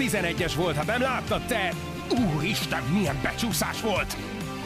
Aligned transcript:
11-es 0.00 0.52
volt, 0.56 0.76
ha 0.76 0.84
nem 0.84 1.00
láttad 1.00 1.46
te! 1.46 1.72
Úristen, 2.34 2.82
milyen 2.92 3.16
becsúszás 3.22 3.82
volt! 3.82 4.16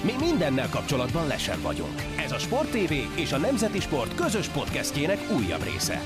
Mi 0.04 0.12
mindennel 0.20 0.68
kapcsolatban 0.68 1.26
lesen 1.26 1.62
vagyunk. 1.62 2.02
Ez 2.18 2.32
a 2.32 2.38
Sport 2.38 2.70
TV 2.70 2.92
és 3.18 3.32
a 3.32 3.38
Nemzeti 3.38 3.80
Sport 3.80 4.14
közös 4.14 4.48
podcastjének 4.48 5.18
újabb 5.36 5.62
része. 5.62 6.00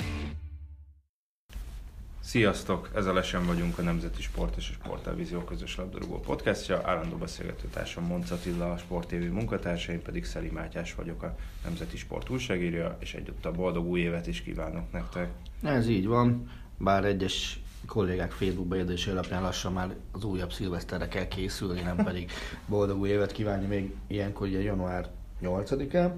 Sziasztok! 2.20 2.90
Ez 2.94 3.06
a 3.06 3.12
Lesen 3.12 3.46
vagyunk 3.46 3.78
a 3.78 3.82
Nemzeti 3.82 4.22
Sport 4.22 4.56
és 4.56 4.68
a 4.68 4.72
Sporttelevízió 4.72 5.40
közös 5.40 5.76
labdarúgó 5.76 6.20
podcastja. 6.20 6.80
Állandó 6.84 7.16
beszélgetőtársam 7.16 8.04
Monc 8.04 8.30
Attila, 8.30 8.72
a 8.72 8.76
Sport 8.76 9.08
TV 9.08 9.32
munkatársa, 9.32 9.92
én 9.92 10.02
pedig 10.02 10.24
Szeli 10.24 10.48
Mátyás 10.48 10.94
vagyok, 10.94 11.22
a 11.22 11.36
Nemzeti 11.64 11.96
Sport 11.96 12.30
újságírja, 12.30 12.96
és 13.00 13.14
egyúttal 13.14 13.52
boldog 13.52 13.86
új 13.86 14.00
évet 14.00 14.26
is 14.26 14.42
kívánok 14.42 14.92
nektek. 14.92 15.30
Ez 15.62 15.88
így 15.88 16.06
van, 16.06 16.50
bár 16.78 17.04
egyes 17.04 17.60
kollégák 17.88 18.32
Facebook 18.32 18.68
bejegyzési 18.68 19.10
alapján 19.10 19.42
lassan 19.42 19.72
már 19.72 19.94
az 20.12 20.24
újabb 20.24 20.52
szilveszterre 20.52 21.08
kell 21.08 21.28
készülni, 21.28 21.80
nem 21.80 21.96
pedig 21.96 22.30
boldog 22.66 22.98
új 23.00 23.08
évet 23.08 23.32
kívánni 23.32 23.66
még 23.66 23.94
ilyenkor 24.06 24.46
ugye 24.46 24.62
január 24.62 25.08
8-án. 25.42 26.12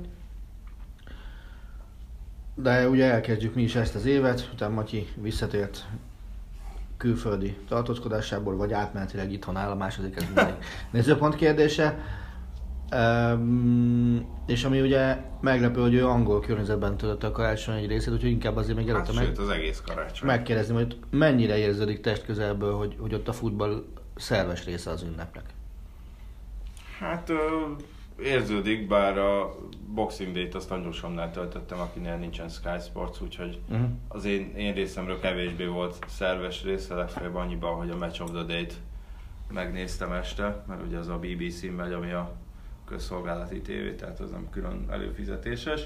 De 2.54 2.88
ugye 2.88 3.12
elkezdjük 3.12 3.54
mi 3.54 3.62
is 3.62 3.74
ezt 3.74 3.94
az 3.94 4.04
évet, 4.04 4.50
utána 4.52 4.74
Matyi 4.74 5.08
visszatért 5.14 5.86
külföldi 6.96 7.56
tartózkodásából, 7.68 8.56
vagy 8.56 8.72
átmenetileg 8.72 9.32
itthon 9.32 9.56
áll, 9.56 9.70
a 9.70 9.74
második 9.74 10.16
ez 10.16 10.24
mindig 10.34 10.54
nézőpont 10.90 11.34
kérdése. 11.34 11.98
Um, 12.94 14.26
és 14.46 14.64
ami 14.64 14.80
ugye 14.80 15.16
meglepő, 15.40 15.80
hogy 15.80 15.94
ő 15.94 16.06
angol 16.06 16.40
környezetben 16.40 16.96
töltötte 16.96 17.26
a 17.26 17.30
karácsony 17.32 17.76
egy 17.76 17.86
részét, 17.86 18.12
úgyhogy 18.12 18.30
inkább 18.30 18.56
azért 18.56 18.76
még 18.76 18.88
előtte 18.88 19.06
Hát, 19.06 19.14
meg, 19.14 19.24
sőt, 19.24 19.38
az 19.38 19.48
egész 19.48 19.82
karácsony. 19.86 20.28
megkérdezni, 20.28 20.74
hogy 20.74 20.96
mennyire 21.10 21.56
érződik 21.58 22.00
test 22.00 22.24
közelből, 22.24 22.74
hogy, 22.74 22.96
hogy 22.98 23.14
ott 23.14 23.28
a 23.28 23.32
futball 23.32 23.84
szerves 24.16 24.64
része 24.64 24.90
az 24.90 25.02
ünnepnek. 25.02 25.44
Hát 26.98 27.32
érződik, 28.22 28.86
bár 28.88 29.18
a 29.18 29.54
Boxing 29.94 30.32
Day-t 30.34 30.54
azt 30.54 30.70
anyósomnál 30.70 31.30
töltöttem, 31.30 31.78
akinél 31.80 32.16
nincsen 32.16 32.48
Sky 32.48 32.78
Sports, 32.88 33.20
úgyhogy 33.20 33.58
Uh-huh. 33.70 33.88
az 34.08 34.24
én, 34.24 34.52
én 34.56 34.74
részemről 34.74 35.20
kevésbé 35.20 35.64
volt 35.66 35.96
szerves 36.08 36.62
része, 36.62 36.94
legfeljebb 36.94 37.34
annyiban, 37.34 37.74
hogy 37.74 37.90
a 37.90 37.96
Match 37.96 38.22
of 38.22 38.30
the 38.30 38.42
Day-t 38.42 38.74
megnéztem 39.52 40.12
este, 40.12 40.64
mert 40.68 40.82
ugye 40.86 40.98
az 40.98 41.08
a 41.08 41.18
BBC-n 41.18 41.66
megy, 41.72 41.92
ami 41.92 42.10
a 42.12 42.32
közszolgálati 42.90 43.60
tévé, 43.60 43.92
tehát 43.92 44.20
az 44.20 44.30
nem 44.30 44.50
külön 44.50 44.86
előfizetéses. 44.90 45.80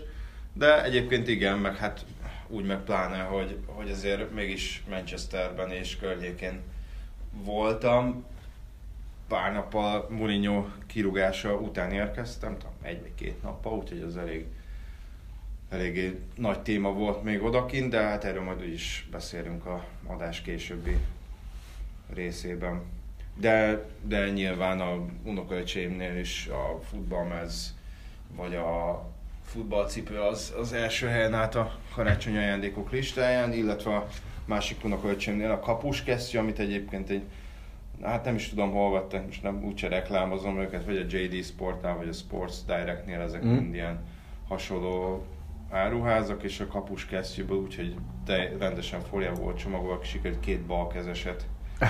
De 0.52 0.84
egyébként 0.84 1.28
igen, 1.28 1.58
meg 1.58 1.77
hát 1.77 2.05
úgy 2.48 2.64
meg 2.64 2.78
pláne, 2.78 3.19
hogy, 3.19 3.58
hogy 3.66 3.91
azért 3.91 4.34
mégis 4.34 4.84
Manchesterben 4.88 5.70
és 5.70 5.97
környékén 5.97 6.60
voltam. 7.30 8.25
Pár 9.28 9.52
nappal 9.52 10.06
Mourinho 10.10 10.66
kirúgása 10.86 11.55
után 11.55 11.92
érkeztem, 11.92 12.58
tudom, 12.58 12.75
egy 12.82 13.00
vagy 13.00 13.14
két 13.14 13.42
nappal, 13.42 13.72
úgyhogy 13.72 14.00
az 14.00 14.16
elég, 14.16 14.47
eléggé 15.69 16.20
nagy 16.36 16.60
téma 16.60 16.92
volt 16.92 17.22
még 17.22 17.42
odakint, 17.42 17.91
de 17.91 18.00
hát 18.00 18.25
erről 18.25 18.42
majd 18.42 18.69
is 18.69 19.08
beszélünk 19.10 19.66
a 19.66 19.84
adás 20.06 20.41
későbbi 20.41 20.97
részében. 22.14 22.82
De, 23.37 23.85
de 24.03 24.31
nyilván 24.31 24.81
a 24.81 25.05
unokaöcsémnél 25.25 26.19
is 26.19 26.47
a 26.47 26.81
futballmez, 26.91 27.75
vagy 28.37 28.55
a 28.55 29.05
futballcipő 29.45 30.19
az, 30.21 30.55
az 30.59 30.73
első 30.73 31.07
helyen 31.07 31.35
állt 31.35 31.55
a 31.55 31.73
karácsonyi 31.95 32.37
ajándékok 32.37 32.91
listáján, 32.91 33.53
illetve 33.53 33.95
a 33.97 34.07
másik 34.45 34.85
unokaöcsémnél 34.85 35.51
a 35.51 35.61
kapuskesztyű, 35.61 36.39
amit 36.39 36.59
egyébként 36.59 37.11
egy 37.11 37.23
Hát 38.03 38.25
nem 38.25 38.35
is 38.35 38.49
tudom, 38.49 38.71
hol 38.71 38.93
vettem, 38.93 39.25
most 39.25 39.43
nem 39.43 39.65
úgyse 39.65 39.89
reklámozom 39.89 40.59
őket, 40.61 40.85
vagy 40.85 40.97
a 40.97 41.17
JD 41.17 41.45
Sportnál, 41.45 41.97
vagy 41.97 42.09
a 42.09 42.12
Sports 42.12 42.55
Directnél, 42.67 43.21
ezek 43.21 43.44
Mm. 43.44 43.49
mind 43.49 43.75
ilyen 43.75 43.99
hasonló 44.49 45.27
áruházak, 45.71 46.43
és 46.43 46.61
a 46.61 46.67
kapus 46.67 47.06
kesztyűből 47.06 47.56
úgyhogy 47.56 47.94
te 48.27 48.53
rendesen 48.59 49.00
fólia 49.00 49.33
volt 49.33 49.59
csomagolva, 49.59 50.05
sikerült 50.05 50.41
két 50.41 50.61
balkezeset 50.61 51.47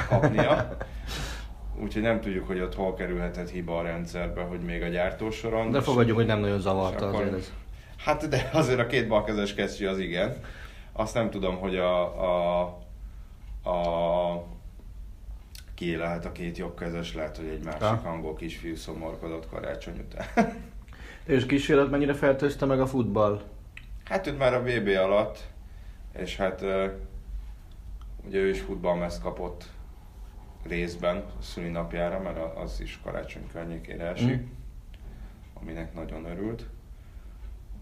kapnia. 0.09 0.77
Úgyhogy 1.83 2.03
nem 2.03 2.21
tudjuk, 2.21 2.47
hogy 2.47 2.61
ott 2.61 2.75
hol 2.75 2.95
kerülhetett 2.95 3.51
hiba 3.51 3.79
a 3.79 3.83
rendszerbe, 3.83 4.43
hogy 4.43 4.61
még 4.61 4.83
a 4.83 4.87
gyártósoron. 4.89 5.71
De 5.71 5.81
fogadjuk, 5.81 6.17
hogy 6.17 6.27
nem 6.27 6.41
nagyon 6.41 6.61
zavarta 6.61 7.07
akkor- 7.09 7.21
azért 7.21 7.37
ez. 7.37 7.53
Hát 7.97 8.29
de 8.29 8.51
azért 8.53 8.79
a 8.79 8.87
két 8.87 9.09
balkezes 9.09 9.55
kesztyű 9.55 9.87
az 9.87 9.99
igen. 9.99 10.37
Azt 10.93 11.15
nem 11.15 11.31
tudom, 11.31 11.57
hogy 11.57 11.77
a, 11.77 12.03
a, 12.03 12.61
a 13.71 14.45
ki 15.75 15.97
lehet 15.97 16.25
a 16.25 16.33
két 16.33 16.59
jobbkezes, 16.59 17.15
lehet, 17.15 17.37
hogy 17.37 17.47
egy 17.47 17.65
másik 17.65 17.81
Ha. 17.81 18.09
angol 18.09 18.35
kisfiú 18.35 18.77
szomorkodott 18.77 19.49
karácsony 19.49 19.99
után. 19.99 20.53
És 21.25 21.47
kísérlet 21.47 21.91
mennyire 21.91 22.15
fertőzte 22.15 22.67
meg 22.67 22.81
a 22.81 22.87
futball? 22.87 23.41
hát 24.05 24.27
őt 24.27 24.39
már 24.39 24.55
a 24.55 24.63
VB 24.63 24.89
alatt, 24.89 25.39
és 26.19 26.37
hát 26.37 26.61
ugye 28.27 28.39
ő 28.39 28.49
is 28.49 28.61
futballmezt 28.61 29.23
kapott 29.23 29.65
részben 30.69 31.17
a 31.17 31.43
szülinapjára, 31.43 32.21
mert 32.21 32.37
a- 32.39 32.61
az 32.63 32.81
is 32.81 33.01
karácsony 33.05 33.47
környékére 33.53 34.05
esik, 34.07 34.37
Mm. 34.41 34.47
aminek 35.55 35.95
nagyon 35.95 36.25
örült. 36.25 36.65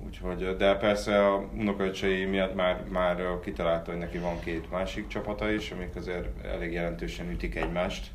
Úgyhogy, 0.06 0.56
de 0.56 0.74
persze 0.76 1.26
a 1.26 1.48
unokaöcsei 1.54 2.24
miatt 2.24 2.54
már, 2.54 2.84
már 2.88 3.22
kitalálta, 3.44 3.90
hogy 3.90 4.00
neki 4.00 4.18
van 4.18 4.40
két 4.40 4.70
másik 4.70 5.06
csapata 5.06 5.50
is, 5.50 5.70
amik 5.70 5.96
azért 5.96 6.44
elég 6.44 6.72
jelentősen 6.72 7.30
ütik 7.30 7.54
egymást. 7.56 8.10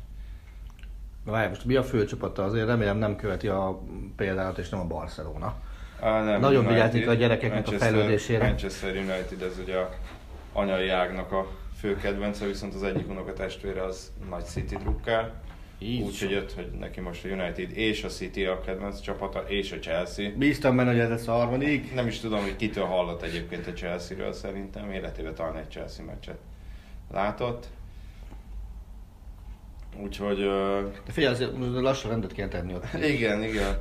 Várj, 1.24 1.48
most 1.48 1.64
mi 1.64 1.74
a 1.74 1.82
fő 1.82 2.04
csapata? 2.04 2.44
Azért 2.44 2.66
remélem 2.66 2.96
nem 2.98 3.16
követi 3.16 3.48
a 3.48 3.80
példálat, 4.16 4.58
és 4.58 4.68
nem 4.68 4.80
a 4.80 4.84
Barcelona. 4.86 5.54
Á, 6.00 6.22
nem, 6.24 6.40
Nagyon 6.40 6.66
vigyázni 6.66 7.04
a 7.04 7.14
gyerekeknek 7.14 7.66
a 7.66 7.70
Manchester- 7.70 7.90
fejlődésére. 7.90 8.44
Manchester 8.44 8.96
United, 8.96 9.42
ez 9.42 9.58
ugye 9.58 9.76
a 9.76 9.90
anyai 10.52 10.88
ágnak 10.88 11.32
a 11.32 11.46
fő 11.78 11.96
kedvence, 11.96 12.46
viszont 12.46 12.74
az 12.74 12.82
egyik 12.82 13.08
unokatestvére 13.08 13.84
az 13.84 14.12
nagy 14.30 14.44
City 14.44 14.76
drukkál. 14.76 15.42
Így 15.78 16.02
Úgyhogy 16.02 16.30
jött, 16.30 16.52
hogy 16.52 16.70
neki 16.70 17.00
most 17.00 17.24
a 17.24 17.28
United 17.28 17.76
és 17.76 18.04
a 18.04 18.08
City 18.08 18.44
a 18.44 18.60
kedvenc 18.60 19.00
csapata, 19.00 19.44
és 19.48 19.72
a 19.72 19.78
Chelsea. 19.78 20.30
Bíztam 20.36 20.76
benne, 20.76 20.90
hogy 20.90 20.98
ez 20.98 21.08
lesz 21.08 21.28
a 21.28 21.32
harmadik. 21.32 21.94
Nem 21.94 22.06
is 22.06 22.18
tudom, 22.20 22.40
hogy 22.42 22.56
kitől 22.56 22.84
hallott 22.84 23.22
egyébként 23.22 23.66
a 23.66 23.72
Chelsea-ről 23.72 24.32
szerintem. 24.32 24.90
Életében 24.90 25.34
talán 25.34 25.56
egy 25.56 25.70
Chelsea 25.70 26.04
meccset 26.04 26.38
látott. 27.10 27.66
Úgyhogy 30.02 30.40
ö, 30.40 30.82
De 31.06 31.12
figyelj, 31.12 31.34
azért 31.34 31.52
lassan 31.80 32.10
rendet 32.10 32.32
kell 32.32 32.48
tenni 32.48 32.74
ott. 32.74 32.84
igen, 33.02 33.42
igen. 33.42 33.78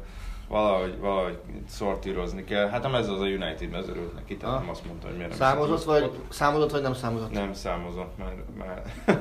Valahogy, 0.47 0.99
valahogy 0.99 1.39
szortírozni 1.67 2.43
kell. 2.43 2.67
Hát 2.67 2.85
a 2.85 2.89
mező 2.89 3.11
az 3.11 3.21
a 3.21 3.25
United 3.25 3.69
mező 3.69 3.91
örült 3.91 4.13
neki, 4.13 4.37
tehát 4.37 4.59
nem 4.59 4.69
azt 4.69 4.85
mondta, 4.85 5.07
hogy 5.07 5.15
miért 5.15 5.29
nem 5.29 5.39
Számozott 5.39 5.83
vagy, 5.83 6.03
ott. 6.03 6.31
számozott 6.31 6.71
vagy 6.71 6.81
nem 6.81 6.93
számozott? 6.93 7.31
Nem 7.31 7.53
számozott, 7.53 8.17
mert, 8.17 8.55
mert 8.57 8.89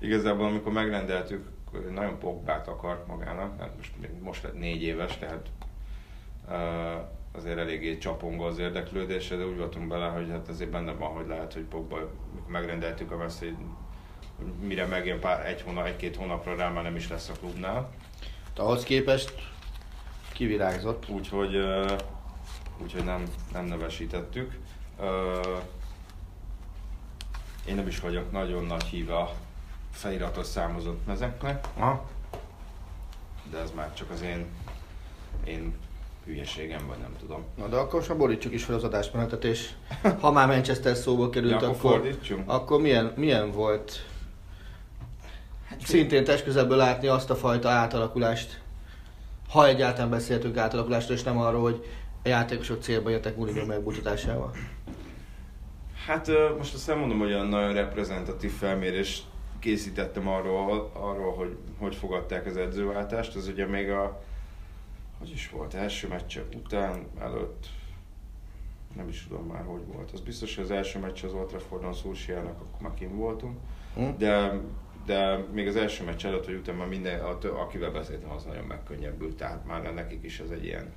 igazából 0.00 0.46
amikor 0.46 0.72
megrendeltük, 0.72 1.48
nagyon 1.94 2.18
Pogbát 2.18 2.68
akart 2.68 3.06
magának, 3.06 3.60
hát 3.60 3.70
most, 3.76 3.92
most 4.22 4.42
lett 4.42 4.58
négy 4.58 4.82
éves, 4.82 5.18
tehát 5.18 5.46
uh, 6.48 6.54
azért 7.36 7.58
eléggé 7.58 7.98
csapongó 7.98 8.44
az 8.44 8.58
érdeklődése, 8.58 9.36
de 9.36 9.46
úgy 9.46 9.58
voltunk 9.58 9.88
bele, 9.88 10.06
hogy 10.06 10.30
hát 10.30 10.48
azért 10.48 10.70
benne 10.70 10.92
van, 10.92 11.10
hogy 11.10 11.26
lehet, 11.26 11.52
hogy 11.52 11.62
Pogba, 11.62 11.96
mikor 12.34 12.50
megrendeltük 12.50 13.10
a 13.10 13.16
veszélyt, 13.16 13.56
hogy 14.36 14.46
mire 14.66 14.86
megjön 14.86 15.20
pár, 15.20 15.46
egy 15.46 15.62
hónap, 15.62 15.86
egy-két 15.86 16.16
hónapra 16.16 16.56
rá 16.56 16.68
már 16.68 16.82
nem 16.82 16.96
is 16.96 17.08
lesz 17.08 17.28
a 17.28 17.32
klubnál. 17.40 17.90
Ahhoz 18.56 18.82
képest 18.82 19.52
kivirágzott. 20.34 21.08
Úgyhogy, 21.08 21.56
úgyhogy 22.82 23.04
nem, 23.04 23.24
nem 23.52 23.64
nevesítettük. 23.64 24.58
Én 27.66 27.74
nem 27.74 27.86
is 27.86 28.00
vagyok 28.00 28.32
nagyon 28.32 28.64
nagy 28.64 28.84
híve 28.84 29.28
feliratos 29.90 30.46
számozott 30.46 31.06
mezeknek, 31.06 31.66
Aha. 31.76 32.04
de 33.50 33.58
ez 33.58 33.72
már 33.74 33.94
csak 33.94 34.10
az 34.10 34.22
én, 34.22 34.46
én 35.44 35.74
hülyeségem, 36.24 36.86
vagy 36.86 36.98
nem 36.98 37.16
tudom. 37.18 37.44
Na 37.56 37.66
de 37.66 37.76
akkor 37.76 38.02
sem 38.02 38.18
borítsuk 38.18 38.52
is 38.52 38.64
fel 38.64 38.74
az 38.74 38.84
adásmenetet, 38.84 39.44
és 39.44 39.70
ha 40.20 40.32
már 40.32 40.46
Manchester 40.46 40.96
szóba 40.96 41.30
került, 41.30 41.60
Ja, 41.60 41.68
akkor 41.68 41.94
akkor, 41.94 42.42
akkor 42.46 42.80
milyen, 42.80 43.12
milyen 43.16 43.50
volt 43.50 44.06
szintén 45.82 46.24
testközelből 46.24 46.76
látni 46.76 47.06
azt 47.06 47.30
a 47.30 47.36
fajta 47.36 47.68
átalakulást, 47.68 48.60
ha 49.54 49.66
egyáltalán 49.66 50.10
beszéltünk 50.10 50.56
átalakulásról, 50.56 51.16
és 51.16 51.22
nem 51.22 51.38
arról, 51.38 51.62
hogy 51.62 51.86
a 52.22 52.28
játékosok 52.28 52.82
célba 52.82 53.10
értek 53.10 53.36
Mourinho 53.36 53.66
megmutatásával. 53.66 54.50
Hát 56.06 56.28
ö, 56.28 56.54
most 56.58 56.74
azt 56.74 56.86
nem 56.86 56.98
mondom, 56.98 57.18
hogy 57.18 57.32
olyan 57.32 57.46
nagyon 57.46 57.72
reprezentatív 57.72 58.52
felmérést 58.52 59.24
készítettem 59.58 60.28
arról, 60.28 60.90
arról 60.94 61.34
hogy 61.34 61.56
hogy 61.78 61.94
fogadták 61.94 62.46
az 62.46 62.56
edzőváltást. 62.56 63.36
Ez 63.36 63.48
ugye 63.48 63.66
még 63.66 63.90
a, 63.90 64.22
hogy 65.18 65.30
is 65.30 65.50
volt, 65.50 65.74
első 65.74 66.08
meccse 66.08 66.42
után, 66.56 67.06
előtt, 67.20 67.66
nem 68.96 69.08
is 69.08 69.26
tudom 69.28 69.46
már, 69.46 69.64
hogy 69.64 69.82
volt. 69.92 70.10
Az 70.12 70.20
biztos, 70.20 70.54
hogy 70.54 70.64
az 70.64 70.70
első 70.70 70.98
meccs 70.98 71.24
az 71.24 71.32
Old 71.32 71.46
Traffordon 71.46 71.94
Szursiának, 71.94 72.60
akkor 72.60 72.80
már 72.80 72.94
kim 72.94 73.16
voltunk. 73.16 73.58
Hm? 73.94 74.08
De 74.18 74.60
de 75.06 75.36
még 75.52 75.66
az 75.66 75.76
első 75.76 76.04
meccs 76.04 76.24
előtt, 76.26 76.44
hogy 76.44 76.54
utána 76.54 76.86
minden, 76.86 77.20
akivel 77.44 77.90
beszéltem, 77.90 78.30
az 78.30 78.44
nagyon 78.44 78.64
megkönnyebbült, 78.64 79.36
tehát 79.36 79.66
már 79.66 79.94
nekik 79.94 80.24
is 80.24 80.38
ez 80.40 80.50
egy 80.50 80.64
ilyen 80.64 80.92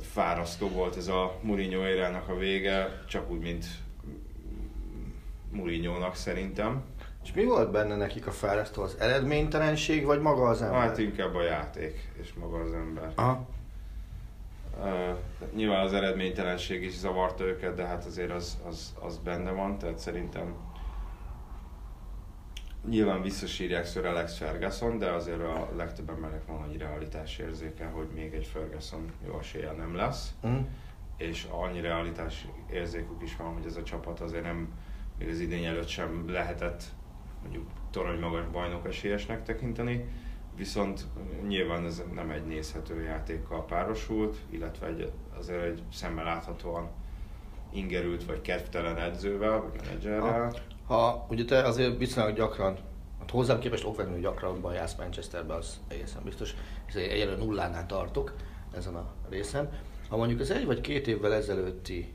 fárasztó 0.00 0.68
volt 0.68 0.96
ez 0.96 1.08
a 1.08 1.38
Mourinho 1.40 1.86
érának 1.86 2.28
a 2.28 2.36
vége, 2.36 3.02
csak 3.08 3.30
úgy, 3.30 3.40
mint 3.40 3.66
Mourinho-nak 5.50 6.14
szerintem. 6.14 6.82
És 7.24 7.32
mi 7.32 7.44
volt 7.44 7.70
benne 7.70 7.96
nekik 7.96 8.26
a 8.26 8.30
fárasztó? 8.30 8.82
Az 8.82 8.96
eredménytelenség, 8.98 10.04
vagy 10.04 10.20
maga 10.20 10.48
az 10.48 10.62
ember? 10.62 10.80
Hát 10.80 10.98
inkább 10.98 11.34
a 11.34 11.42
játék, 11.42 12.08
és 12.20 12.32
maga 12.40 12.58
az 12.58 12.72
ember. 12.72 13.12
Aha. 13.14 13.46
Uh, 14.80 15.16
nyilván 15.54 15.84
az 15.84 15.92
eredménytelenség 15.92 16.82
is 16.82 16.96
zavarta 16.96 17.44
őket, 17.44 17.74
de 17.74 17.84
hát 17.84 18.04
azért 18.04 18.30
az, 18.30 18.58
az, 18.68 18.94
az 19.00 19.18
benne 19.18 19.50
van, 19.50 19.78
tehát 19.78 19.98
szerintem 19.98 20.54
nyilván 22.88 23.22
visszasírják 23.22 23.86
Sir 23.86 24.06
Alex 24.06 24.36
Ferguson, 24.36 24.98
de 24.98 25.10
azért 25.10 25.40
a 25.40 25.68
legtöbb 25.76 26.10
embernek 26.10 26.46
van 26.46 26.62
annyi 26.62 26.76
realitás 26.76 27.38
érzéke, 27.38 27.86
hogy 27.86 28.08
még 28.14 28.34
egy 28.34 28.46
Ferguson 28.46 29.12
jó 29.26 29.38
esélye 29.38 29.72
nem 29.72 29.94
lesz. 29.94 30.34
Mm. 30.46 30.56
És 31.16 31.46
annyi 31.50 31.80
realitás 31.80 32.46
érzékük 32.70 33.22
is 33.22 33.36
van, 33.36 33.52
hogy 33.52 33.66
ez 33.66 33.76
a 33.76 33.82
csapat 33.82 34.20
azért 34.20 34.42
nem, 34.42 34.72
még 35.18 35.28
az 35.28 35.40
idény 35.40 35.64
előtt 35.64 35.88
sem 35.88 36.30
lehetett 36.30 36.82
mondjuk 37.42 37.66
torony 37.90 38.18
magas 38.18 38.46
bajnok 38.52 38.86
esélyesnek 38.86 39.42
tekinteni, 39.42 40.04
viszont 40.56 41.06
nyilván 41.46 41.84
ez 41.84 42.02
nem 42.14 42.30
egy 42.30 42.46
nézhető 42.46 43.02
játékkal 43.02 43.64
párosult, 43.64 44.36
illetve 44.50 44.86
egy, 44.86 45.12
azért 45.38 45.62
egy 45.62 45.82
szemmel 45.92 46.24
láthatóan 46.24 46.90
ingerült 47.72 48.24
vagy 48.24 48.40
kedvtelen 48.40 48.98
edzővel, 48.98 49.60
vagy 49.60 49.80
menedzserrel. 49.84 50.52
Ha 50.86 51.26
ugye 51.30 51.44
te 51.44 51.62
azért 51.62 51.98
viszonylag 51.98 52.36
gyakran, 52.36 52.78
hát 53.18 53.30
hozzám 53.30 53.58
képest 53.58 53.84
okvetlenül 53.84 54.20
gyakran 54.20 54.72
jársz 54.72 54.94
Manchesterbe, 54.94 55.54
az 55.54 55.80
egészen 55.88 56.22
biztos, 56.24 56.54
hiszen 56.86 57.02
egyelőre 57.02 57.44
nullánál 57.44 57.86
tartok 57.86 58.34
ezen 58.76 58.94
a 58.94 59.06
részen. 59.28 59.70
Ha 60.08 60.16
mondjuk 60.16 60.40
az 60.40 60.50
egy 60.50 60.66
vagy 60.66 60.80
két 60.80 61.06
évvel 61.06 61.34
ezelőtti 61.34 62.12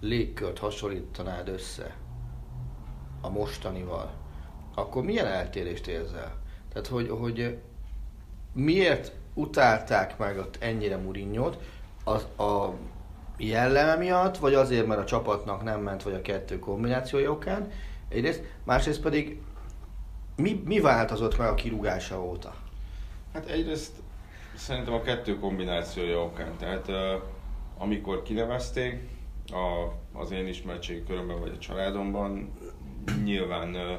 légkört 0.00 0.58
hasonlítanád 0.58 1.48
össze 1.48 1.96
a 3.20 3.28
mostanival, 3.28 4.10
akkor 4.74 5.04
milyen 5.04 5.26
eltérést 5.26 5.86
érzel? 5.86 6.36
Tehát, 6.72 6.88
hogy, 6.88 7.08
hogy 7.08 7.58
miért 8.52 9.12
utálták 9.34 10.18
meg 10.18 10.38
ott 10.38 10.56
ennyire 10.60 10.96
Murinyót? 10.96 11.58
Az, 12.04 12.22
a 12.38 12.74
jelleme 13.36 13.94
miatt, 13.94 14.38
vagy 14.38 14.54
azért, 14.54 14.86
mert 14.86 15.00
a 15.00 15.04
csapatnak 15.04 15.62
nem 15.62 15.80
ment, 15.80 16.02
vagy 16.02 16.14
a 16.14 16.22
kettő 16.22 16.58
kombinációja 16.58 17.30
okán? 17.30 17.70
Egyrészt, 18.08 18.42
másrészt 18.64 19.00
pedig 19.00 19.40
mi, 20.36 20.62
mi 20.64 20.80
változott 20.80 21.38
meg 21.38 21.48
a 21.48 21.54
kirúgása 21.54 22.24
óta? 22.24 22.54
Hát 23.32 23.46
egyrészt 23.46 23.92
szerintem 24.56 24.94
a 24.94 25.02
kettő 25.02 25.38
kombinációja 25.38 26.22
okán. 26.22 26.56
Tehát 26.56 26.88
uh, 26.88 27.22
amikor 27.78 28.22
kinevezték, 28.22 29.08
a, 29.46 29.92
az 30.18 30.30
én 30.30 30.46
ismertségi 30.46 31.04
körömben 31.04 31.40
vagy 31.40 31.52
a 31.54 31.58
családomban 31.58 32.52
nyilván 33.24 33.74
uh, 33.74 33.98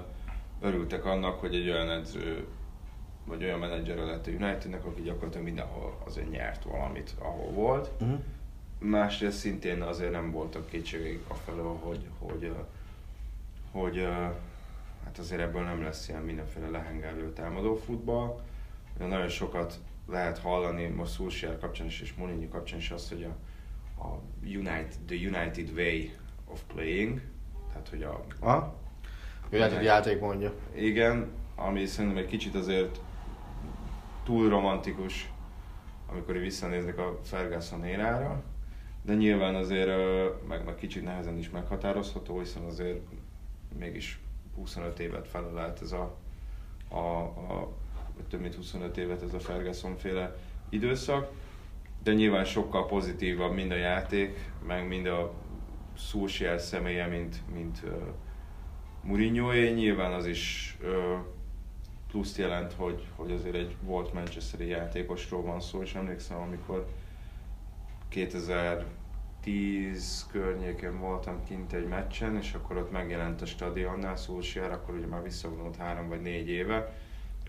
örültek 0.62 1.06
annak, 1.06 1.40
hogy 1.40 1.56
egy 1.56 1.70
olyan 1.70 1.90
edző 1.90 2.48
vagy 3.26 3.44
olyan 3.44 3.60
menedzser 3.60 3.98
lett 3.98 4.28
a 4.28 4.30
Unitednek, 4.30 4.86
aki 4.86 5.02
gyakorlatilag 5.02 5.46
mindenhol 5.46 5.98
azért 6.06 6.30
nyert 6.30 6.64
valamit, 6.64 7.16
ahol 7.20 7.52
volt. 7.52 7.90
Uh-huh. 8.02 8.20
Másrészt 8.80 9.38
szintén 9.38 9.82
azért 9.82 10.12
nem 10.12 10.32
voltak 10.32 10.70
kétségek 10.70 11.20
a 11.28 11.34
felől, 11.34 11.78
hogy, 11.82 12.06
hogy, 13.72 14.08
hát 15.04 15.18
azért 15.18 15.42
ebből 15.42 15.64
nem 15.64 15.84
lesz 15.84 16.10
ilyen 16.10 16.22
mindenféle 16.22 16.70
lehengelő 16.70 17.34
támadó 17.34 17.76
futball. 17.76 18.42
Nagyon 18.98 19.28
sokat 19.28 19.80
lehet 20.08 20.38
hallani 20.38 20.88
most 20.88 21.14
Solskjaer 21.14 21.58
kapcsán 21.58 21.88
is, 21.88 22.02
és 22.02 22.14
Mourinho 22.14 22.48
kapcsán 22.48 22.80
is 22.80 22.92
azt, 22.92 23.10
hogy 23.10 23.24
a, 23.24 23.36
a 24.04 24.22
United, 24.44 24.96
the 25.06 25.16
United 25.16 25.72
way 25.76 26.10
of 26.46 26.62
playing, 26.74 27.22
tehát 27.68 27.90
hogy 27.90 28.04
a... 28.04 28.26
Ha? 28.40 28.76
United 29.52 29.84
játék 29.84 30.20
mondja. 30.20 30.54
Igen, 30.76 31.32
ami 31.56 31.86
szerintem 31.86 32.24
egy 32.24 32.30
kicsit 32.30 32.56
azért 32.56 33.00
túl 34.24 34.50
romantikus, 34.50 35.32
amikor 36.12 36.38
visszanéznek 36.38 36.98
a 36.98 37.20
Ferguson 37.24 37.86
érára, 37.86 38.44
de 39.02 39.14
nyilván 39.14 39.56
azért 39.56 39.90
meg, 40.48 40.66
meg 40.66 40.76
kicsit 40.76 41.04
nehezen 41.04 41.38
is 41.38 41.50
meghatározható, 41.50 42.40
hiszen 42.40 42.64
azért 42.64 43.00
mégis 43.78 44.20
25 44.56 45.00
évet 45.00 45.28
felölelt 45.28 45.82
ez 45.82 45.92
a, 45.92 46.18
a, 46.90 46.98
a 46.98 47.74
több 48.30 48.42
mint 48.42 48.56
25 48.56 48.98
évet 48.98 49.24
ez 49.24 49.34
a 49.34 49.40
Ferguson 49.40 49.98
féle 49.98 50.36
időszak, 50.70 51.32
de 52.04 52.14
nyilván 52.14 52.46
sokkal 52.46 52.86
pozitívabb 52.86 53.54
mind 53.54 53.72
a 53.72 53.76
játék, 53.76 54.52
meg 54.68 54.88
mind 54.88 55.06
a 55.06 55.34
Solskjaer 55.98 56.60
személye, 56.60 57.08
mint, 57.08 57.42
mint 57.54 57.82
uh, 57.84 57.92
mourinho 59.02 59.52
Nyilván 59.54 60.14
az 60.14 60.26
is 60.26 60.78
uh, 60.82 61.20
pluszt 62.12 62.38
jelent, 62.38 62.74
hogy, 62.74 63.06
hogy 63.16 63.32
azért 63.32 63.56
egy 63.56 63.76
volt 63.82 64.14
Manchesteri 64.14 64.68
játékosról 64.68 65.42
van 65.42 65.62
szó, 65.62 65.82
és 65.82 65.96
emlékszem, 65.96 66.38
amikor 66.38 66.88
2010 69.50 70.26
környékén 70.32 71.00
voltam 71.00 71.44
kint 71.44 71.74
egy 71.74 71.88
meccsen, 71.88 72.38
és 72.38 72.54
akkor 72.54 72.78
ott 72.78 72.92
megjelent 72.92 73.42
a 73.42 73.46
stadionnál 73.46 74.16
Solskjaer, 74.16 74.72
akkor 74.72 74.96
ugye 74.96 75.06
már 75.06 75.24
visszavonult 75.24 75.76
három 75.76 76.08
vagy 76.08 76.22
négy 76.22 76.50
éve, 76.50 76.96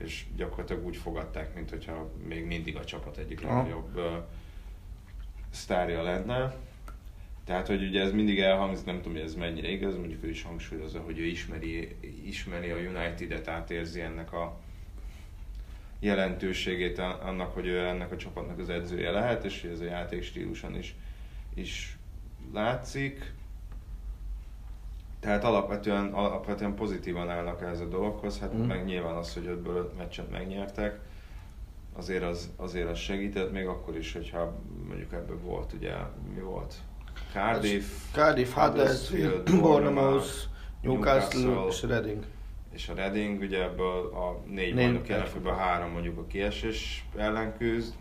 és 0.00 0.25
gyakorlatilag 0.37 0.87
úgy 0.87 0.97
fogadták, 0.97 1.55
mint 1.55 1.70
hogyha 1.70 2.11
még 2.29 2.47
mindig 2.47 2.76
a 2.76 2.85
csapat 2.85 3.17
egyik 3.17 3.41
legnagyobb 3.41 3.97
uh, 3.97 4.05
sztárja 5.50 6.02
lenne. 6.02 6.55
Tehát, 7.44 7.67
hogy 7.67 7.82
ugye 7.82 8.02
ez 8.02 8.12
mindig 8.12 8.41
elhangzik, 8.41 8.87
nem 8.87 8.97
tudom, 8.97 9.12
hogy 9.12 9.23
ez 9.23 9.35
mennyire 9.35 9.69
igaz, 9.69 9.97
mondjuk 9.97 10.25
ő 10.25 10.29
is 10.29 10.43
hangsúlyozza, 10.43 11.00
hogy 11.00 11.19
ő 11.19 11.25
ismeri, 11.25 11.97
ismeri 12.25 12.70
a 12.70 12.76
United-et, 12.76 13.49
átérzi 13.49 14.00
ennek 14.00 14.32
a 14.32 14.61
jelentőségét 15.99 16.99
annak, 16.99 17.55
hogy 17.55 17.67
ő 17.67 17.79
ennek 17.79 18.12
a 18.12 18.17
csapatnak 18.17 18.58
az 18.58 18.69
edzője 18.69 19.11
lehet, 19.11 19.44
és 19.44 19.64
ez 19.64 19.81
a 19.81 19.85
játék 19.85 20.23
stíluson 20.23 20.76
is, 20.79 20.94
is 21.61 21.99
látszik. 22.53 23.33
Tehát 25.21 25.45
alapvetően, 25.45 26.12
alapvetően 26.12 26.75
pozitívan 26.75 27.31
állnak 27.31 27.62
ez 27.62 27.81
a 27.81 27.89
dologhoz, 27.89 28.39
hát 28.39 28.55
mm. 28.55 28.61
meg 28.61 28.85
nyilván 28.85 29.14
az, 29.14 29.35
hogy 29.35 29.45
5-ből 29.47 29.76
5 29.76 29.97
meccset 29.97 30.31
megnyertek, 30.31 30.99
azért 31.97 32.23
az, 32.23 32.50
azért 32.57 32.88
az 32.88 32.99
segített, 32.99 33.52
még 33.52 33.67
akkor 33.67 33.97
is, 33.97 34.12
hogyha 34.12 34.59
mondjuk 34.88 35.12
ebből 35.12 35.38
volt, 35.38 35.73
ugye, 35.73 35.95
mi 36.35 36.40
volt? 36.40 36.75
Cardiff, 37.33 37.85
Cardiff 38.12 38.52
Huddersfield, 38.52 39.50
Bournemouth, 39.61 40.29
Newcastle, 40.81 41.40
Newcastle 41.40 41.67
és 41.69 41.83
Reading. 41.83 42.25
És 42.73 42.88
a 42.88 42.95
Reading 42.95 43.40
ugye 43.40 43.62
ebből 43.62 44.07
a 44.07 44.43
négy 44.47 44.75
bajnok 44.75 45.09
jelenfőből 45.09 45.52
három 45.52 45.90
mondjuk 45.90 46.19
a 46.19 46.26
kiesés 46.26 47.07
ellen 47.17 47.57
küzd, 47.57 47.95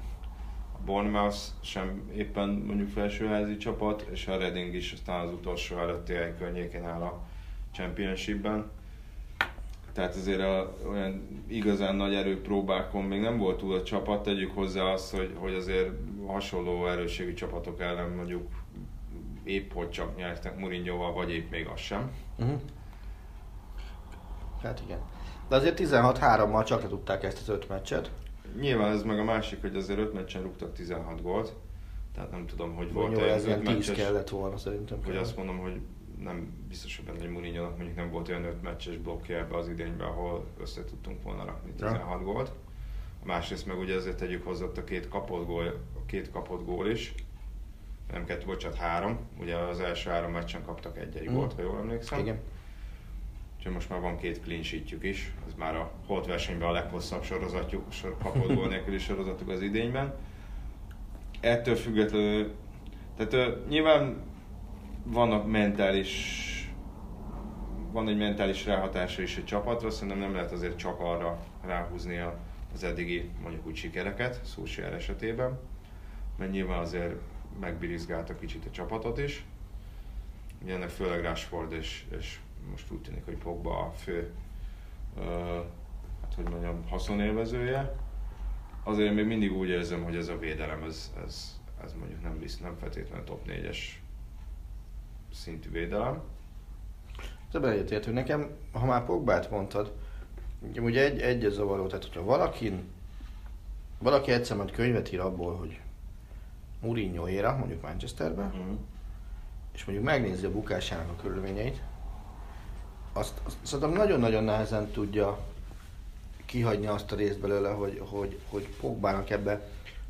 Bournemouth 0.85 1.37
sem 1.61 2.09
éppen 2.15 2.49
mondjuk 2.49 2.89
felsőházi 2.89 3.57
csapat, 3.57 4.07
és 4.11 4.27
a 4.27 4.37
Reading 4.37 4.73
is 4.73 4.91
aztán 4.91 5.27
az 5.27 5.33
utolsó 5.33 5.77
előtti 5.77 6.13
hely 6.13 6.35
környékén 6.37 6.85
áll 6.85 7.01
a 7.01 7.19
Championshipben. 7.73 8.71
Tehát 9.93 10.15
azért 10.15 10.39
a, 10.41 10.75
olyan 10.89 11.43
igazán 11.47 11.95
nagy 11.95 12.13
erőpróbákon 12.13 13.03
még 13.03 13.21
nem 13.21 13.37
volt 13.37 13.57
túl 13.57 13.75
a 13.75 13.83
csapat, 13.83 14.23
tegyük 14.23 14.51
hozzá 14.51 14.83
azt, 14.83 15.15
hogy, 15.15 15.35
hogy 15.35 15.53
azért 15.53 15.89
hasonló 16.27 16.87
erősségű 16.87 17.33
csapatok 17.33 17.81
ellen 17.81 18.09
mondjuk 18.09 18.47
épp 19.43 19.73
hogy 19.73 19.89
csak 19.89 20.15
nyertek 20.15 20.57
Mourinhoval, 20.57 21.13
vagy 21.13 21.31
épp 21.31 21.51
még 21.51 21.67
az 21.67 21.79
sem. 21.79 22.11
Uh-huh. 22.37 22.59
Hát 24.63 24.81
igen. 24.85 24.99
De 25.47 25.55
azért 25.55 25.79
16-3-mal 25.79 26.65
csak 26.65 26.81
le 26.81 26.87
tudták 26.87 27.23
ezt 27.23 27.39
az 27.39 27.49
öt 27.49 27.69
meccset. 27.69 28.11
Nyilván 28.59 28.91
ez 28.91 29.03
meg 29.03 29.19
a 29.19 29.23
másik, 29.23 29.61
hogy 29.61 29.75
azért 29.75 29.99
öt 29.99 30.13
meccsen 30.13 30.41
rúgtak 30.41 30.73
16 30.73 31.21
gólt. 31.21 31.55
Tehát 32.13 32.31
nem 32.31 32.45
tudom, 32.45 32.75
hogy 32.75 32.93
volt 32.93 33.17
Jó, 33.17 33.23
ez 33.23 33.45
ilyen 33.45 33.63
10 33.63 33.67
meccses, 33.67 33.97
kellett 33.97 34.29
volna 34.29 34.57
szerintem. 34.57 35.03
Hogy 35.05 35.15
azt 35.15 35.37
mondom, 35.37 35.57
hogy 35.57 35.79
nem 36.23 36.53
biztos, 36.67 36.95
hogy 36.95 37.05
benne, 37.05 37.19
hogy 37.19 37.29
mourinho 37.29 37.63
mondjuk 37.63 37.95
nem 37.95 38.11
volt 38.11 38.29
olyan 38.29 38.43
öt 38.43 38.61
meccses 38.61 38.97
blokkja 38.97 39.37
ebbe 39.37 39.57
az 39.57 39.69
idénybe, 39.69 40.05
ahol 40.05 40.45
össze 40.61 40.83
tudtunk 40.83 41.23
volna 41.23 41.45
rakni 41.45 41.71
16 41.71 42.07
ja. 42.09 42.23
gólt. 42.23 42.51
A 43.23 43.25
másrészt 43.25 43.65
meg 43.65 43.77
ugye 43.77 43.95
ezért 43.95 44.17
tegyük 44.17 44.45
hozzá 44.45 44.65
a 44.75 44.83
két 44.83 45.07
kapott 45.07 45.45
gól, 45.45 45.65
a 45.95 46.05
két 46.05 46.31
kapott 46.31 46.65
gól 46.65 46.87
is, 46.87 47.13
nem 48.11 48.25
kettő, 48.25 48.45
bocsánat, 48.45 48.77
három. 48.77 49.19
Ugye 49.39 49.55
az 49.55 49.79
első 49.79 50.09
három 50.09 50.31
meccsen 50.31 50.63
kaptak 50.63 50.97
egy-egy 50.97 51.29
mm. 51.29 51.33
gólt, 51.33 51.53
ha 51.53 51.61
jól 51.61 51.77
emlékszem. 51.77 52.19
Igen. 52.19 52.39
Úgyhogy 53.59 53.73
most 53.73 53.89
már 53.89 54.01
van 54.01 54.17
két 54.17 54.41
clean 54.41 54.63
sheetjük 54.63 55.03
is, 55.03 55.31
ez 55.47 55.53
már 55.57 55.75
a 55.75 55.91
holt 56.05 56.25
versenyben 56.25 56.67
a 56.67 56.71
leghosszabb 56.71 57.23
sorozatjuk, 57.23 57.91
sor, 57.91 58.17
kapott 58.17 58.53
gól 58.53 58.67
nélküli 58.67 58.97
sorozatuk 58.97 59.49
az 59.49 59.61
idényben. 59.61 60.13
Ettől 61.39 61.75
függetlenül, 61.75 62.55
tehát 63.17 63.33
uh, 63.33 63.67
nyilván 63.67 64.23
vannak 65.03 65.47
mentális 65.47 66.47
van 67.91 68.07
egy 68.07 68.17
mentális 68.17 68.65
ráhatása 68.65 69.21
is 69.21 69.37
a 69.37 69.43
csapatra, 69.43 69.89
szerintem 69.89 70.19
nem 70.19 70.33
lehet 70.33 70.51
azért 70.51 70.77
csak 70.77 70.99
arra 70.99 71.39
ráhúzni 71.65 72.19
az 72.73 72.83
eddigi 72.83 73.29
mondjuk 73.41 73.67
úgy 73.67 73.75
sikereket, 73.75 74.45
Szúsiár 74.45 74.93
esetében, 74.93 75.59
mert 76.37 76.51
nyilván 76.51 76.79
azért 76.79 77.15
megbirizgálta 77.59 78.35
kicsit 78.35 78.65
a 78.65 78.71
csapatot 78.71 79.17
is. 79.17 79.43
Ugye 80.63 80.73
ennek 80.73 80.89
főleg 80.89 81.21
Rashford 81.21 81.71
és, 81.71 82.03
és 82.17 82.39
most 82.71 82.91
úgy 82.91 83.01
tűnik, 83.01 83.25
hogy 83.25 83.37
Pogba 83.37 83.79
a 83.79 83.91
fő, 83.91 84.33
uh, 85.17 85.23
hát 86.21 86.33
hogy 86.35 86.49
mondjam, 86.49 86.87
haszonélvezője. 86.87 87.95
Azért 88.83 89.13
még 89.13 89.25
mindig 89.25 89.53
úgy 89.53 89.69
érzem, 89.69 90.03
hogy 90.03 90.15
ez 90.15 90.27
a 90.27 90.37
védelem, 90.37 90.83
ez, 90.83 91.13
ez, 91.25 91.59
ez 91.83 91.93
mondjuk 91.93 92.21
nem, 92.21 92.39
visz, 92.39 92.57
nem 92.57 92.75
feltétlenül 92.79 93.25
top 93.25 93.47
4-es 93.47 93.77
szintű 95.33 95.69
védelem. 95.69 96.21
Ebben 97.53 97.71
egyetértünk. 97.71 98.15
Nekem, 98.15 98.49
ha 98.71 98.85
már 98.85 99.05
Pogbát 99.05 99.51
mondtad, 99.51 99.93
ugye 100.77 101.03
egy, 101.03 101.21
egy 101.21 101.45
a 101.45 101.49
zavaró, 101.49 101.87
tehát 101.87 102.03
hogyha 102.03 102.23
valakin, 102.23 102.83
valaki 103.99 104.31
egyszer 104.31 104.57
majd 104.57 104.71
könyvet 104.71 105.11
ír 105.11 105.19
abból, 105.19 105.55
hogy 105.55 105.79
Mourinho 106.81 107.27
éra, 107.27 107.55
mondjuk 107.55 107.81
Manchesterben, 107.81 108.47
uh-huh. 108.47 108.77
és 109.73 109.85
mondjuk 109.85 110.07
megnézi 110.07 110.45
a 110.45 110.51
bukásának 110.51 111.09
a 111.09 111.21
körülményeit, 111.21 111.81
azt, 113.13 113.33
azt 113.45 113.55
szerintem 113.61 113.97
nagyon-nagyon 113.97 114.43
nehezen 114.43 114.91
tudja 114.91 115.39
kihagyni 116.45 116.87
azt 116.87 117.11
a 117.11 117.15
részt 117.15 117.39
belőle, 117.39 117.69
hogy, 117.69 118.01
hogy, 118.09 118.39
hogy 118.49 118.67
Pogbának 118.79 119.29
ebbe 119.29 119.69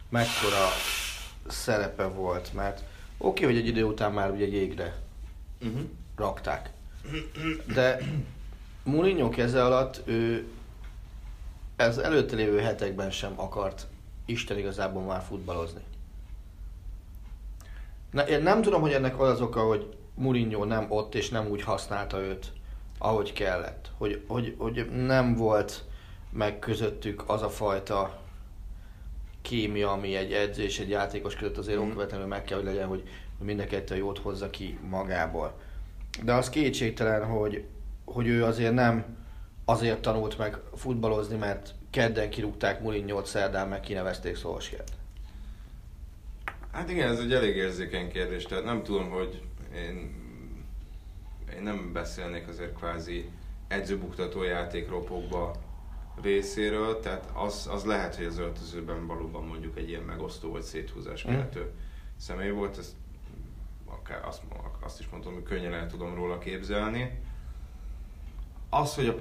mekkora 0.10 0.68
szerepe 1.48 2.04
volt, 2.04 2.54
mert 2.54 2.84
oké, 3.18 3.44
okay, 3.44 3.46
hogy 3.46 3.64
egy 3.64 3.68
idő 3.68 3.84
után 3.84 4.12
már 4.12 4.32
ugye 4.32 4.48
jégre 4.48 4.96
uh-huh. 5.62 5.82
rakták. 6.16 6.70
De 7.74 8.00
Mourinho 8.84 9.30
keze 9.30 9.66
alatt 9.66 10.02
ő 10.06 10.48
ez 11.76 11.98
előtte 11.98 12.36
lévő 12.36 12.60
hetekben 12.60 13.12
sem 13.12 13.34
akart 13.36 13.88
Isten 14.26 14.58
igazából 14.58 15.02
már 15.02 15.22
futballozni. 15.22 15.82
Na, 18.12 18.28
én 18.28 18.42
nem 18.42 18.62
tudom, 18.62 18.82
hogy 18.82 18.92
ennek 18.92 19.20
az 19.20 19.30
az 19.30 19.42
oka, 19.42 19.62
hogy 19.62 19.96
Mourinho 20.14 20.66
nem 20.66 20.86
ott 20.90 21.16
és 21.16 21.30
nem 21.30 21.48
úgy 21.48 21.62
használta 21.62 22.20
őt, 22.20 22.52
ahogy 23.00 23.34
kellett. 23.34 23.92
Hogy, 23.98 24.24
hogy, 24.28 24.56
hogy 24.58 24.90
nem 24.92 25.36
volt 25.36 25.84
meg 26.32 26.60
közöttük 26.60 27.24
az 27.28 27.42
a 27.42 27.50
fajta 27.50 28.22
kémia, 29.42 29.92
ami 29.92 30.16
egy 30.16 30.34
edző 30.34 30.64
és 30.64 30.80
egy 30.80 30.90
játékos 30.90 31.36
között 31.36 31.58
azért 31.58 31.80
mm. 31.80 31.90
okvetlenül 31.90 32.28
meg 32.28 32.44
kell, 32.44 32.58
hogy 32.58 32.66
legyen, 32.66 32.88
hogy 32.88 33.04
mind 33.40 33.60
a 33.60 33.66
kettő 33.66 33.96
jót 33.96 34.20
hozza 34.20 34.50
ki 34.50 34.80
magából. 34.90 35.60
De 36.24 36.34
az 36.34 36.50
kétségtelen, 36.50 37.26
hogy, 37.26 37.64
hogy 38.06 38.28
ő 38.28 38.44
azért 38.44 38.74
nem 38.74 39.18
azért 39.66 40.02
tanult 40.02 40.38
meg 40.38 40.58
futballozni, 40.76 41.38
mert 41.38 41.74
kedden 41.90 42.30
kirúgták 42.30 42.82
Mourinho-t, 42.82 43.26
szerdán 43.26 43.68
meg 43.68 43.80
kinevezték 43.80 44.36
Solskjaert. 44.36 44.92
Hát 46.72 46.90
igen, 46.90 47.12
ez 47.12 47.20
egy 47.20 47.34
elég 47.34 47.56
érzékeny 47.56 48.12
kérdés, 48.12 48.44
tehát 48.44 48.64
nem 48.64 48.84
tudom, 48.84 49.10
hogy 49.10 49.42
én, 49.76 50.12
én 51.56 51.64
nem 51.64 51.94
beszélnék 51.94 52.48
azért 52.48 52.76
kvázi 52.76 53.30
edzőbuktató 53.68 54.44
játékropokba 54.44 55.56
részéről, 56.22 57.00
tehát 57.00 57.30
az, 57.34 57.68
az 57.72 57.84
lehet, 57.84 58.16
hogy 58.16 58.26
az 58.26 58.38
öltözőben 58.38 59.08
valóban 59.08 59.44
mondjuk 59.44 59.78
egy 59.78 59.90
ilyen 59.90 60.04
megosztó 60.04 60.52
vagy 60.52 60.62
széthúzás 60.62 61.28
mm. 61.28 61.40
személy 62.18 62.50
volt, 62.50 62.78
ezt 62.78 62.94
akár 63.86 64.26
azt, 64.26 64.42
azt 64.80 65.00
is 65.00 65.10
mondtam, 65.10 65.34
hogy 65.34 65.44
könnyen 65.44 65.74
el 65.74 65.88
tudom 65.88 66.16
róla 66.16 66.38
képzelni. 66.38 67.20
Az, 68.70 68.96
hogy 68.96 69.08
a, 69.08 69.16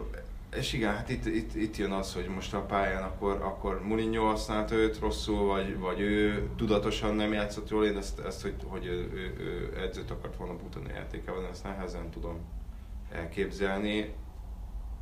és 0.56 0.72
igen, 0.72 0.94
hát 0.94 1.08
itt, 1.08 1.26
itt, 1.26 1.54
itt 1.54 1.76
jön 1.76 1.90
az, 1.90 2.14
hogy 2.14 2.26
most 2.26 2.54
a 2.54 2.60
pályán 2.60 3.02
akkor, 3.02 3.40
akkor 3.42 3.82
Mourinho 3.82 4.24
használta 4.24 4.74
őt 4.74 4.98
rosszul, 4.98 5.46
vagy, 5.46 5.78
vagy 5.78 6.00
ő 6.00 6.48
tudatosan 6.56 7.14
nem 7.14 7.32
játszott 7.32 7.68
jól. 7.68 7.84
Én 7.84 7.96
ezt, 7.96 8.18
ezt 8.18 8.42
hogy, 8.42 8.54
hogy 8.66 8.86
ő, 8.86 9.10
ő, 9.12 9.34
ő 9.38 9.78
edzőt 9.82 10.10
akart 10.10 10.36
volna 10.36 10.56
butani 10.56 10.88
játékában, 10.94 11.44
ezt 11.50 11.64
nehezen 11.64 12.10
tudom 12.10 12.38
elképzelni. 13.12 14.14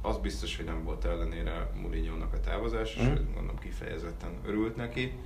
Az 0.03 0.19
biztos, 0.19 0.57
hogy 0.57 0.65
nem 0.65 0.85
volt 0.85 1.05
ellenére 1.05 1.71
Mourinho-nak 1.81 2.33
a 2.33 2.41
távozás, 2.41 2.97
mm. 2.97 3.13
és 3.13 3.21
mondom 3.35 3.59
kifejezetten 3.59 4.31
örült 4.47 4.77
neki. 4.77 5.19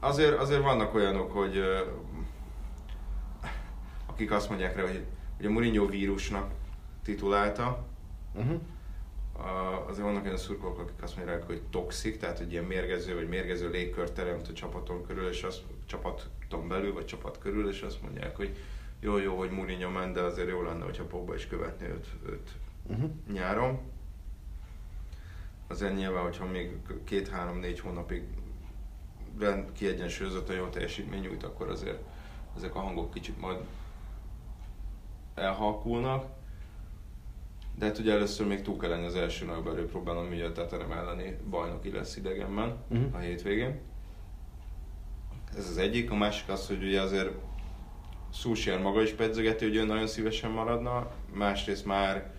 Azért, 0.00 0.38
azért 0.38 0.62
vannak 0.62 0.94
olyanok, 0.94 1.32
hogy 1.32 1.62
akik 4.06 4.30
azt 4.30 4.48
mondják 4.48 4.76
rá, 4.76 4.82
hogy, 4.82 5.04
hogy 5.36 5.46
a 5.46 5.50
Mourinho 5.50 5.86
vírusnak 5.86 6.50
titulálta, 7.02 7.86
uh-huh 8.34 8.60
azért 9.86 10.04
vannak 10.04 10.24
olyan 10.24 10.36
szurkolók, 10.36 10.78
akik 10.78 11.02
azt 11.02 11.16
mondják, 11.16 11.42
hogy 11.42 11.62
toxik, 11.70 12.18
tehát 12.18 12.38
hogy 12.38 12.52
ilyen 12.52 12.64
mérgező 12.64 13.14
vagy 13.14 13.28
mérgező 13.28 13.70
légkör 13.70 14.10
teremt 14.10 14.48
a 14.48 14.52
csapaton 14.52 15.06
körül, 15.06 15.28
és 15.28 15.42
az 15.42 15.62
csapaton 15.86 16.68
belül, 16.68 16.92
vagy 16.92 17.04
csapat 17.04 17.38
körül, 17.38 17.68
és 17.68 17.82
azt 17.82 18.02
mondják, 18.02 18.36
hogy 18.36 18.56
jó, 19.00 19.18
jó, 19.18 19.36
hogy 19.36 19.50
Mourinho 19.50 19.90
ment, 19.90 20.14
de 20.14 20.20
azért 20.20 20.48
jó 20.48 20.62
lenne, 20.62 20.84
hogyha 20.84 21.04
Pogba 21.04 21.34
is 21.34 21.46
követné 21.46 21.86
őt, 21.86 22.06
őt 22.26 22.50
uh-huh. 22.86 23.10
nyáron. 23.32 23.78
Azért 25.66 25.96
nyilván, 25.96 26.22
hogyha 26.22 26.46
még 26.46 26.70
két-három-négy 27.04 27.80
hónapig 27.80 28.22
rend 29.38 29.72
kiegyensúlyozott 29.72 30.48
a 30.48 30.52
jó 30.52 30.66
teljesítmény 30.66 31.20
nyújt, 31.20 31.42
akkor 31.42 31.68
azért 31.68 31.98
ezek 32.56 32.74
a 32.74 32.80
hangok 32.80 33.10
kicsit 33.10 33.40
majd 33.40 33.58
elhalkulnak. 35.34 36.35
De 37.78 37.84
hát 37.84 37.98
ugye 37.98 38.12
először 38.12 38.46
még 38.46 38.62
túl 38.62 38.76
kell 38.76 38.90
lenni 38.90 39.06
az 39.06 39.14
első 39.14 39.44
nagyobb 39.44 39.66
erőpróbálom, 39.66 40.28
ugye 40.28 40.44
a 40.44 40.52
Teterem 40.52 40.92
elleni 40.92 41.36
bajnoki 41.50 41.90
lesz 41.90 42.16
idegenben 42.16 42.76
uh-huh. 42.88 43.14
a 43.14 43.18
hétvégén. 43.18 43.80
Ez 45.56 45.68
az 45.68 45.78
egyik, 45.78 46.10
a 46.10 46.14
másik 46.14 46.48
az, 46.48 46.66
hogy 46.66 46.82
ugye 46.82 47.00
azért 47.00 47.30
Szúsier 48.32 48.80
maga 48.80 49.02
is 49.02 49.10
pedzegeti, 49.10 49.64
hogy 49.64 49.76
ő 49.76 49.84
nagyon 49.84 50.06
szívesen 50.06 50.50
maradna, 50.50 51.10
másrészt 51.34 51.84
már, 51.84 52.32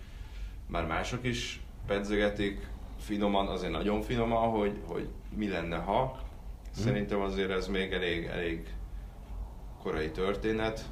már 0.66 0.86
mások 0.86 1.24
is 1.24 1.60
pedzegetik, 1.86 2.66
finoman, 2.98 3.46
azért 3.46 3.72
nagyon 3.72 4.02
finoman, 4.02 4.50
hogy, 4.50 4.78
hogy 4.86 5.08
mi 5.36 5.48
lenne 5.48 5.76
ha. 5.76 6.02
Uh-huh. 6.02 6.84
Szerintem 6.84 7.20
azért 7.20 7.50
ez 7.50 7.68
még 7.68 7.92
elég, 7.92 8.24
elég 8.24 8.74
korai 9.82 10.10
történet 10.10 10.84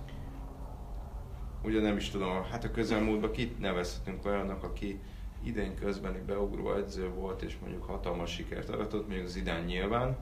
ugye 1.67 1.81
nem 1.81 1.97
is 1.97 2.11
tudom, 2.11 2.43
hát 2.51 2.65
a 2.65 2.71
közelmúltban 2.71 3.31
kit 3.31 3.59
nevezhetünk 3.59 4.27
olyannak, 4.27 4.63
aki 4.63 5.01
idén 5.43 5.75
közbeni 5.75 6.19
beugró 6.27 6.75
edző 6.75 7.09
volt, 7.09 7.43
és 7.43 7.57
mondjuk 7.61 7.85
hatalmas 7.85 8.33
sikert 8.33 8.69
aratott, 8.69 9.07
mondjuk 9.07 9.27
az 9.27 9.37
idán 9.37 9.65
nyilván. 9.65 10.17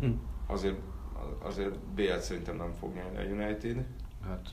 Hm. 0.00 0.10
Azért, 0.46 0.78
azért 1.42 1.78
BL 1.78 2.16
szerintem 2.18 2.56
nem 2.56 2.72
fog 2.78 2.94
nyerni 2.94 3.16
a 3.18 3.44
United. 3.44 3.84
Hát 4.24 4.50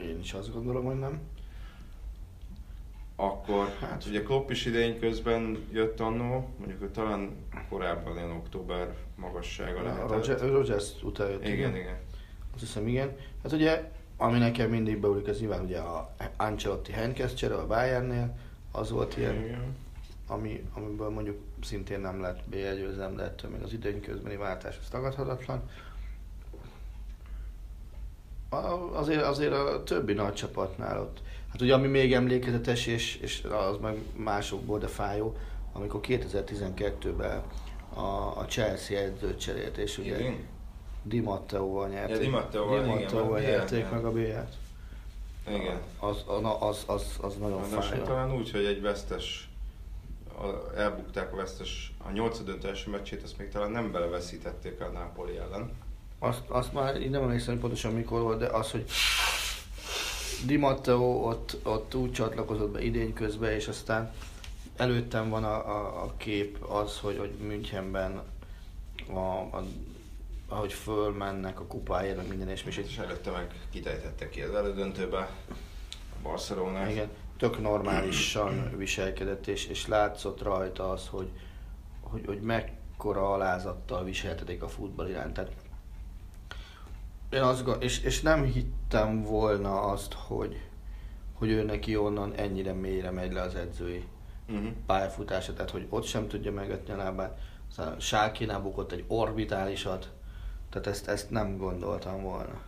én 0.00 0.18
is 0.18 0.32
azt 0.32 0.52
gondolom, 0.52 0.84
hogy 0.84 0.98
nem. 0.98 1.20
Akkor, 3.16 3.68
hát 3.80 4.04
ugye 4.06 4.22
Klopp 4.22 4.50
is 4.50 4.66
idén 4.66 4.98
közben 4.98 5.66
jött 5.72 6.00
annó, 6.00 6.48
mondjuk 6.58 6.78
hogy 6.78 6.90
talán 6.90 7.36
korábban 7.68 8.16
ilyen 8.16 8.30
október 8.30 8.94
magassága 9.16 9.82
lehetett. 9.82 10.40
Rogers 10.40 11.02
után 11.02 11.30
jött. 11.30 11.44
Igen, 11.44 11.54
igen, 11.54 11.76
igen. 11.76 11.98
Azt 12.54 12.60
hiszem, 12.60 12.86
igen. 12.86 13.16
Hát 13.42 13.52
ugye 13.52 13.90
ami 14.20 14.38
nekem 14.38 14.70
mindig 14.70 15.00
beúlik, 15.00 15.28
az 15.28 15.38
nyilván 15.38 15.64
ugye 15.64 15.78
a 15.78 16.14
Ancelotti 16.36 16.92
csere 17.34 17.54
a 17.54 17.66
Bayernnél, 17.66 18.36
az 18.72 18.90
volt 18.90 19.16
ilyen, 19.16 19.74
ami, 20.26 20.64
amiből 20.74 21.08
mondjuk 21.08 21.38
szintén 21.62 22.00
nem 22.00 22.20
lett 22.20 22.40
b 22.44 22.54
győzelem, 22.54 23.16
de 23.16 23.22
ettől 23.22 23.50
még 23.50 23.62
az 23.62 23.72
idény 23.72 24.00
közbeni 24.00 24.36
váltás 24.36 24.78
az 24.82 24.88
tagadhatatlan. 24.88 25.62
A, 28.48 28.56
azért, 28.98 29.22
azért 29.22 29.52
a 29.52 29.82
többi 29.82 30.12
nagy 30.12 30.34
csapatnál 30.34 31.00
ott, 31.00 31.22
hát 31.50 31.60
ugye 31.60 31.74
ami 31.74 31.86
még 31.86 32.12
emlékezetes, 32.12 32.86
és, 32.86 33.16
és 33.16 33.42
az 33.42 33.76
meg 33.80 33.96
másokból, 34.16 34.78
de 34.78 34.86
fájó, 34.86 35.36
amikor 35.72 36.00
2012-ben 36.02 37.42
a, 37.94 38.38
a 38.38 38.44
Chelsea 38.48 38.98
edzőt 38.98 39.40
cserélt, 39.40 39.76
és 39.76 39.98
ugye 39.98 40.18
Igen 40.18 40.56
Di 41.02 41.20
Matteo-val 41.20 41.88
nyerték. 41.88 42.16
Ja, 42.16 42.22
Di 42.22 42.28
Matteo-val, 42.28 42.82
Di 42.82 42.88
Matteo-val 42.88 43.38
igen, 43.38 43.50
nyerték 43.50 43.78
igen, 43.78 43.92
meg 43.92 44.04
a 44.04 44.12
B-t. 44.12 44.56
Igen. 45.48 45.80
Az, 45.98 46.24
az, 46.60 46.82
az, 46.86 47.18
az 47.20 47.36
nagyon 47.36 47.62
fáj. 47.62 48.02
Talán 48.02 48.34
úgy, 48.34 48.50
hogy 48.50 48.64
egy 48.64 48.80
vesztes, 48.80 49.48
elbukták 50.76 51.32
a 51.32 51.36
vesztes, 51.36 51.92
a 52.06 52.10
nyolcadöntő 52.10 52.68
első 52.68 52.90
meccsét, 52.90 53.22
azt 53.22 53.38
még 53.38 53.48
talán 53.48 53.70
nem 53.70 53.92
beleveszítették 53.92 54.80
a 54.80 54.88
Napoli 54.88 55.36
ellen. 55.36 55.70
Azt, 56.18 56.42
azt 56.48 56.72
már 56.72 57.00
így 57.00 57.10
nem 57.10 57.22
emlékszem, 57.22 57.52
hogy 57.52 57.60
pontosan 57.60 57.92
mikor 57.92 58.20
volt, 58.20 58.38
de 58.38 58.46
az, 58.46 58.70
hogy 58.70 58.84
Di 60.46 60.56
Matteo 60.56 61.28
ott, 61.28 61.56
ott 61.62 61.94
úgy 61.94 62.12
csatlakozott 62.12 62.70
be 62.70 62.82
idény 62.82 63.12
közben, 63.12 63.52
és 63.52 63.68
aztán 63.68 64.12
előttem 64.76 65.28
van 65.28 65.44
a, 65.44 65.54
a, 65.54 66.02
a 66.02 66.12
kép 66.16 66.64
az, 66.64 66.98
hogy, 66.98 67.18
hogy 67.18 67.30
Münchenben 67.46 68.22
a, 69.12 69.18
a 69.56 69.64
ahogy 70.48 70.72
fölmennek 70.72 71.60
a 71.60 71.66
kupáért, 71.66 72.16
meg 72.16 72.28
minden 72.28 72.48
és 72.48 72.64
És 72.66 72.98
előtte 72.98 73.30
meg 73.30 73.54
kitejtette 73.70 74.28
ki 74.28 74.40
az 74.42 74.54
elődöntőbe 74.54 75.18
a 75.18 76.22
Barcelona. 76.22 76.90
Igen. 76.90 77.08
tök 77.36 77.60
normálisan 77.60 78.76
viselkedett, 78.76 79.46
és, 79.46 79.66
és 79.66 79.86
látszott 79.86 80.42
rajta 80.42 80.90
az, 80.90 81.08
hogy, 81.08 81.30
hogy, 82.00 82.26
hogy 82.26 82.40
mekkora 82.40 83.32
alázattal 83.32 84.04
viseltetik 84.04 84.62
a 84.62 84.68
futball 84.68 85.08
iránt. 85.08 85.34
Tehát 85.34 85.52
én 87.30 87.42
azt 87.42 87.64
gond, 87.64 87.82
és, 87.82 88.02
és 88.02 88.20
nem 88.20 88.44
hittem 88.44 89.22
volna 89.22 89.80
azt, 89.80 90.12
hogy, 90.12 90.60
hogy 91.32 91.50
ő 91.50 91.62
neki 91.62 91.96
onnan 91.96 92.32
ennyire 92.34 92.72
mélyre 92.72 93.10
megy 93.10 93.32
le 93.32 93.40
az 93.40 93.54
edzői 93.54 94.04
uh-huh. 94.48 94.68
pályafutása, 94.86 95.52
tehát 95.52 95.70
hogy 95.70 95.86
ott 95.88 96.04
sem 96.04 96.28
tudja 96.28 96.52
megetni 96.52 96.92
a 96.92 96.96
lábát. 96.96 97.38
Aztán 97.68 98.00
Sákinál 98.00 98.60
bukott 98.60 98.92
egy 98.92 99.04
orbitálisat, 99.06 100.10
tehát 100.70 100.86
ezt, 100.86 101.08
ezt 101.08 101.30
nem 101.30 101.56
gondoltam 101.56 102.22
volna. 102.22 102.60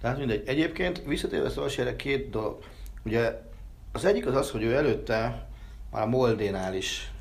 Tehát 0.00 0.18
mindegy. 0.18 0.48
Egyébként 0.48 1.02
visszatérve 1.04 1.48
Szolsére 1.48 1.96
két 1.96 2.30
dolog. 2.30 2.58
Ugye 3.04 3.42
az 3.92 4.04
egyik 4.04 4.26
az 4.26 4.34
az, 4.34 4.50
hogy 4.50 4.62
ő 4.62 4.74
előtte 4.74 5.46
már 5.90 6.02
a 6.02 6.06
Moldénál 6.06 6.74
is 6.74 7.12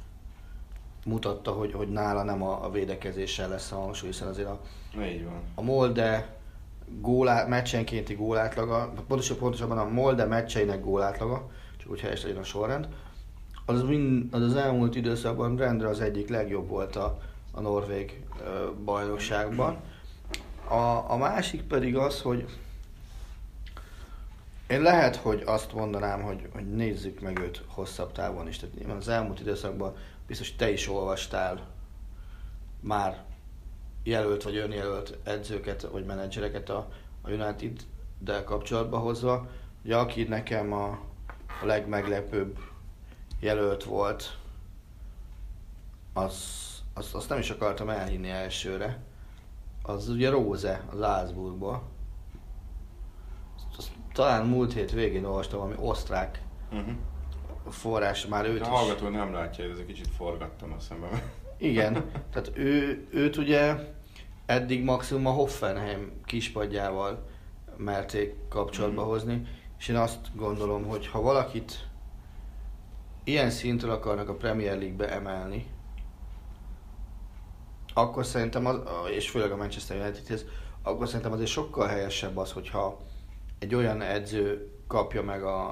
mutatta, 1.06 1.52
hogy, 1.52 1.74
hogy 1.74 1.88
nála 1.88 2.24
nem 2.24 2.44
a, 2.44 2.66
a 2.66 2.72
védekezéssel 2.72 3.50
lesz 3.50 3.72
a 3.72 3.76
hangsúly, 3.76 4.10
hiszen 4.10 4.28
azért 4.28 4.48
a, 4.48 4.60
Így 5.02 5.24
van. 5.24 5.42
a 5.56 5.62
Molde 5.62 6.36
gólá, 7.02 7.46
meccsenkénti 7.46 8.14
gólátlaga, 8.14 8.94
pontosabban, 9.08 9.42
pontosabban 9.42 9.78
a 9.78 9.90
Molde 9.90 10.26
meccseinek 10.26 10.84
gólátlaga, 10.84 11.50
csak 11.78 11.92
úgy 11.92 12.00
helyes 12.00 12.24
legyen 12.24 12.38
a 12.38 12.44
sorrend, 12.44 12.88
az, 13.66 13.82
mind, 13.84 14.34
az 14.34 14.42
az 14.42 14.56
elmúlt 14.56 14.96
időszakban 14.96 15.58
rendre 15.58 15.88
az 15.88 16.02
egyik 16.02 16.30
legjobb 16.30 16.68
volt 16.68 16.96
a, 16.96 17.20
a 17.52 17.62
norvég 17.62 18.24
ö, 18.44 18.70
bajnokságban. 18.84 19.78
A, 20.68 21.12
a 21.12 21.18
másik 21.18 21.64
pedig 21.64 21.98
az, 21.98 22.22
hogy 22.22 22.58
én 24.68 24.82
lehet, 24.82 25.16
hogy 25.16 25.44
azt 25.46 25.74
mondanám, 25.74 26.22
hogy, 26.22 26.50
hogy 26.54 26.76
nézzük 26.76 27.22
meg 27.22 27.40
őt 27.40 27.64
hosszabb 27.68 28.12
távon 28.12 28.48
is. 28.48 28.58
Tehát 28.58 28.98
az 28.98 29.08
elmúlt 29.08 29.40
időszakban 29.40 29.96
biztos 30.28 30.56
te 30.56 30.72
is 30.72 30.90
olvastál 30.90 31.68
már 32.80 33.24
jelölt 34.04 34.44
vagy 34.44 34.58
önjelölt 34.58 35.18
edzőket 35.24 35.82
vagy 35.82 36.06
menedzsereket 36.06 36.70
a, 36.70 36.88
a 37.22 37.30
United-del 37.30 38.44
kapcsolatba 38.44 38.98
hozva. 38.98 39.50
Ugye 39.84 39.96
aki 39.96 40.24
nekem 40.24 40.74
a, 40.74 40.88
a 41.62 41.66
legmeglepőbb 41.66 42.58
jelölt 43.40 43.84
volt, 43.84 44.38
az, 46.14 46.34
az, 46.94 47.26
nem 47.28 47.40
is 47.40 47.50
akartam 47.50 47.90
elhinni 47.90 48.30
elsőre. 48.30 49.00
Az 49.86 50.10
ugye 50.10 50.30
Róze, 50.30 50.84
az. 50.92 51.82
Azt, 53.56 53.78
azt 53.78 53.92
talán 54.14 54.46
múlt 54.46 54.74
hét 54.74 54.92
végén 54.92 55.26
olvastam, 55.26 55.60
ami 55.62 55.74
osztrák 55.80 56.44
Uh-huh. 56.72 56.94
forrás, 57.70 58.26
már 58.28 58.46
őt 58.46 58.62
A 58.62 58.64
is. 58.64 58.68
hallgató 58.70 59.08
nem 59.08 59.34
látja, 59.34 59.64
ez 59.72 59.78
egy 59.78 59.86
kicsit 59.86 60.08
forgattam 60.08 60.74
a 60.74 60.80
szemem. 60.80 61.22
Igen, 61.58 61.94
tehát 62.32 62.52
ő, 62.56 63.08
őt 63.12 63.36
ugye 63.38 63.76
eddig 64.46 64.84
maximum 64.84 65.26
a 65.26 65.32
Hoffenheim 65.32 66.12
kispadjával 66.26 67.26
merték 67.78 68.36
kapcsolatba 68.50 69.02
Mhm. 69.02 69.10
hozni, 69.10 69.48
és 69.80 69.88
én 69.88 69.96
azt 69.96 70.36
gondolom, 70.36 70.86
hogy 70.86 71.08
ha 71.08 71.22
valakit 71.22 71.88
ilyen 73.24 73.50
szintre 73.50 73.92
akarnak 73.92 74.30
a 74.30 74.36
Premier 74.36 74.78
League-be 74.78 75.12
emelni, 75.12 75.66
akkor 77.98 78.26
szerintem, 78.26 78.66
az, 78.66 78.76
és 79.16 79.30
főleg 79.30 79.52
a 79.52 79.56
Manchester 79.56 79.98
Unitedhez, 79.98 80.46
akkor 80.84 81.08
szerintem 81.08 81.32
azért 81.32 81.50
sokkal 81.50 81.88
helyesebb 81.88 82.38
az, 82.38 82.52
hogyha 82.52 83.02
egy 83.60 83.76
olyan 83.76 84.02
edző 84.02 84.70
kapja 84.88 85.24
meg 85.24 85.44
a, 85.44 85.70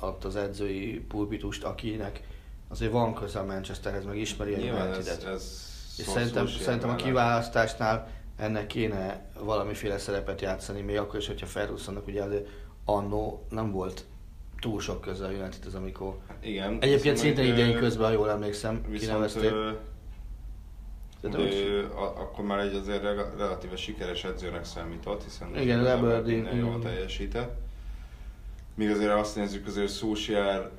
a, 0.00 0.16
az 0.22 0.36
edzői 0.36 1.04
pulpitust, 1.08 1.64
akinek 1.64 2.20
azért 2.68 2.92
van 2.92 3.14
köze 3.14 3.38
a 3.38 3.44
Manchesterhez, 3.44 4.04
meg 4.04 4.16
ismeri 4.18 4.54
a 4.54 4.56
ez, 4.56 4.62
United-et. 4.86 5.24
ez 5.24 5.64
És 5.98 6.04
szó- 6.04 6.12
szerintem, 6.12 6.46
szó 6.46 6.58
szerintem 6.62 6.90
a 6.90 6.94
kiválasztásnál 6.94 8.08
ennek 8.36 8.66
kéne 8.66 9.30
valamiféle 9.40 9.98
szerepet 9.98 10.40
játszani, 10.40 10.80
még 10.80 10.98
akkor 10.98 11.18
is, 11.18 11.26
hogyha 11.26 11.46
Fergusonnak 11.46 12.06
ugye 12.06 12.22
azért 12.22 12.46
annó 12.84 13.46
nem 13.50 13.70
volt 13.72 14.04
túl 14.60 14.80
sok 14.80 15.00
köze 15.00 15.24
a 15.24 15.28
Unitedhez, 15.28 15.74
amikor 15.74 16.16
Igen. 16.40 16.78
Egyébként 16.80 17.22
mondjuk, 17.22 17.46
idén 17.46 17.78
közben, 17.78 18.06
ha 18.06 18.12
jól 18.12 18.30
emlékszem, 18.30 18.74
Viszont 18.88 18.98
kinevezték. 19.00 19.50
ö, 19.50 19.70
Szerintem 21.32 21.58
úgy- 21.58 21.68
ő, 21.68 21.90
a, 21.96 22.02
akkor 22.02 22.44
már 22.44 22.58
egy 22.58 22.74
azért 22.74 23.02
relatíve 23.38 23.76
sikeres 23.76 24.24
edzőnek 24.24 24.64
számított, 24.64 25.22
hiszen 25.24 25.56
Igen, 25.56 25.86
Aberdeen, 25.86 26.56
jól 26.56 26.78
teljesített. 26.78 27.58
Míg 28.74 28.90
azért 28.90 29.12
azt 29.12 29.36
nézzük, 29.36 29.66
azért 29.66 29.92
Solskjaer 29.96 30.70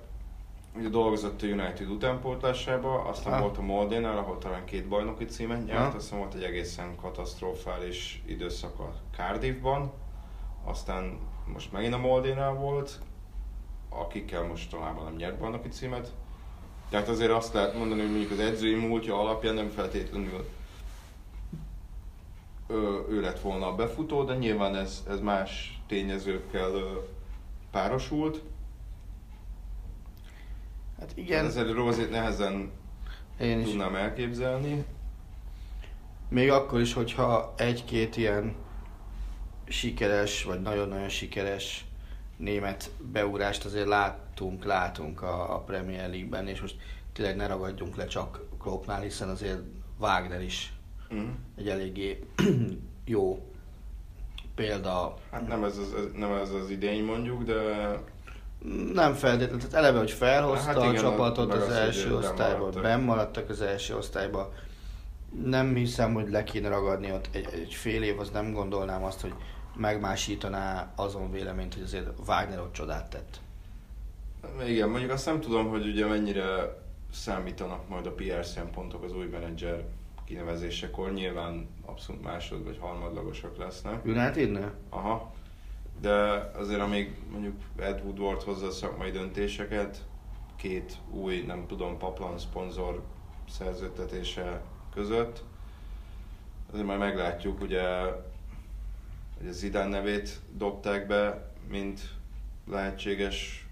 ugye 0.77 0.89
dolgozott 0.89 1.41
a 1.41 1.45
United 1.45 1.89
utánpótlásába, 1.89 3.01
aztán 3.03 3.33
Ah. 3.33 3.39
volt 3.41 3.57
a 3.57 3.61
Moldénál, 3.61 4.17
ahol 4.17 4.37
talán 4.37 4.65
két 4.65 4.87
bajnoki 4.87 5.25
címet 5.25 5.65
nyert, 5.65 5.79
Ah. 5.89 5.95
aztán 5.95 6.19
volt 6.19 6.33
egy 6.33 6.43
egészen 6.43 6.95
katasztrofális 6.95 8.23
időszak 8.25 8.79
a 8.79 8.93
Cardiffban, 9.15 9.91
aztán 10.63 11.17
most 11.53 11.71
megint 11.71 11.93
a 11.93 11.97
Moldénál 11.97 12.53
volt, 12.53 12.99
akikkel 13.89 14.43
most 14.43 14.69
talán 14.69 14.95
nem 15.03 15.15
nyert 15.15 15.37
bajnoki 15.39 15.67
címet. 15.69 16.11
Tehát 16.89 17.07
azért 17.07 17.31
azt 17.31 17.53
lehet 17.53 17.73
mondani, 17.77 18.01
hogy 18.01 18.09
mondjuk 18.09 18.31
az 18.31 18.39
edzői 18.39 18.75
múltja 18.75 19.19
alapján 19.19 19.53
nem 19.55 19.69
feltétlenül 19.69 20.49
ő, 22.67 23.05
ő 23.09 23.21
lett 23.21 23.39
volna 23.39 23.67
a 23.67 23.75
befutó, 23.75 24.23
de 24.23 24.35
nyilván 24.35 24.75
ez, 24.75 25.03
ez 25.09 25.19
más 25.19 25.81
tényezőkkel 25.87 26.71
párosult. 27.71 28.41
Hát 30.99 31.11
Igen. 31.11 31.25
igen, 31.25 31.45
Ezért 31.45 31.71
Rózét 31.73 32.09
nehezen 32.09 32.71
én 33.39 33.59
is. 33.59 33.67
tudnám 33.67 33.95
elképzelni. 33.95 34.85
Még 36.29 36.51
akkor 36.51 36.79
is, 36.79 36.93
hogyha 36.93 37.53
egy-két 37.57 38.17
ilyen 38.17 38.55
sikeres, 39.67 40.43
vagy 40.43 40.61
nagyon-nagyon 40.61 41.09
sikeres 41.09 41.85
német 42.37 42.91
beugrást 43.11 43.65
azért 43.65 43.87
láttunk, 44.37 44.65
látunk 44.65 45.21
a, 45.21 45.55
a 45.55 45.59
Premier 45.59 46.09
League-ben, 46.09 46.47
és 46.47 46.61
most 46.61 46.75
tényleg 47.13 47.35
ne 47.35 47.47
ragadjunk 47.47 47.95
le 47.95 48.05
csak 48.05 48.41
Kloppnál, 48.59 49.01
hiszen 49.01 49.29
azért 49.29 49.61
Wagner 49.99 50.41
is 50.41 50.71
Uh-huh. 51.09 51.29
egy 51.57 51.69
eléggé 51.69 52.23
jó 53.05 53.51
példa. 54.55 55.13
Hát 55.31 55.47
nem 55.47 55.63
ez, 55.63 55.77
az, 55.77 55.95
nem 56.13 56.31
ez 56.31 56.49
az 56.49 56.69
idény 56.69 57.03
mondjuk, 57.03 57.43
de 57.43 57.53
Nem 58.93 59.13
feltétlenül, 59.13 59.57
tehát 59.57 59.73
eleve, 59.73 59.97
hogy 59.97 60.11
felhozta 60.11 60.65
Hát 60.65 60.77
igen, 60.77 60.95
a 60.95 61.09
csapatot 61.09 61.53
az, 61.53 61.61
az, 61.63 61.69
első 61.69 62.15
osztályba, 62.15 62.69
benn 62.69 63.03
maradtak 63.03 63.49
az 63.49 63.61
első 63.61 63.95
osztályba. 63.95 64.53
Nem 65.43 65.75
hiszem, 65.75 66.13
hogy 66.13 66.29
le 66.29 66.43
kéne 66.43 66.69
ragadni 66.69 67.11
ott 67.11 67.29
egy, 67.31 67.47
egy 67.53 67.73
fél 67.73 68.03
év, 68.03 68.19
az 68.19 68.29
nem 68.29 68.51
gondolnám 68.53 69.03
azt, 69.03 69.21
hogy 69.21 69.33
megmásítaná 69.75 70.93
azon 70.95 71.31
véleményt, 71.31 71.73
hogy 71.73 71.83
azért 71.83 72.07
Wagner 72.27 72.59
ott 72.59 72.73
csodát 72.73 73.09
tett. 73.09 73.39
Igen, 74.67 74.89
mondjuk 74.89 75.11
azt 75.11 75.25
nem 75.25 75.39
tudom, 75.39 75.67
hogy 75.67 75.87
ugye 75.87 76.05
mennyire 76.05 76.77
számítanak 77.11 77.87
majd 77.87 78.05
a 78.05 78.11
PR 78.11 78.45
szempontok 78.45 79.03
az 79.03 79.13
új 79.13 79.25
menedzser 79.25 79.85
kinevezésekor. 80.25 81.13
Nyilván 81.13 81.67
abszolút 81.85 82.23
másod 82.23 82.63
vagy 82.63 82.77
harmadlagosak 82.79 83.57
lesznek. 83.57 84.05
Unitednél? 84.05 84.73
Aha. 84.89 85.33
De 86.01 86.11
azért 86.55 86.79
amíg 86.79 87.15
mondjuk 87.31 87.55
Ed 87.77 88.01
Woodward 88.03 88.43
hozza 88.43 88.65
a 88.65 88.71
szakmai 88.71 89.11
döntéseket, 89.11 90.05
két 90.55 90.97
új, 91.11 91.41
nem 91.41 91.65
tudom, 91.67 91.97
paplan 91.97 92.39
szponzor 92.39 93.03
szerződtetése 93.49 94.61
között, 94.93 95.43
azért 96.71 96.85
majd 96.85 96.99
meglátjuk, 96.99 97.61
ugye, 97.61 97.81
hogy 99.37 99.47
a 99.47 99.51
Zidane 99.51 99.87
nevét 99.87 100.39
dobták 100.53 101.07
be, 101.07 101.51
mint 101.69 101.99
lehetséges 102.69 103.66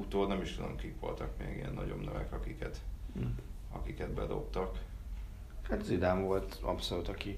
utód, 0.00 0.28
nem 0.28 0.40
is 0.42 0.54
tudom 0.54 0.76
kik 0.76 1.00
voltak 1.00 1.30
még 1.38 1.56
ilyen 1.56 1.72
nagyobb 1.72 2.04
nevek, 2.04 2.32
akiket, 2.32 2.76
Hm. 3.14 3.24
akiket 3.72 4.10
bedobtak. 4.10 4.78
Hát 5.68 5.84
Zidane 5.84 6.20
volt 6.20 6.58
abszolút, 6.62 7.08
aki, 7.08 7.36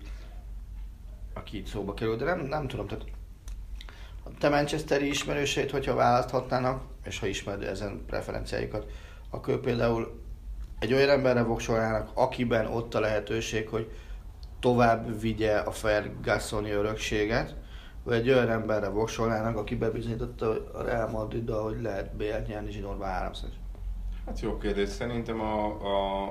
aki 1.33 1.57
itt 1.57 1.67
szóba 1.67 1.95
került, 1.95 2.19
de 2.19 2.25
nem, 2.25 2.41
nem 2.41 2.69
tudom, 2.69 2.87
tehát 2.87 3.05
a 4.25 4.31
te 4.39 4.49
Manchesteri 4.49 5.09
ismerőseit, 5.09 5.71
hogyha 5.71 5.95
választhatnának, 5.95 6.83
és 7.05 7.19
ha 7.19 7.27
ismered 7.27 7.63
ezen 7.63 8.03
preferenciáikat, 8.07 8.91
akkor 9.31 9.61
például 9.61 10.21
egy 10.79 10.93
olyan 10.93 11.09
emberre 11.09 11.43
voksolnának, 11.43 12.11
akiben 12.15 12.67
ott 12.67 12.95
a 12.95 13.01
lehetőség, 13.01 13.69
hogy 13.69 13.91
tovább 14.61 15.21
vigye 15.21 15.57
a 15.57 15.71
Fergusoni 15.71 16.71
örökséget, 16.71 17.55
vagy 18.03 18.15
egy 18.15 18.29
olyan 18.29 18.51
emberre 18.51 18.89
voksolnának, 18.89 19.57
aki 19.57 19.77
bebizonyította 19.77 20.51
a 20.73 20.83
Real 20.83 21.09
Madriddal, 21.11 21.63
hogy 21.63 21.83
lehet 21.83 22.15
BL-t 22.15 22.47
nyerni 22.47 22.71
zsinórba 22.71 23.05
háromszor. 23.05 23.49
Hát 24.27 24.41
jó 24.41 24.59
kérdés. 24.59 24.89
Szerintem 24.89 25.41
a, 25.41 25.65
a, 25.67 26.29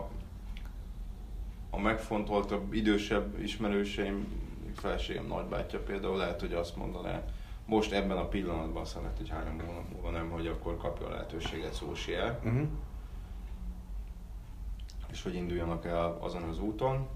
a 1.70 1.80
megfontoltabb, 1.80 2.74
idősebb 2.74 3.40
ismerőseim, 3.40 4.28
feleségem 4.76 5.26
nagybátyja 5.26 5.80
például 5.80 6.18
lehet, 6.18 6.40
hogy 6.40 6.54
azt 6.54 6.76
mondaná 6.76 7.24
most 7.66 7.92
ebben 7.92 8.18
a 8.18 8.28
pillanatban 8.28 8.82
azt 8.82 8.96
lehet, 8.96 9.18
hogy 9.18 9.30
három 9.30 9.60
hónap 9.60 9.92
múlva 9.92 10.10
nem, 10.10 10.30
hogy 10.30 10.48
akkor 10.48 10.78
kapja 10.78 11.08
a 11.08 11.10
lehetőséget 11.10 11.74
Szósiel, 11.74 12.40
Uh-huh. 12.44 12.68
és 15.12 15.24
hogy 15.24 15.36
induljanak 15.36 15.86
el 15.86 16.18
azon 16.20 16.44
az 16.44 16.60
úton. 16.60 17.08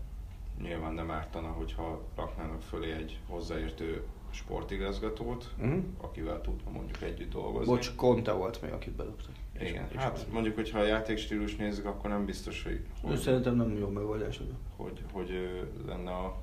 Nyilván 0.62 0.94
nem 0.94 1.12
ártana, 1.12 1.48
hogyha 1.48 2.02
raknának 2.16 2.62
fölé 2.62 2.92
egy 2.92 3.20
hozzáértő 3.28 4.06
sportigazgatót, 4.36 5.50
Uh-huh. 5.60 5.84
akivel 6.02 6.42
tudna 6.42 6.72
mondjuk 6.72 7.02
együtt 7.02 7.32
dolgozni. 7.32 7.74
Bocs, 7.74 7.96
Conte 7.96 8.32
volt 8.32 8.62
még, 8.62 8.72
akit 8.72 8.94
bedobtak. 8.94 9.32
Igen, 9.60 9.88
És- 9.92 9.96
hát 10.02 10.26
mondjuk, 10.32 10.56
hogyha 10.56 10.80
a 10.80 10.84
játékstílus 10.86 11.56
nézzük, 11.56 11.86
akkor 11.86 12.10
nem 12.10 12.26
biztos, 12.26 12.64
hogy, 12.64 12.80
hogy, 13.04 13.18
szerintem 13.18 13.56
nem 13.56 13.78
jó 13.78 13.88
megoldás. 13.90 14.40
hogy, 14.78 15.02
hogy 15.12 15.50
lenne 15.88 16.12
a 16.12 16.36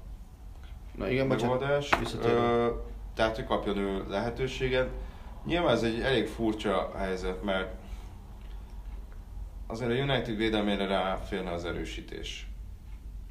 Na 0.97 1.09
igen, 1.11 1.27
megoldás. 1.27 1.89
Ö, 2.23 2.69
tehát, 3.15 3.37
hogy 3.37 3.45
kapjon 3.45 3.77
ő 3.77 4.05
lehetőséget. 4.09 4.89
Nyilván 5.47 5.73
ez 5.75 5.83
egy 5.83 6.01
elég 6.01 6.27
furcsa 6.27 6.93
helyzet, 6.97 7.43
mert 7.43 7.75
azért 9.67 9.91
a 9.91 9.95
United 10.03 10.37
védelmére 10.37 10.87
ráférne 10.87 11.51
az 11.51 11.65
erősítés. 11.65 12.47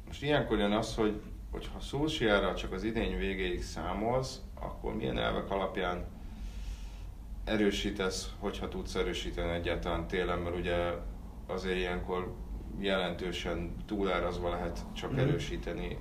Most 0.06 0.22
ilyenkor 0.22 0.58
jön 0.58 0.72
az, 0.72 0.94
hogy 0.94 1.20
hogyha 1.50 1.80
Solskjaerra 1.80 2.54
csak 2.54 2.72
az 2.72 2.82
idény 2.82 3.18
végéig 3.18 3.62
számolsz, 3.62 4.40
akkor 4.62 4.94
milyen 4.94 5.18
elvek 5.18 5.50
alapján 5.50 6.04
erősítesz, 7.44 8.30
hogyha 8.38 8.68
tudsz 8.68 8.94
erősíteni 8.94 9.50
egyáltalán 9.52 10.06
télen, 10.06 10.38
mert 10.38 10.56
ugye 10.56 10.76
azért 11.46 11.76
ilyenkor 11.76 12.34
jelentősen 12.80 13.76
túlárazva 13.86 14.48
lehet 14.50 14.80
csak 14.92 15.10
Mhm. 15.10 15.20
erősíteni 15.20 15.98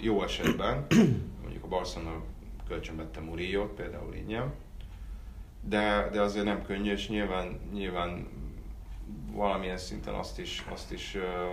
jó 0.00 0.22
esetben. 0.22 0.86
Mondjuk 1.42 1.64
a 1.64 1.68
Barcelona 1.68 2.22
kölcsönvette 2.68 3.20
Murillo-t, 3.20 3.72
például 3.72 4.14
ingyen. 4.14 4.52
De, 5.60 6.08
de 6.12 6.20
azért 6.20 6.44
nem 6.44 6.62
könnyű, 6.62 6.90
és 6.92 7.08
nyilván, 7.08 7.60
nyilván 7.72 8.28
valamilyen 9.32 9.76
szinten 9.78 10.14
azt 10.14 10.38
is, 10.38 10.64
azt 10.72 10.92
is 10.92 11.14
ö, 11.14 11.52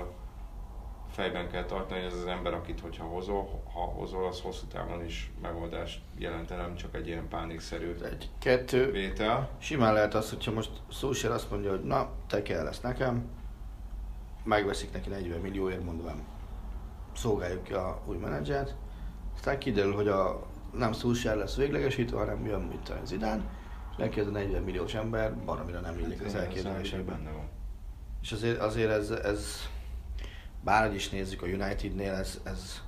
fejben 1.14 1.50
kell 1.50 1.66
tartani, 1.66 2.02
hogy 2.02 2.12
ez 2.12 2.18
az 2.18 2.26
ember, 2.26 2.54
akit 2.54 2.80
hogyha 2.80 3.04
hozol, 3.04 3.64
ha 3.74 3.80
hozol, 3.80 4.28
az 4.28 4.42
hosszú 4.42 4.66
távon 4.66 5.06
is 5.06 5.32
megoldást 5.42 6.02
jelentene, 6.18 6.62
nem 6.62 6.76
csak 6.76 6.96
egy 6.96 7.08
ilyen 7.08 7.28
pánikszerű 7.28 7.96
Egy, 8.04 8.30
kettő, 8.40 8.92
vétel. 8.92 9.50
Simán 9.58 9.94
lehet 9.94 10.14
az, 10.14 10.30
hogyha 10.30 10.52
most 10.52 10.72
Solskjaer 10.92 11.34
azt 11.34 11.52
mondja, 11.52 11.70
hogy 11.70 11.84
na, 11.84 12.10
te 12.28 12.42
kell 12.42 12.64
lesz 12.64 12.82
nekem, 12.82 13.30
megveszik 14.44 14.92
neki 14.92 15.10
40 15.10 15.40
millióért, 15.40 15.84
mondván 15.84 16.24
szolgáljuk 17.16 17.64
ki 17.64 17.74
a 17.74 18.02
új 18.06 18.18
menedzsert, 18.18 18.76
aztán 19.36 19.60
kiderül, 19.60 19.94
hogy 19.94 20.08
a, 20.08 20.48
nem 20.72 20.94
Solskjaer 20.94 21.38
lesz 21.38 21.56
véglegesítve, 21.56 22.18
hanem 22.18 22.46
jön, 22.46 22.62
mint 22.62 22.90
a 22.90 23.00
Zidane, 23.04 23.44
és 23.92 23.96
neki 23.98 24.20
ez 24.20 24.28
a 24.28 24.32
40 24.32 24.64
milliós 24.64 24.94
ember 24.94 25.36
baromira 25.36 25.80
nem 25.80 26.00
illik 26.00 26.22
az 26.22 26.34
Hát 26.34 26.36
ez 26.36 26.42
elképzelésekben. 26.42 27.30
És 28.22 28.32
azért, 28.32 28.60
azért 28.60 28.92
ez, 28.92 29.10
ez 29.10 29.72
bárhogy 30.64 30.96
is 30.96 31.10
nézzük 31.10 31.42
a 31.42 31.46
Unitednél, 31.46 32.14
ez, 32.14 32.40
ez 32.44 32.82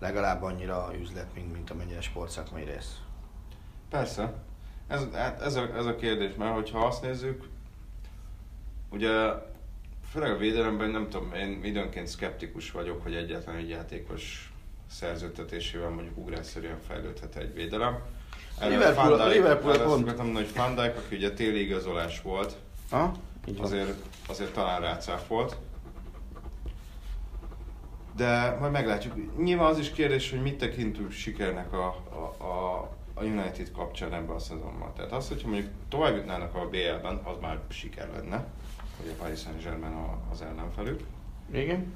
legalább 0.00 0.42
annyira 0.42 0.90
üzlet, 1.00 1.34
mint, 1.34 1.52
mint 1.52 1.70
amennyire 1.70 2.00
sportszakmai 2.00 2.64
rész. 2.64 2.96
Persze. 3.90 4.32
Ez, 4.88 5.06
hát 5.12 5.40
ez, 5.42 5.54
a, 5.56 5.74
ez 5.76 5.86
a 5.86 5.96
kérdés, 5.96 6.34
mert 6.36 6.54
hogyha 6.54 6.86
azt 6.86 7.02
nézzük, 7.02 7.48
ugye 8.90 9.10
főleg 10.10 10.30
a 10.30 10.36
védelemben 10.36 10.90
nem 10.90 11.08
tudom, 11.08 11.34
én 11.34 11.64
időnként 11.64 12.06
szkeptikus 12.06 12.70
vagyok, 12.70 13.02
hogy 13.02 13.14
egyáltalán 13.14 13.60
egy 13.60 13.68
játékos 13.68 14.52
szerződtetésével 14.90 15.88
mondjuk 15.90 16.16
ugrásszerűen 16.18 16.78
fejlődhet 16.86 17.36
egy 17.36 17.54
védelem. 17.54 17.98
Erről 18.60 18.78
Liverpool- 18.78 19.16
Dijk- 19.18 19.34
Liverpool 19.34 19.78
pont- 19.78 20.36
hogy 20.36 20.52
Van 20.54 20.74
Dijk, 20.74 20.96
aki 20.96 21.16
ugye 21.16 21.32
téli 21.32 21.60
igazolás 21.60 22.22
volt, 22.22 22.56
Ha? 22.90 23.12
Így 23.46 23.60
azért, 23.60 23.94
azért 24.28 24.52
talán 24.52 24.80
rácáfolt. 24.80 25.56
De 28.20 28.56
majd 28.60 28.72
meglátjuk. 28.72 29.38
Nyilván 29.38 29.66
az 29.66 29.78
is 29.78 29.90
kérdés, 29.90 30.30
hogy 30.30 30.42
mit 30.42 30.58
tekintünk 30.58 31.10
sikernek 31.10 31.72
a, 31.72 31.86
a, 32.10 32.44
a, 32.44 32.80
a 33.14 33.22
United 33.22 33.72
kapcsán 33.72 34.14
ebben 34.14 34.34
a 34.34 34.38
szezonban. 34.38 34.92
Tehát 34.96 35.12
az, 35.12 35.28
hogyha 35.28 35.48
mondjuk 35.48 35.70
tovább 35.88 36.16
jutnának 36.16 36.54
a 36.54 36.68
BL-ben, 36.68 37.20
az 37.24 37.36
már 37.40 37.58
siker 37.68 38.08
lenne, 38.14 38.44
hogy 38.96 39.08
a 39.08 39.22
Paris 39.22 39.40
Saint-Germain 39.40 39.94
az 40.32 40.42
ellenfelük. 40.42 41.00
Igen? 41.52 41.92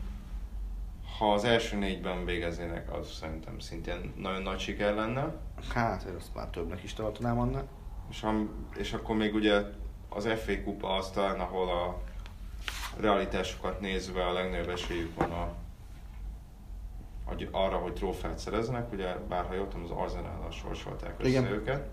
Ha 1.18 1.32
az 1.32 1.44
első 1.44 1.76
négyben 1.76 2.24
végeznének, 2.24 2.92
az 2.92 3.12
szerintem 3.12 3.58
szintén 3.58 4.12
nagyon 4.16 4.42
nagy 4.42 4.58
siker 4.58 4.94
lenne. 4.94 5.34
Hát, 5.74 6.06
azt 6.18 6.34
már 6.34 6.46
többnek 6.48 6.82
is 6.82 6.94
tartanám 6.94 7.38
annál. 7.38 7.66
És, 8.10 8.22
am- 8.22 8.50
és 8.76 8.92
akkor 8.92 9.16
még 9.16 9.34
ugye 9.34 9.62
az 10.08 10.28
FA 10.44 10.62
kupa 10.64 10.96
az 10.96 11.10
talán, 11.10 11.40
ahol 11.40 11.68
a 11.68 12.00
realitásokat 13.00 13.80
nézve 13.80 14.26
a 14.26 14.32
legnagyobb 14.32 14.68
esélyük 14.68 15.14
van 15.14 15.30
a, 15.30 15.52
arra, 17.50 17.76
hogy 17.76 17.92
trófeát 17.92 18.38
szereznek, 18.38 18.92
ugye 18.92 19.14
bár 19.28 19.46
ha 19.46 19.54
jól 19.54 19.68
tudom, 19.68 19.84
az 19.84 19.90
Arsenal-nal 19.90 20.50
sorsolták 20.50 21.14
össze 21.18 21.28
Igen. 21.28 21.46
őket. 21.46 21.88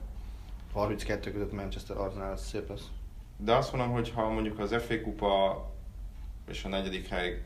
32 0.74 1.32
között 1.32 1.52
Manchester 1.52 1.98
Arsenal, 1.98 2.32
ez 2.32 2.46
szép 2.46 2.70
lesz. 2.70 2.88
De 3.38 3.54
azt 3.56 3.74
mondom, 3.74 3.92
hogy 3.92 4.12
ha 4.16 4.30
mondjuk 4.30 4.60
az 4.60 4.76
FA 4.76 5.02
kupa 5.02 5.66
és 6.48 6.64
a 6.64 6.68
negyedik 6.68 7.08
hely 7.08 7.44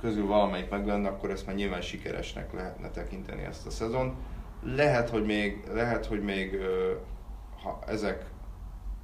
közül 0.00 0.26
valamelyik 0.26 0.70
meg 0.70 0.86
lenne, 0.86 1.08
akkor 1.08 1.30
ezt 1.30 1.46
már 1.46 1.54
nyilván 1.54 1.80
sikeresnek 1.80 2.52
lehetne 2.52 2.90
tekinteni 2.90 3.42
ezt 3.42 3.66
a 3.66 3.70
szezon. 3.70 4.14
Lehet, 4.62 5.10
hogy 5.10 5.24
még, 5.24 5.64
lehet, 5.72 6.06
hogy 6.06 6.22
még 6.22 6.58
ha 7.62 7.78
ezek, 7.86 8.24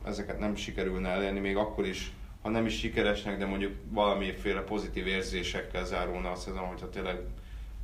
ezeket 0.04 0.38
nem 0.38 0.54
sikerülne 0.54 1.09
elérni, 1.09 1.38
még 1.38 1.57
akkor 1.57 1.87
is, 1.87 2.12
ha 2.42 2.48
nem 2.48 2.66
is 2.66 2.79
sikeresnek, 2.79 3.38
de 3.38 3.46
mondjuk 3.46 3.74
valamiféle 3.90 4.61
pozitív 4.61 5.07
érzésekkel 5.07 5.85
zárulna 5.85 6.31
a 6.31 6.37
szezon, 6.37 6.64
hogyha 6.66 6.88
tényleg 6.90 7.20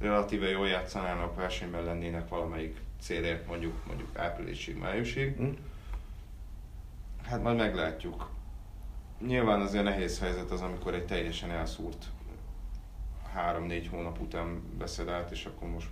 relatíve 0.00 0.48
jól 0.48 0.68
játszanának, 0.68 1.36
versenyben 1.36 1.84
lennének 1.84 2.28
valamelyik 2.28 2.76
célért, 3.00 3.46
mondjuk, 3.46 3.86
mondjuk 3.86 4.18
áprilisig, 4.18 4.76
májusig. 4.76 5.36
Hm? 5.36 5.48
Hát 7.22 7.42
majd 7.42 7.56
meglátjuk. 7.56 8.30
Nyilván 9.26 9.60
azért 9.60 9.84
nehéz 9.84 10.18
helyzet 10.20 10.50
az, 10.50 10.60
amikor 10.60 10.94
egy 10.94 11.06
teljesen 11.06 11.50
elszúrt 11.50 12.04
három-négy 13.32 13.88
hónap 13.88 14.20
után 14.20 14.62
veszed 14.78 15.08
át, 15.08 15.30
és 15.30 15.44
akkor 15.44 15.68
most 15.68 15.88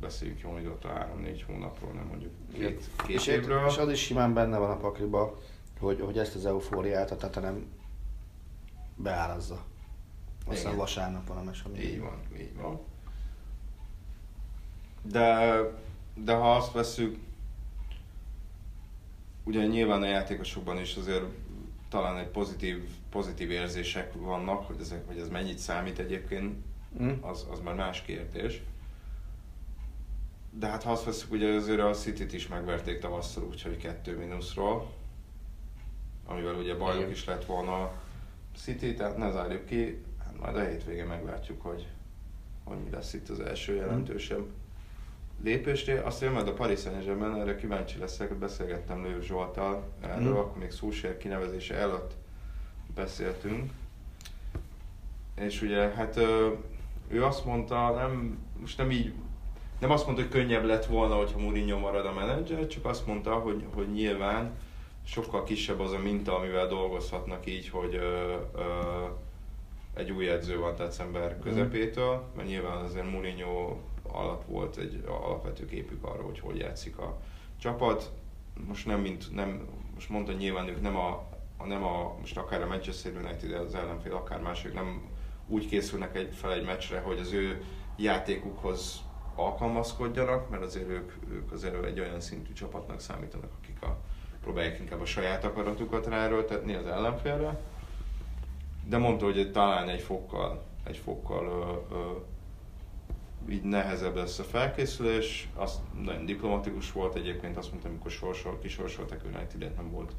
beszéljük 0.00 0.40
jól 0.40 0.58
időt 0.58 0.84
a 0.84 0.88
három-négy 0.88 1.42
hónapról, 1.42 1.92
nem 1.92 2.06
mondjuk 2.06 2.32
két, 2.52 2.90
két 3.06 3.16
és, 3.16 3.26
évről. 3.26 3.66
és 3.66 3.76
az 3.76 3.90
is 3.90 4.00
simán 4.00 4.34
benne 4.34 4.58
van 4.58 4.70
a 4.70 4.76
pakliba, 4.76 5.38
hogy, 5.80 6.00
hogy 6.00 6.18
ezt 6.18 6.34
az 6.34 6.46
eufóriát 6.46 7.10
a 7.10 7.16
Tatanem 7.16 7.66
beárazza. 8.96 9.64
Aztán 10.46 10.66
Igen. 10.66 10.76
vasárnap 10.76 11.26
van 11.26 11.36
a 11.36 11.42
mese. 11.42 11.64
Így 11.78 12.00
van, 12.00 12.22
így 12.38 12.56
van. 12.56 12.80
De, 15.02 15.56
de 16.14 16.34
ha 16.34 16.56
azt 16.56 16.72
veszük, 16.72 17.18
ugye 19.44 19.66
nyilván 19.66 20.02
a 20.02 20.06
játékosokban 20.06 20.78
is 20.78 20.96
azért 20.96 21.24
talán 21.88 22.18
egy 22.18 22.28
pozitív, 22.28 22.88
pozitív 23.10 23.50
érzések 23.50 24.12
vannak, 24.14 24.66
hogy, 24.66 24.76
ezek, 24.80 25.06
hogy 25.06 25.18
ez 25.18 25.28
mennyit 25.28 25.58
számít 25.58 25.98
egyébként, 25.98 26.56
Hm? 26.98 27.10
az, 27.20 27.46
az 27.50 27.60
már 27.60 27.74
más 27.74 28.02
kérdés. 28.02 28.62
De 30.50 30.66
hát 30.66 30.82
ha 30.82 30.92
azt 30.92 31.04
veszük, 31.04 31.32
ugye 31.32 31.54
azért 31.54 31.80
a 31.80 31.90
City-t 31.90 32.32
is 32.32 32.48
megverték 32.48 32.98
tavasszal, 32.98 33.44
úgyhogy 33.44 33.76
kettő 33.76 34.18
mínuszról, 34.18 34.90
amivel 36.26 36.54
ugye 36.54 36.74
bajnok 36.74 37.00
Igen. 37.00 37.12
is 37.12 37.24
lett 37.24 37.44
volna 37.44 37.92
City, 38.56 38.94
tehát 38.94 39.16
ne 39.16 39.30
zárjuk 39.30 39.64
ki, 39.64 40.02
hát 40.24 40.38
majd 40.40 40.56
a 40.56 40.64
hétvégén 40.64 41.06
meglátjuk, 41.06 41.62
hogy, 41.62 41.86
hogy 42.64 42.76
mi 42.84 42.90
lesz 42.90 43.12
itt 43.14 43.28
az 43.28 43.40
első 43.40 43.74
jelentősebb 43.74 44.44
lépésnél. 45.42 46.02
Azt 46.04 46.20
jön 46.20 46.32
majd 46.32 46.48
a 46.48 46.52
Paris 46.52 46.80
Saint-Germain, 46.80 47.40
erre 47.40 47.56
kíváncsi 47.56 47.98
leszek, 47.98 48.34
beszélgettem 48.34 49.02
Lőv 49.04 49.22
Zsoltal 49.22 49.84
erről, 50.00 50.30
Mhm. 50.30 50.38
akkor 50.38 50.58
még 50.58 50.70
Szúsér 50.70 51.16
kinevezése 51.16 51.74
előtt 51.74 52.12
beszéltünk. 52.94 53.72
És 55.40 55.62
ugye, 55.62 55.88
hát 55.88 56.16
ő 57.08 57.24
azt 57.24 57.44
mondta, 57.44 57.90
nem, 57.94 58.38
most 58.60 58.78
nem 58.78 58.90
így, 58.90 59.12
nem 59.80 59.90
azt 59.90 60.04
mondta, 60.06 60.22
hogy 60.22 60.30
könnyebb 60.32 60.64
lett 60.64 60.84
volna, 60.86 61.14
hogyha 61.14 61.38
Mourinho 61.38 61.78
marad 61.78 62.06
a 62.06 62.12
menedzser, 62.12 62.66
csak 62.66 62.84
azt 62.84 63.06
mondta, 63.06 63.34
hogy, 63.34 63.64
hogy 63.74 63.92
nyilván 63.92 64.50
sokkal 65.04 65.44
kisebb 65.44 65.80
az 65.80 65.92
a 65.92 65.98
minta, 65.98 66.36
amivel 66.36 66.66
dolgozhatnak 66.66 67.46
így, 67.46 67.68
hogy 67.68 67.94
ö, 67.94 68.36
ö, 68.54 68.62
egy 69.94 70.10
új 70.10 70.28
edző 70.28 70.58
van 70.58 70.76
december 70.76 71.38
közepétől, 71.38 72.22
mert 72.36 72.48
nyilván 72.48 72.84
azért 72.84 73.10
Mourinho 73.10 73.76
alatt 74.02 74.44
volt 74.44 74.76
egy 74.76 75.04
alapvető 75.06 75.64
képük 75.64 76.04
arról, 76.04 76.24
hogy 76.24 76.40
hogy 76.40 76.56
játszik 76.56 76.98
a 76.98 77.18
csapat. 77.60 78.10
Most 78.66 78.86
nem, 78.86 79.00
mint, 79.00 79.34
nem, 79.34 79.68
most 79.94 80.08
mondta 80.08 80.32
nyilván 80.32 80.68
ők 80.68 80.80
nem 80.80 80.96
a, 80.96 81.26
a, 81.56 81.66
nem 81.66 81.84
a 81.84 82.14
most 82.20 82.36
akár 82.36 82.62
a 82.62 82.66
Manchester 82.66 83.12
United, 83.16 83.52
az 83.52 83.74
ellenfél, 83.74 84.14
akár 84.14 84.40
mások 84.40 84.72
nem 84.72 85.02
úgy 85.46 85.68
készülnek 85.68 86.16
egy, 86.16 86.34
fel 86.34 86.52
egy 86.52 86.64
meccsre, 86.64 87.00
hogy 87.00 87.18
az 87.18 87.32
ő 87.32 87.64
játékukhoz 87.96 89.02
alkalmazkodjanak, 89.34 90.50
mert 90.50 90.62
azért 90.62 90.88
ők, 90.88 91.12
ők 91.30 91.52
azért 91.52 91.84
egy 91.84 92.00
olyan 92.00 92.20
szintű 92.20 92.52
csapatnak 92.52 93.00
számítanak, 93.00 93.50
akik 93.62 93.82
a, 93.82 93.98
próbálják 94.44 94.78
inkább 94.78 95.00
a 95.00 95.04
saját 95.06 95.44
akaratukat 95.44 96.06
ráerőltetni 96.06 96.74
az 96.74 96.86
ellenfélre. 96.86 97.60
De 98.88 98.98
mondta, 98.98 99.24
hogy 99.24 99.50
talán 99.52 99.88
egy 99.88 100.00
fokkal, 100.00 100.62
egy 100.86 100.96
fokkal 100.96 101.46
ö, 101.90 101.94
ö, 101.94 101.98
így 103.52 103.62
nehezebb 103.62 104.16
lesz 104.16 104.38
a 104.38 104.42
felkészülés. 104.42 105.48
Azt 105.54 105.78
nagyon 106.02 106.26
diplomatikus 106.26 106.92
volt 106.92 107.14
egyébként, 107.14 107.56
azt 107.56 107.70
mondta, 107.70 107.88
amikor 107.88 108.10
sorsol, 108.10 108.58
kisorsoltak 108.58 109.24
united 109.24 109.74
nem 109.76 109.90
volt 109.90 110.12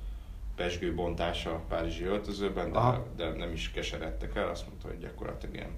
pesgő 0.55 0.95
bontása 0.95 1.51
a 1.51 1.61
Párizsi 1.67 2.03
öltözőben, 2.03 2.71
de, 2.71 3.01
de, 3.15 3.33
nem 3.37 3.51
is 3.51 3.71
keseredtek 3.71 4.35
el, 4.35 4.49
azt 4.49 4.67
mondta, 4.67 4.87
hogy 4.87 4.99
gyakorlatilag 4.99 5.55
ilyen 5.55 5.77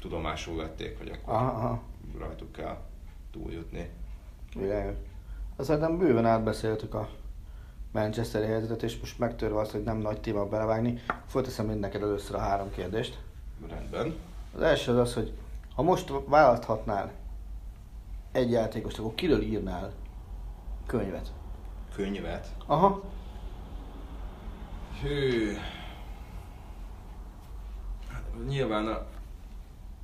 tudomásul 0.00 0.56
vették, 0.56 0.98
hogy 0.98 1.08
akkor 1.08 1.34
aha. 1.34 1.82
rajtuk 2.18 2.52
kell 2.52 2.76
túljutni. 3.32 3.90
Világos. 4.56 4.96
Azt 5.56 5.68
szerintem 5.68 5.98
bőven 5.98 6.26
átbeszéltük 6.26 6.94
a 6.94 7.08
Manchesteri 7.94 8.46
helyzetet, 8.46 8.82
és 8.82 8.98
most 9.00 9.18
megtörve 9.18 9.58
azt, 9.58 9.70
hogy 9.70 9.82
nem 9.82 9.96
nagy 9.98 10.20
téma 10.20 10.48
belevágni, 10.48 11.00
folyteszem 11.26 11.66
mind 11.66 11.80
neked 11.80 12.02
először 12.02 12.34
a 12.34 12.38
három 12.38 12.70
kérdést. 12.70 13.18
Rendben. 13.68 14.14
Az 14.54 14.62
első 14.62 14.92
az 14.92 14.98
az, 14.98 15.14
hogy 15.14 15.32
ha 15.74 15.82
most 15.82 16.12
választhatnál 16.26 17.12
egy 18.32 18.50
játékost, 18.50 18.98
akkor 18.98 19.14
kiről 19.14 19.40
írnál 19.40 19.92
könyvet? 20.86 21.32
Könyvet? 21.94 22.48
Aha. 22.66 23.02
Hű. 25.02 25.52
Hát, 28.08 28.22
nyilván 28.48 28.86
a, 28.86 29.06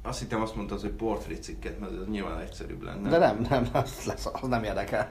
azt 0.03 0.18
hittem 0.18 0.42
azt 0.42 0.57
mondtad, 0.57 0.81
hogy 0.81 0.90
portrécikket, 0.90 1.81
mert 1.81 1.92
ez 1.92 2.09
nyilván 2.09 2.38
egyszerűbb 2.38 2.83
lenne. 2.83 3.09
De 3.09 3.18
nem, 3.18 3.46
nem, 3.48 3.68
az, 3.72 4.05
lesz, 4.07 4.26
az 4.26 4.48
nem 4.48 4.64
érdekel. 4.64 5.11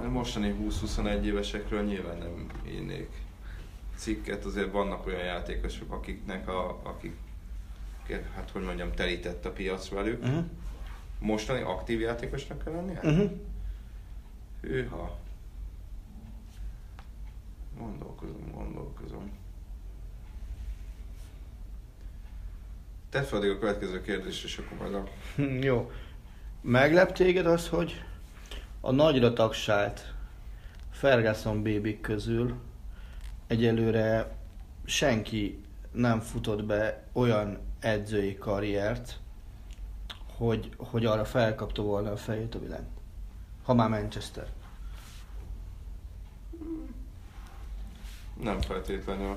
Mostani 0.00 0.56
20-21 0.60 1.22
évesekről 1.22 1.82
nyilván 1.82 2.18
nem 2.18 2.46
írnék 2.68 3.10
cikket, 3.94 4.44
azért 4.44 4.72
vannak 4.72 5.06
olyan 5.06 5.24
játékosok, 5.24 5.92
akiknek 5.92 6.48
a, 6.48 6.80
akik, 6.82 7.16
hát 8.34 8.50
hogy 8.50 8.62
mondjam, 8.62 8.92
telített 8.92 9.44
a 9.44 9.50
piac 9.50 9.88
velük. 9.88 10.22
Uh-huh. 10.22 10.44
Mostani 11.18 11.60
aktív 11.60 12.00
játékosnak 12.00 12.64
kell 12.64 12.72
lennie? 12.72 13.00
Uh-huh. 13.02 13.30
Hűha. 14.60 15.18
Gondolkozom, 17.78 18.52
gondolkozom. 18.54 19.30
Tedd 23.10 23.24
fel 23.24 23.38
a 23.38 23.58
következő 23.58 24.02
kérdést, 24.02 24.44
és 24.44 24.58
akkor 24.58 24.78
majd 24.78 24.94
a... 24.94 25.08
Jó. 25.66 25.90
Meglep 26.60 27.12
téged 27.12 27.46
az, 27.46 27.68
hogy 27.68 28.04
a 28.84 28.90
nagyra 28.90 29.32
tagsált 29.32 30.14
Ferguson 30.90 31.62
bébik 31.62 32.00
közül 32.00 32.54
egyelőre 33.46 34.36
senki 34.84 35.60
nem 35.92 36.20
futott 36.20 36.64
be 36.64 37.02
olyan 37.12 37.58
edzői 37.80 38.38
karriert, 38.38 39.18
hogy, 40.36 40.70
hogy 40.76 41.06
arra 41.06 41.24
felkapta 41.24 41.82
volna 41.82 42.10
a 42.10 42.16
fejét 42.16 42.54
a 42.54 42.58
világ. 42.58 42.84
Ha 43.64 43.74
már 43.74 43.88
Manchester. 43.88 44.46
Nem 48.40 48.60
feltétlenül. 48.60 49.36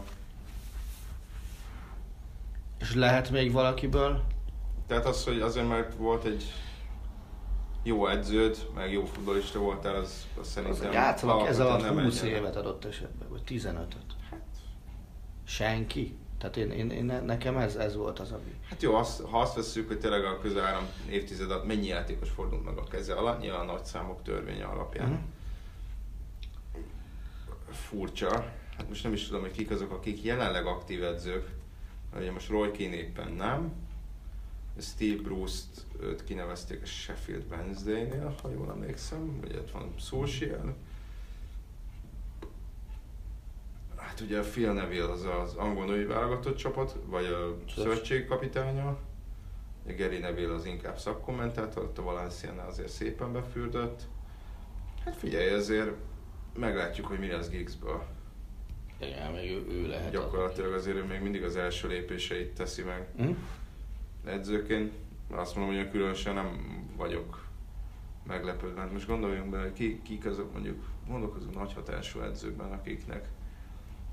És 2.80 2.94
lehet 2.94 3.30
még 3.30 3.52
valakiből? 3.52 4.24
Tehát 4.88 5.06
az, 5.06 5.24
hogy 5.24 5.42
azért 5.42 5.68
mert 5.68 5.94
volt 5.94 6.26
egy 6.26 6.44
jó 7.86 8.08
edződ, 8.08 8.68
meg 8.76 8.92
jó 8.92 9.06
futbolista 9.06 9.60
voltál, 9.60 9.96
az, 9.96 10.28
az 10.40 10.48
szerintem... 10.48 10.88
Az 10.88 10.94
játszanak 10.94 11.48
ez 11.48 11.60
alatt 11.60 12.04
20 12.04 12.22
évet 12.22 12.56
adott 12.56 12.86
esetben, 12.86 13.28
vagy 13.30 13.42
15-öt. 13.48 14.16
Hát. 14.30 14.42
Senki? 15.44 16.18
Tehát 16.38 16.58
én, 16.58 16.72
én, 16.72 16.90
én, 16.90 17.22
nekem 17.26 17.58
ez, 17.58 17.76
ez 17.76 17.96
volt 17.96 18.20
az, 18.20 18.32
ami... 18.32 18.56
Hát 18.70 18.82
jó, 18.82 18.96
azt, 18.96 19.22
ha 19.22 19.40
azt 19.40 19.56
veszük, 19.56 19.88
hogy 19.88 20.00
tényleg 20.00 20.26
a 20.26 20.40
közel 20.40 20.64
három 20.64 20.88
évtized 21.10 21.52
alatt 21.52 21.66
mennyi 21.66 21.88
játékos 21.88 22.30
fordult 22.30 22.66
meg 22.66 22.78
a 22.78 22.84
keze 22.84 23.14
alatt, 23.14 23.42
nyilván 23.42 23.70
a 23.70 23.72
nagy 23.72 23.84
számok 23.84 24.22
törvénye 24.24 24.66
alapján. 24.66 25.10
Uh-huh. 25.10 25.24
Furcsa. 27.72 28.30
Hát 28.78 28.90
most 28.90 29.04
nem 29.04 29.14
is 29.14 29.28
tudom, 29.28 29.42
hogy 29.42 29.52
kik 29.52 29.72
azok, 29.72 29.92
akik 29.92 30.24
jelenleg 30.24 30.66
aktív 30.66 31.04
edzők. 31.04 31.50
Ugye 32.18 32.32
most 32.32 32.50
Roy 32.50 32.72
Keane 32.72 32.96
éppen 32.96 33.32
nem, 33.32 33.74
Steve 34.80 35.22
Bruce-t 35.22 35.86
őt 36.02 36.24
kinevezték 36.24 36.82
a 36.82 36.86
Sheffield 36.86 37.46
Wednesday-nél, 37.50 38.36
ha 38.42 38.50
jól 38.50 38.70
emlékszem, 38.70 39.40
vagy 39.42 39.56
ott 39.56 39.72
van 39.72 39.94
Solskjaer. 40.00 40.74
Hát 43.96 44.20
ugye 44.20 44.40
Phil 44.40 44.74
Neville 44.74 45.12
az 45.12 45.24
az 45.24 45.54
angol 45.54 45.86
női 45.86 46.06
válogatott 46.06 46.58
csapat, 46.58 46.96
vagy 47.06 47.26
a 47.26 47.58
szövetségkapitánya. 47.76 48.98
Gary 49.98 50.18
Neville 50.18 50.54
az 50.54 50.66
inkább 50.66 50.98
szakkommentátor, 50.98 51.84
ott 51.84 51.98
a 51.98 52.02
Valenciánál 52.02 52.68
azért 52.68 52.90
szépen 52.90 53.34
befürdött. 53.34 54.02
Hát 55.04 55.16
figyelj, 55.16 55.50
azért 55.50 55.92
meglátjuk, 56.58 57.08
hogy 57.08 57.20
mi 57.20 57.28
lesz 57.28 57.50
Giggsből. 57.50 58.04
Igen, 59.00 59.32
még 59.32 59.52
ő, 59.52 59.66
ő 59.70 59.88
lehet. 59.88 60.12
Gyakorlatilag 60.12 60.74
azért 60.74 60.98
ő 60.98 61.04
még 61.04 61.22
mindig 61.22 61.44
az 61.44 61.56
első 61.56 61.88
lépéseit 61.88 62.54
teszi 62.54 62.84
meg. 62.84 63.08
Mm 63.22 63.32
edzőként 64.26 64.94
azt 65.30 65.56
mondom, 65.56 65.76
hogy 65.76 65.90
különösen 65.90 66.34
nem 66.34 66.80
vagyok 66.98 67.46
meglepődve. 68.28 68.82
Hát 68.82 68.92
most 68.92 69.08
gondoljunk 69.08 69.50
bele, 69.50 69.74
ki, 69.74 70.02
kik 70.02 70.26
azok 70.26 70.54
mondjuk, 70.54 70.84
gondolkozunk 71.08 71.56
nagy 71.56 71.74
hatású 71.74 72.20
edzőkben, 72.20 72.72
akiknek 72.72 73.30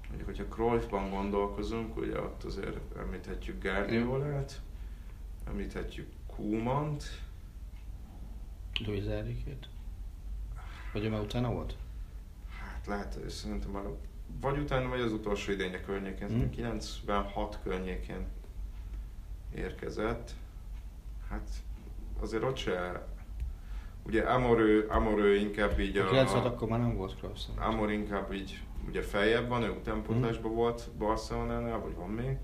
mondjuk, 0.08 0.28
hogyha 0.28 0.54
Cruyffban 0.54 1.10
gondolkozunk, 1.10 1.96
ugye 1.96 2.20
ott 2.20 2.42
azért 2.42 2.96
említhetjük 2.98 3.62
Guardiolát, 3.62 4.60
említhetjük 5.48 6.08
Kumant. 6.26 7.04
Luis 8.86 9.04
Enrique-t? 9.04 9.68
Vagy 10.92 11.04
ő 11.04 11.10
már 11.10 11.20
utána 11.20 11.52
volt? 11.52 11.76
Hát 12.48 12.86
lehet, 12.86 13.14
és 13.26 13.32
szerintem 13.32 13.70
már 13.70 13.82
vagy 14.40 14.58
utána, 14.58 14.88
vagy 14.88 15.00
az 15.00 15.12
utolsó 15.12 15.52
idénye 15.52 15.80
környékén, 15.80 16.28
hmm. 16.28 16.50
96 16.50 17.58
környékén 17.62 18.26
érkezett. 19.54 20.30
Hát 21.28 21.48
azért 22.20 22.42
ott 22.42 22.56
se... 22.56 23.06
Ugye 24.06 24.22
Amorő, 24.22 24.86
Amorő 24.86 25.36
inkább 25.36 25.78
így 25.78 25.96
a... 25.96 26.04
96 26.06 26.44
akkor 26.44 26.68
már 26.68 26.80
nem 26.80 26.96
volt 26.96 27.16
Kroos. 27.16 27.40
Amor 27.56 27.90
inkább 27.90 28.32
így 28.32 28.62
ugye 28.86 29.02
feljebb 29.02 29.48
van, 29.48 29.62
ő 29.62 29.70
utánpotlásban 29.70 30.50
hmm. 30.50 30.60
volt 30.60 30.90
Barcelonánál, 30.98 31.80
vagy 31.80 31.94
van 31.94 32.10
még. 32.10 32.36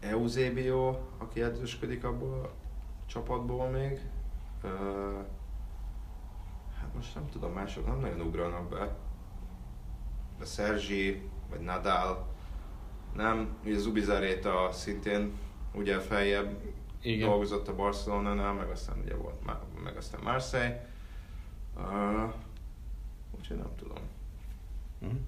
Eusebio, 0.00 0.98
aki 1.18 1.42
edzősködik 1.42 2.04
abból 2.04 2.40
a 2.44 2.50
csapatból 3.06 3.68
még. 3.68 4.00
Uh, 4.62 4.70
hát 6.80 6.94
most 6.94 7.14
nem 7.14 7.28
tudom, 7.28 7.52
mások 7.52 7.86
nem 7.86 8.00
nagyon 8.00 8.20
ugranak 8.20 8.68
be. 8.68 8.96
De 10.38 10.44
Sergi, 10.44 11.28
vagy 11.50 11.60
Nadal, 11.60 12.26
nem, 13.16 13.56
ugye 13.64 13.78
Zubizaréta 13.78 14.68
szintén 14.72 15.32
ugye 15.74 15.98
feljebb 15.98 16.60
Igen. 17.02 17.28
dolgozott 17.28 17.68
a 17.68 17.74
Barcelona-nál, 17.74 18.52
meg 18.52 18.68
aztán 18.68 18.98
ugye 19.04 19.14
volt, 19.14 19.44
meg 19.84 19.96
aztán 19.96 20.20
Marseille. 20.22 20.86
Uh, 21.76 22.32
úgyhogy 23.38 23.56
nem 23.56 23.74
tudom. 23.78 23.98
Uh-huh. 25.00 25.18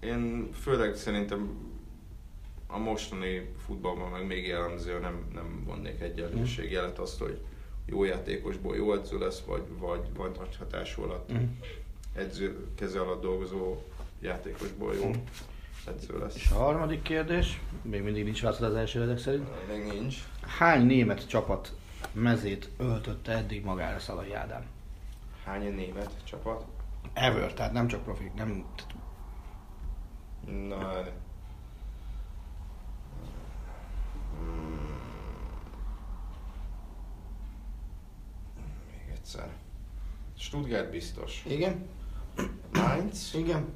Én 0.00 0.52
főleg 0.52 0.94
szerintem 0.94 1.68
a 2.66 2.78
mostani 2.78 3.52
futballban 3.66 4.10
meg 4.10 4.26
még 4.26 4.46
jellemző, 4.46 4.98
nem, 4.98 5.24
nem 5.34 5.62
vonnék 5.66 6.00
egyenlőség 6.00 6.64
uh-huh. 6.64 6.80
jelet 6.80 6.98
azt, 6.98 7.18
hogy 7.18 7.40
jó 7.86 8.04
játékosból 8.04 8.76
jó 8.76 8.92
edző 8.92 9.18
lesz, 9.18 9.40
vagy, 9.40 9.62
vagy, 9.78 10.00
vagy 10.14 10.36
nagy 10.38 10.56
hatású 10.56 11.02
alatt 11.02 11.30
uh-huh. 11.30 11.48
edző 12.14 12.66
keze 12.74 13.00
alatt 13.00 13.22
dolgozó 13.22 13.76
játékosból 14.20 14.94
jó. 14.94 15.04
Uh-huh 15.04 15.22
edző 15.86 16.18
lesz. 16.18 16.34
És 16.34 16.50
a 16.50 16.54
harmadik 16.54 17.02
kérdés, 17.02 17.60
még 17.82 18.02
mindig 18.02 18.24
nincs 18.24 18.42
válasz 18.42 18.60
az 18.60 18.74
első 18.74 19.02
ezek 19.02 19.18
szerint. 19.18 19.48
Még 19.68 20.00
nincs. 20.00 20.16
Hány 20.58 20.86
német 20.86 21.28
csapat 21.28 21.72
mezét 22.12 22.70
öltötte 22.76 23.32
eddig 23.32 23.64
magára 23.64 23.98
Szalai 23.98 24.32
Ádám? 24.32 24.64
Hány 25.44 25.74
német 25.74 26.10
csapat? 26.24 26.64
Ever, 27.12 27.52
tehát 27.54 27.72
nem 27.72 27.86
csak 27.88 28.02
profik, 28.02 28.34
nem... 28.34 28.64
Na, 30.68 30.78
hát- 30.78 31.12
hmm. 34.38 34.98
Még 38.90 39.14
egyszer. 39.14 39.48
Stuttgart 40.38 40.90
biztos. 40.90 41.42
Igen. 41.46 41.86
Mainz. 42.72 43.34
Igen. 43.34 43.72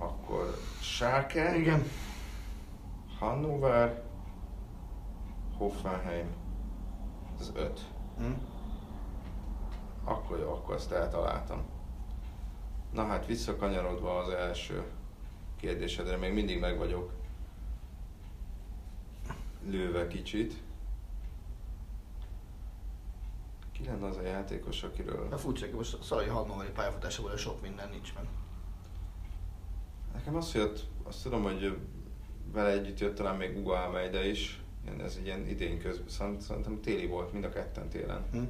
Akkor 0.00 0.56
Schalke. 0.80 1.56
Igen. 1.56 1.84
Hannover. 3.18 4.02
Hoffenheim. 5.56 6.28
Ez 7.40 7.50
5. 7.54 7.80
Hm? 8.18 8.32
Akkor 10.04 10.38
jó, 10.38 10.52
akkor 10.52 10.74
azt 10.74 10.92
eltaláltam. 10.92 11.62
Na 12.92 13.06
hát 13.06 13.26
visszakanyarodva 13.26 14.18
az 14.18 14.28
első 14.28 14.84
kérdésedre, 15.56 16.16
még 16.16 16.32
mindig 16.32 16.60
meg 16.60 16.78
vagyok 16.78 17.12
lőve 19.66 20.06
kicsit. 20.06 20.54
Ki 23.72 23.84
lenne 23.84 24.06
az 24.06 24.16
a 24.16 24.22
játékos, 24.22 24.82
akiről... 24.82 25.28
A 25.32 25.36
furcsa, 25.36 25.64
hogy 25.66 25.74
most 25.74 26.02
Szalai 26.02 26.26
Hannoveri 26.26 26.70
pályafutásából 26.70 27.36
sok 27.36 27.62
minden 27.62 27.88
nincs 27.88 28.14
meg. 28.14 28.24
Nekem 30.12 30.36
azt 30.36 30.54
jött, 30.54 30.84
azt 31.02 31.22
tudom, 31.22 31.42
hogy 31.42 31.76
vele 32.52 32.70
együtt 32.70 32.98
jött 33.00 33.16
talán 33.16 33.36
még 33.36 33.56
Ugo 33.58 33.70
Almeida 33.70 34.22
is, 34.22 34.60
Ilyen- 34.84 35.00
ez 35.00 35.16
egy 35.18 35.24
ilyen 35.26 35.46
idén 35.48 35.78
közben, 35.78 36.08
szerint- 36.08 36.40
szerintem 36.40 36.80
téli 36.80 37.06
volt, 37.06 37.32
mind 37.32 37.44
a 37.44 37.48
ketten 37.48 37.88
télen. 37.88 38.24
Hm? 38.32 38.42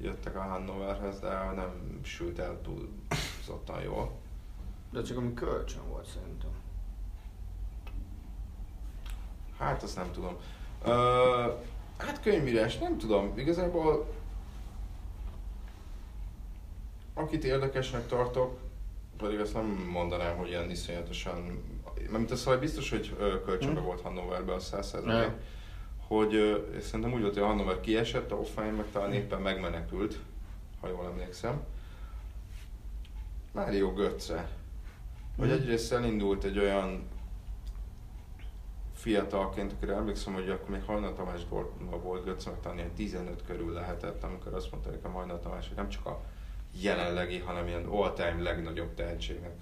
Jöttek 0.00 0.36
a 0.36 0.40
Hannoverhez, 0.42 1.20
de 1.20 1.28
nem 1.28 2.00
sült 2.02 2.38
el 2.38 2.60
túlzottan 2.62 3.82
jól. 3.82 4.12
De 4.92 5.02
csak 5.02 5.16
ami 5.16 5.34
kölcsön 5.34 5.88
volt 5.88 6.06
szerintem. 6.06 6.50
Hát 9.58 9.82
azt 9.82 9.96
nem 9.96 10.10
tudom. 10.12 10.36
Ö, 10.84 11.52
hát 11.96 12.20
könyvírás, 12.22 12.78
nem 12.78 12.98
tudom. 12.98 13.38
Igazából 13.38 14.14
akit 17.14 17.44
érdekesnek 17.44 18.06
tartok, 18.06 18.58
pedig 19.16 19.40
azt 19.40 19.54
nem 19.54 19.88
mondanám, 19.92 20.36
hogy 20.36 20.48
ilyen 20.48 20.70
iszonyatosan... 20.70 21.62
Mert 22.10 22.30
a 22.30 22.36
szóval 22.36 22.58
biztos, 22.60 22.90
hogy 22.90 23.16
kölcsönbe 23.44 23.80
Hm. 23.80 23.86
volt 23.86 24.00
Hannoverben 24.00 24.54
a 24.56 24.58
100 24.60 24.96
Ja. 25.06 25.34
hogy 26.06 26.64
szerintem 26.80 27.12
úgy 27.12 27.20
volt, 27.20 27.34
hogy 27.34 27.42
a 27.42 27.46
Hannover 27.46 27.80
kiesett, 27.80 28.32
a 28.32 28.36
Hoffenheim 28.36 28.74
meg 28.76 28.86
talán 28.92 29.12
éppen 29.12 29.40
megmenekült, 29.40 30.18
ha 30.80 30.88
jól 30.88 31.04
emlékszem. 31.06 31.62
Mário 33.52 33.92
Götze. 33.92 34.48
Hogy 35.38 35.48
Mhm. 35.48 35.56
egyrészt 35.56 35.92
elindult 35.92 36.44
egy 36.44 36.58
olyan 36.58 37.08
fiatalként, 38.94 39.72
akire 39.72 39.94
emlékszem, 39.94 40.32
hogy 40.34 40.50
akkor 40.50 40.68
még 40.68 40.82
Hajna 40.82 41.12
Tamás 41.12 41.40
volt 42.02 42.24
Götze, 42.24 42.50
meg 42.50 42.60
talán 42.60 42.78
ilyen 42.78 42.92
15 42.92 43.42
körül 43.46 43.72
lehetett, 43.72 44.22
amikor 44.24 44.54
azt 44.54 44.70
mondta 44.70 44.90
nekem 44.90 45.12
Hajna 45.12 45.38
Tamás, 45.40 45.66
hogy 45.68 45.76
nem 45.76 45.88
csak 45.88 46.06
a 46.06 46.20
jelenlegi, 46.80 47.38
hanem 47.38 47.66
ilyen 47.66 47.84
all-time 47.84 48.42
legnagyobb 48.42 48.94
tehetségnek 48.94 49.52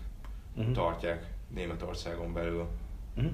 Mhm. 0.57 0.73
tartják 0.73 1.27
Németországon 1.49 2.33
belül. 2.33 2.67
Hm? 3.15 3.27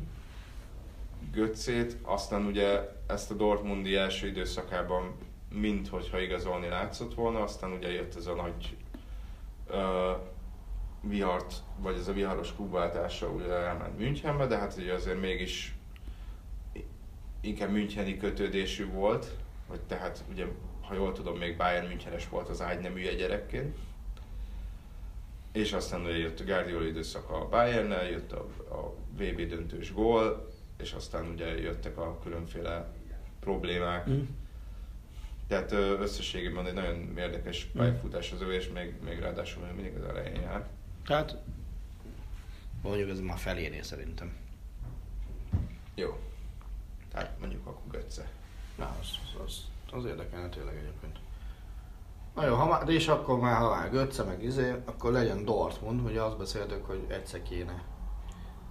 Götzét, 1.33 1.97
aztán 2.03 2.45
ugye 2.45 2.81
ezt 3.07 3.31
a 3.31 3.35
Dortmundi 3.35 3.95
első 3.97 4.27
időszakában 4.27 5.15
minthogyha 5.53 6.21
igazolni 6.21 6.69
látszott 6.69 7.15
volna, 7.15 7.43
aztán 7.43 7.73
ugye 7.73 7.91
jött 7.93 8.15
ez 8.17 8.27
a 8.27 8.35
nagy 8.35 8.77
ö, 9.67 10.13
vihart, 11.01 11.55
vagy 11.79 11.97
ez 11.97 12.09
a 12.09 12.13
viharos 12.13 12.55
klubváltása, 12.55 13.29
ugye 13.29 13.53
elment 13.53 13.99
Münchenbe, 13.99 14.47
de 14.47 14.59
hát 14.59 14.75
ugye 14.79 14.93
azért 14.93 15.21
mégis 15.21 15.75
inkább 17.41 17.71
Müncheni 17.71 18.17
kötődésű 18.17 18.91
volt, 18.91 19.37
vagy 19.69 19.81
tehát 19.81 20.25
ugye, 20.31 20.47
ha 20.89 20.95
jól 20.95 21.13
tudom, 21.13 21.39
még 21.39 21.57
Bayern 21.57 21.87
Münchenes 21.87 22.29
volt 22.29 22.49
az 22.49 22.61
ágyneműje 22.61 23.15
gyerekként. 23.15 23.77
És 25.53 25.73
aztán 25.73 26.01
ugye 26.01 26.17
jött 26.17 26.41
a 26.41 26.45
Guardiola 26.45 26.87
időszak 26.87 27.31
a 27.31 27.49
Bayernnel, 27.49 28.09
jött 28.09 28.33
a, 28.33 28.47
a 28.75 28.95
VB 29.17 29.41
döntős 29.49 29.93
gól, 29.93 30.53
és 30.77 30.93
aztán 30.93 31.27
ugye 31.27 31.61
jöttek 31.61 31.99
a 31.99 32.19
különféle 32.23 32.93
problémák. 33.41 34.05
Hm? 34.05 34.21
Tehát 35.49 35.73
összességében 35.73 36.67
egy 36.67 36.75
nagyon 36.75 37.19
érdekes 37.19 37.65
pályafutás 37.65 38.33
az 38.33 38.41
ő, 38.41 38.53
és 38.53 38.69
még, 38.69 38.95
még 39.05 39.19
ráadásul 39.19 39.65
még 39.65 39.75
mindig 39.75 40.03
az 40.03 40.09
elején 40.09 40.41
jár. 40.41 40.69
Hát, 41.05 41.37
mondjuk 42.83 43.11
ez 43.11 43.21
már 43.21 43.39
felénél 43.39 43.83
szerintem. 43.83 44.37
Jó. 45.95 46.19
Tehát 47.13 47.39
mondjuk 47.41 47.67
akkor 47.67 47.91
Götze. 47.91 48.31
Na, 48.77 48.97
az, 49.01 49.09
az, 49.25 49.41
az, 49.45 49.65
az 49.93 50.05
érdekelne 50.05 50.49
tényleg 50.49 50.77
egyébként. 50.77 51.17
Na 52.35 52.47
jó, 52.47 52.55
ha 52.55 52.67
már, 52.67 52.85
de 52.85 52.93
és 52.93 53.09
akkor 53.09 53.39
már, 53.39 53.57
ha 53.57 53.69
már 53.69 53.91
Götze 53.91 54.23
meg 54.23 54.43
izé, 54.43 54.75
akkor 54.85 55.13
legyen 55.13 55.45
Dortmund, 55.45 56.05
ugye 56.05 56.23
azt 56.23 56.37
beszéltük, 56.37 56.87
hogy 56.87 57.05
egyszer 57.09 57.43
kéne 57.43 57.83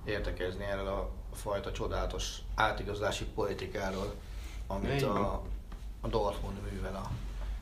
értekezni 0.06 0.64
erről 0.64 0.88
a 0.88 1.10
fajta 1.34 1.72
csodálatos 1.72 2.38
átigazolási 2.56 3.26
politikáról, 3.26 4.14
amit 4.68 5.02
a, 5.02 5.44
a 6.02 6.08
Dortmund 6.08 6.58
művel 6.72 6.96
a, 6.96 7.10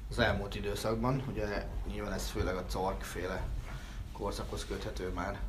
az 0.09 0.19
elmúlt 0.19 0.55
időszakban. 0.55 1.23
Ugye 1.31 1.67
nyilván 1.87 2.13
ez 2.13 2.29
főleg 2.29 2.55
a 2.55 2.63
Zork 2.69 3.01
féle 3.01 3.43
korszakhoz 4.13 4.65
köthető 4.65 5.11
már. 5.15 5.39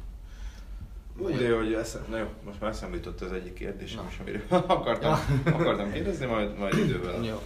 Úgy, 1.19 1.37
de 1.37 1.45
jó, 1.45 1.57
hogy 1.57 1.73
eszem, 1.73 2.05
na 2.09 2.16
jó, 2.16 2.27
most 2.45 2.61
már 2.61 2.71
eszembe 2.71 2.97
jutott 2.97 3.21
az 3.21 3.33
egyik 3.33 3.55
kérdésem 3.55 4.07
is, 4.09 4.19
amiről 4.19 4.42
akartam, 4.77 5.42
akartam 5.45 5.92
kérdezni, 5.92 6.27
majd, 6.27 6.59
majd 6.59 6.79
idővel. 6.79 7.25
Jó. 7.25 7.42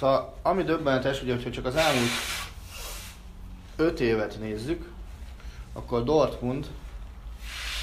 Szóval, 0.00 0.34
ami 0.42 0.62
döbbenetes, 0.62 1.22
ugye, 1.22 1.34
hogyha 1.34 1.50
csak 1.50 1.64
az 1.64 1.76
elmúlt 1.76 2.10
5 3.76 4.00
évet 4.00 4.38
nézzük, 4.38 4.92
akkor 5.72 6.04
Dortmund 6.04 6.66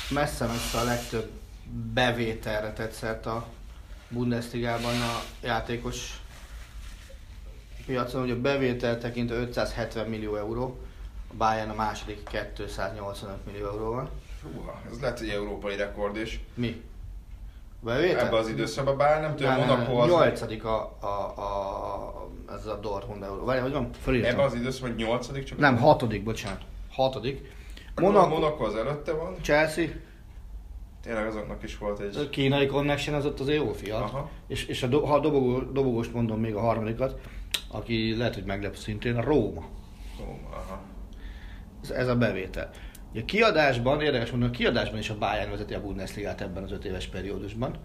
messze-messze 0.10 0.80
a 0.80 0.84
legtöbb 0.84 1.30
bevételre 1.94 2.74
tett 2.74 2.92
szert 2.92 3.26
a 3.26 3.48
Bundesligában 4.10 5.02
a 5.02 5.22
játékos 5.44 6.22
piacon, 7.86 8.22
ugye 8.22 8.34
a 8.34 8.42
bevétel 8.42 8.98
tekintve 8.98 9.36
570 9.36 10.08
millió 10.08 10.36
euró, 10.36 10.80
a 11.32 11.34
Bayern 11.34 11.70
a 11.70 11.76
második 11.76 12.30
285 12.56 13.46
millió 13.46 13.68
euróval. 13.68 14.10
Húha, 14.44 14.82
ez 14.92 15.00
lehet 15.00 15.20
egy 15.20 15.30
európai 15.30 15.76
rekord 15.76 16.18
is. 16.18 16.40
Mi? 16.54 16.84
Bevétel? 17.88 18.26
Ebben 18.26 18.40
az 18.40 18.50
időszakban, 18.50 18.98
bár 18.98 19.22
nem 19.22 19.36
tudom. 19.36 19.56
Monaco 19.56 19.98
az... 19.98 20.10
Nyolcadik 20.10 20.64
a, 20.64 20.98
a, 21.00 21.06
a, 21.06 21.42
a, 21.42 22.30
ez 22.54 22.66
a 22.66 22.76
Dortmund 22.76 23.24
euró. 23.24 23.46
Várj, 23.46 23.60
hogy 23.60 23.72
van? 23.72 23.90
Fölírtam. 24.02 24.32
Ebben 24.32 24.46
az 24.46 24.54
időszakban 24.54 24.96
nyolcadik 24.96 25.44
csak... 25.44 25.58
Nem, 25.58 25.78
hatodik, 25.78 26.24
bocsánat. 26.24 26.62
Hatodik. 26.92 27.52
Monaco, 27.96 28.28
Monaco, 28.28 28.66
az 28.66 28.76
előtte 28.76 29.12
van. 29.12 29.36
Chelsea, 29.42 29.86
Tényleg 31.02 31.28
azoknak 31.28 31.64
is 31.64 31.78
volt 31.78 32.00
a 32.00 32.04
egy... 32.04 32.30
kínai 32.30 32.66
connection 32.66 33.16
az 33.16 33.26
ott 33.26 33.40
az 33.40 33.50
jó 33.50 33.74
fiat. 33.74 34.02
Aha. 34.02 34.30
És, 34.48 34.66
és 34.66 34.84
a, 34.84 34.88
do, 34.88 35.06
ha 35.06 35.14
a 35.14 35.20
dobogó, 35.20 35.60
dobogost 35.60 36.14
mondom 36.14 36.40
még 36.40 36.56
a 36.56 36.60
harmadikat, 36.60 37.20
aki 37.72 38.18
lehet, 38.18 38.34
hogy 38.34 38.44
meglep 38.44 38.76
szintén, 38.76 39.16
a 39.16 39.24
Róma. 39.24 39.66
Ó, 40.22 40.24
aha. 40.52 40.80
Ez, 41.84 41.90
ez 41.90 42.08
a 42.08 42.16
bevétel. 42.16 42.70
Ugye 43.12 43.22
a 43.22 43.26
kiadásban, 43.26 44.02
érdekes 44.02 44.30
mondani, 44.32 44.52
a 44.52 44.56
kiadásban 44.56 45.00
is 45.00 45.10
a 45.10 45.18
Bayern 45.18 45.50
vezeti 45.52 45.74
a 45.74 45.82
Bundesligát 45.82 46.42
ebben 46.42 46.64
az 46.64 46.72
öt 46.72 46.86
éves 46.86 47.08
periódusban. 47.08 47.76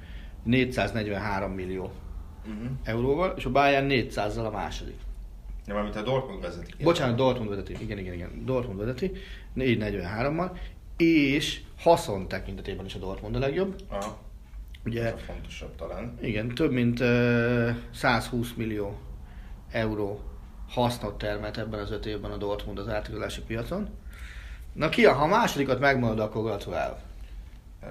443 0.44 1.52
millió 1.52 1.92
Uh-huh. 2.46 2.70
euróval, 2.85 3.35
és 3.37 3.44
a 3.44 3.50
Bayern 3.50 3.87
400-zal 3.90 4.46
a 4.46 4.50
második. 4.50 4.96
Ja, 5.66 5.74
mármint 5.74 5.96
a 5.96 6.02
Dortmund 6.02 6.42
vezetik. 6.42 6.76
Bocsánat, 6.82 7.16
Dortmund 7.16 7.48
vezeti. 7.48 7.76
Igen, 7.80 7.98
igen, 7.98 8.12
igen. 8.14 8.44
Dortmund 8.44 8.78
vezeti. 8.78 9.12
443-mal. 9.56 10.50
És 10.96 11.61
haszon 11.78 12.28
tekintetében 12.28 12.85
is 12.85 12.94
a 12.94 12.98
Dortmund 12.98 13.37
a 13.37 13.38
legjobb. 13.38 13.74
Aha. 13.88 13.98
Ez 14.00 14.08
Ugye, 14.85 15.08
a 15.08 15.16
fontosabb 15.16 15.74
talán. 15.76 16.18
igen, 16.20 16.48
több 16.48 16.72
mint 16.72 17.00
uh, 17.00 17.68
120 17.94 18.52
millió 18.56 18.98
euró 19.70 20.20
hasznot 20.68 21.18
termelt 21.18 21.58
ebben 21.58 21.80
az 21.80 21.90
öt 21.90 22.06
évben 22.06 22.30
a 22.30 22.37
Dortmund 22.37 22.78
az 22.78 22.88
átigazolási 22.88 23.40
piacon. 23.40 23.88
Na 24.72 24.88
ki, 24.88 25.04
ha 25.04 25.22
a 25.22 25.26
másodikat 25.26 25.80
megmarad, 25.80 26.18
akkor 26.18 26.42
gratulál. 26.42 27.02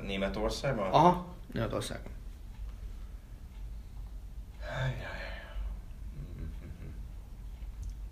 Németországban? 0.01 0.91
Aha, 0.91 1.35
Németország. 1.51 1.99
Ajjaj. 4.59 5.21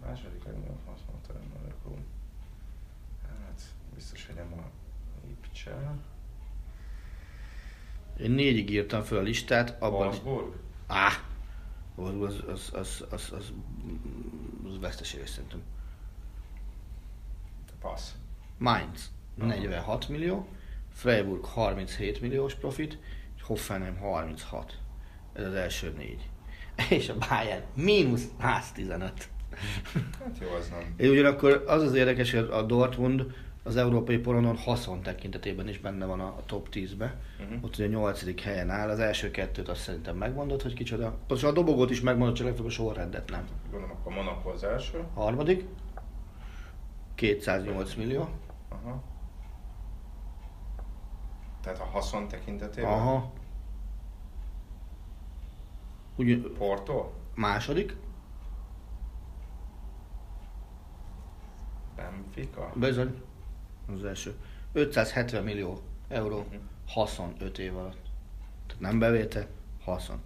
Második 0.06 0.44
legnagyobb 0.44 0.80
használta 0.86 1.34
Monaco. 1.34 2.02
Hát, 3.28 3.62
biztos, 3.96 4.26
hogy 4.26 4.36
nem 4.36 4.54
a 4.54 4.70
Lipcse. 5.28 5.96
Én 8.18 8.32
négyig 8.32 8.70
írtam 8.70 9.04
föl 9.04 9.18
a 9.18 9.22
listát, 9.22 9.82
abban... 9.82 10.08
Wolfsburg? 10.08 10.54
Á! 10.88 11.10
Az, 11.96 12.14
az, 12.22 12.44
az, 12.48 12.72
az, 12.74 13.06
az, 13.10 13.32
az, 13.32 13.52
az 14.66 14.80
veszteség 14.80 15.28
szerintem. 15.28 15.62
Passz. 17.80 18.12
Mainz 18.60 19.12
Aha. 19.40 19.48
46 19.48 20.10
millió, 20.10 20.48
Freiburg 20.94 21.46
37 21.46 22.22
milliós 22.22 22.54
profit, 22.56 22.98
és 23.36 23.42
Hoffenheim 23.42 23.98
36. 23.98 24.78
Ez 25.34 25.46
az 25.46 25.54
első 25.54 25.94
négy. 25.98 26.30
És 27.00 27.10
a 27.10 27.16
Bayern 27.30 27.64
mínusz 27.74 28.28
115. 28.40 29.30
Hát 30.20 30.38
jó, 30.42 30.48
az 30.60 30.70
nem. 30.70 30.94
És 30.98 31.10
ugyanakkor 31.10 31.64
az 31.68 31.82
az 31.82 31.94
érdekes, 31.94 32.32
hogy 32.32 32.48
a 32.52 32.62
Dortmund 32.62 33.26
az 33.64 33.76
európai 33.76 34.18
poronon 34.18 34.58
haszon 34.58 35.02
tekintetében 35.02 35.68
is 35.68 35.80
benne 35.80 36.06
van 36.06 36.20
a, 36.20 36.26
a 36.26 36.44
top 36.46 36.68
10-be. 36.72 37.20
Uh-huh. 37.40 37.64
Ott 37.64 37.76
ugye 37.76 37.86
a 37.86 37.90
nyolcadik 37.90 38.42
helyen 38.42 38.70
áll, 38.70 38.90
az 38.90 39.00
első 39.00 39.32
kettőt 39.32 39.70
azt 39.70 39.82
szerintem 39.82 40.16
megmondod, 40.16 40.62
hogy 40.62 40.74
kicsoda. 40.74 41.10
Pontosan 41.10 41.50
a 41.50 41.54
dobogót 41.54 41.90
is 41.90 42.02
megmondod, 42.02 42.36
csak 42.36 42.46
legfeljebb 42.46 42.72
a 42.72 42.76
sorrendet 42.76 43.30
nem. 43.30 43.48
Gondolom, 43.72 43.96
akkor 43.96 44.14
Monaco 44.14 44.50
az 44.50 44.64
első. 44.64 45.04
Harmadik, 45.14 45.66
208 47.16 47.94
millió. 47.94 48.30
Aha. 48.70 49.02
Tehát 51.62 51.80
a 51.80 51.84
haszon 51.84 52.28
tekintetében? 52.28 52.92
Aha. 52.92 53.32
Ugye, 56.16 56.38
Porto? 56.58 57.12
második, 57.36 57.96
Benfica? 61.96 62.72
bizony, 62.76 63.22
az 63.94 64.04
első. 64.04 64.36
570 64.74 65.44
millió 65.44 65.80
euró 66.08 66.38
Mhm. 66.40 66.56
haszon 66.88 67.34
5 67.40 67.58
év 67.58 67.78
alatt. 67.78 68.02
Tehát 68.68 68.82
nem 68.82 69.00
bevétel, 69.00 69.48
haszon. 69.84 70.22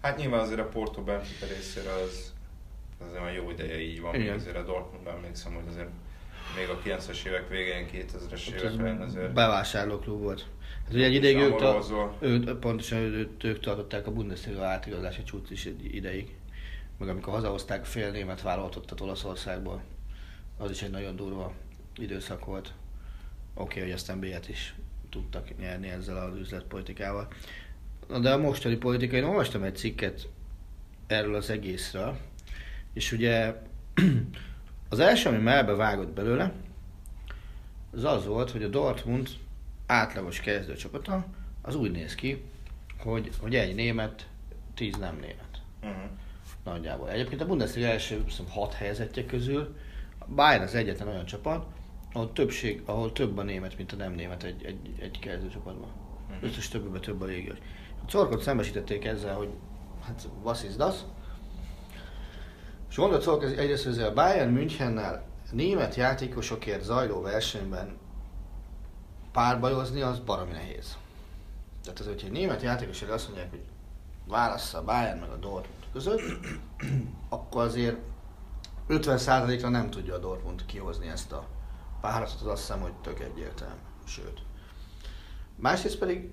Hát 0.00 0.16
nyilván 0.16 0.40
azért 0.40 0.60
a 0.60 0.68
Porto 0.68 1.02
Benfica 1.02 1.46
részére 1.46 1.92
az, 1.92 2.32
az 3.00 3.12
olyan 3.12 3.32
jó 3.32 3.50
ideje 3.50 3.80
így 3.80 4.00
van, 4.00 4.14
Igen. 4.14 4.34
azért 4.34 4.56
a 4.56 4.62
Dortmundban 4.64 5.14
emlékszem, 5.14 5.54
hogy 5.54 5.64
azért 5.68 5.88
még 6.56 6.68
a 6.68 6.78
90-es 6.84 7.26
évek 7.26 7.48
végén, 7.48 7.86
2000-es 7.92 8.48
Ott 8.48 8.54
évek 8.54 8.78
elején 8.78 9.00
ez 9.00 9.14
azért 9.14 9.32
bevásárlóklub 9.32 10.20
volt. 10.20 10.46
Hát 10.84 10.94
ugye 10.94 11.04
egy 11.04 11.14
ideig 11.14 11.36
ők, 11.36 11.58
Számolózol. 11.58 12.16
őt, 12.20 12.54
pontosan 12.54 12.98
őt, 12.98 13.44
ők 13.44 13.60
tartották 13.60 14.06
a 14.06 14.12
Bundesliga 14.12 14.64
átigazolási 14.64 15.22
csúcs 15.22 15.50
is 15.50 15.66
egy 15.66 15.94
ideig. 15.94 16.34
Meg 16.98 17.08
amikor 17.08 17.32
hazahozták 17.32 17.80
a 17.80 17.84
fél 17.84 18.10
német 18.10 18.42
válogatottat 18.42 19.00
Olaszországból, 19.00 19.82
az 20.58 20.70
is 20.70 20.82
egy 20.82 20.90
nagyon 20.90 21.16
durva 21.16 21.52
időszak 21.96 22.44
volt. 22.44 22.72
Oké, 23.54 23.62
okay, 23.64 23.82
hogy 23.82 23.92
aztán 23.92 24.20
B-et 24.20 24.48
is 24.48 24.74
tudtak 25.10 25.58
nyerni 25.58 25.88
ezzel 25.88 26.16
az 26.16 26.38
üzletpolitikával. 26.38 27.28
Na 28.08 28.18
de 28.18 28.32
a 28.32 28.38
mostani 28.38 28.76
politika, 28.76 29.16
én 29.16 29.24
olvastam 29.24 29.62
egy 29.62 29.76
cikket 29.76 30.28
erről 31.06 31.34
az 31.34 31.50
egészről, 31.50 32.16
és 32.92 33.12
ugye 33.12 33.62
az 34.88 34.98
első, 34.98 35.28
ami 35.28 35.38
melbe 35.38 35.74
vágott 35.74 36.12
belőle, 36.12 36.52
az 37.92 38.04
az 38.04 38.26
volt, 38.26 38.50
hogy 38.50 38.62
a 38.62 38.68
Dortmund 38.68 39.28
átlagos 39.86 40.40
kezdőcsapata 40.40 41.26
az 41.62 41.74
úgy 41.74 41.90
néz 41.90 42.14
ki, 42.14 42.44
hogy, 42.98 43.30
hogy 43.40 43.54
egy 43.54 43.74
német, 43.74 44.28
tíz 44.74 44.96
nem 44.96 45.16
német. 45.20 45.62
Uh-huh. 45.82 46.10
Nagyjából. 46.64 47.10
Egyébként 47.10 47.40
a 47.40 47.46
Bundesliga 47.46 47.86
első 47.86 48.22
hiszem, 48.24 48.48
hat 48.48 48.74
helyezettje 48.74 49.26
közül 49.26 49.76
Bayern 50.34 50.62
az 50.62 50.74
egyetlen 50.74 51.08
olyan 51.08 51.24
csapat, 51.24 51.66
ahol, 52.12 52.32
többség, 52.32 52.82
ahol 52.84 53.12
több 53.12 53.38
a 53.38 53.42
német, 53.42 53.76
mint 53.76 53.92
a 53.92 53.96
nem 53.96 54.12
német 54.12 54.42
egy, 54.42 54.64
egy, 54.64 54.94
egy 54.98 55.18
kezdőcsapatban. 55.18 55.90
Mhm. 56.28 56.44
Összes 56.44 56.68
többben 56.68 57.00
több 57.00 57.20
a 57.20 57.24
légiós. 57.24 57.58
A 58.02 58.10
Corkot 58.10 58.42
szembesítették 58.42 59.04
ezzel, 59.04 59.34
hogy 59.34 59.48
hát 60.02 60.28
was 60.42 60.64
is 60.64 60.76
das? 60.76 60.94
És 62.96 63.02
mondott 63.02 63.24
Cork 63.24 63.42
egyrészt, 63.42 63.84
hogy 63.84 63.98
a 63.98 64.12
Bayern 64.12 64.52
Münchennel 64.52 65.24
német 65.50 65.94
játékosokért 65.94 66.82
zajló 66.82 67.20
versenyben 67.20 67.96
párbajozni, 69.32 70.00
az 70.00 70.18
baromi 70.18 70.52
nehéz. 70.52 70.96
Tehát 71.82 71.98
az, 71.98 72.06
hogyha 72.06 72.26
egy 72.26 72.32
német 72.32 72.62
játékosért 72.62 73.10
azt 73.10 73.26
mondják, 73.26 73.50
hogy 73.50 73.64
válassza 74.26 74.78
a 74.78 74.84
Bayern 74.84 75.18
meg 75.18 75.30
a 75.30 75.36
Dortmund 75.36 75.84
között, 75.92 76.20
akkor 77.28 77.62
azért 77.62 77.96
50%-ra 78.88 79.68
nem 79.68 79.90
tudja 79.90 80.14
a 80.14 80.18
Dortmund 80.18 80.66
kihozni 80.66 81.08
ezt 81.08 81.32
a 81.32 81.46
páratot, 82.00 82.42
azt 82.42 82.60
hiszem, 82.60 82.80
hogy 82.80 82.94
tök 82.94 83.20
egyértelmű. 83.20 83.80
Sőt. 84.06 84.42
Másrészt 85.56 85.98
pedig 85.98 86.30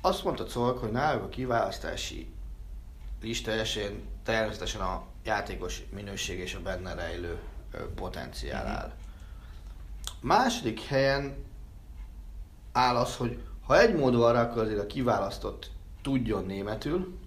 azt 0.00 0.24
mondta 0.24 0.46
Czolk, 0.46 0.78
hogy 0.78 0.90
náluk 0.90 1.22
a 1.22 1.28
kiválasztási 1.28 2.34
lista 3.20 3.50
esén 3.50 4.08
természetesen 4.22 4.80
a 4.80 5.14
játékos 5.26 5.82
minőség 5.94 6.38
és 6.38 6.54
a 6.54 6.60
benne 6.60 6.94
rejlő 6.94 7.38
potenciál 7.94 8.66
áll. 8.66 8.94
Második 10.20 10.80
helyen 10.80 11.34
áll 12.72 12.96
az, 12.96 13.16
hogy 13.16 13.38
ha 13.66 13.80
egy 13.80 13.94
mód 13.94 14.16
van 14.16 14.32
rá, 14.32 14.42
akkor 14.42 14.62
azért 14.62 14.80
a 14.80 14.86
kiválasztott 14.86 15.70
tudjon 16.02 16.44
németül, 16.46 17.18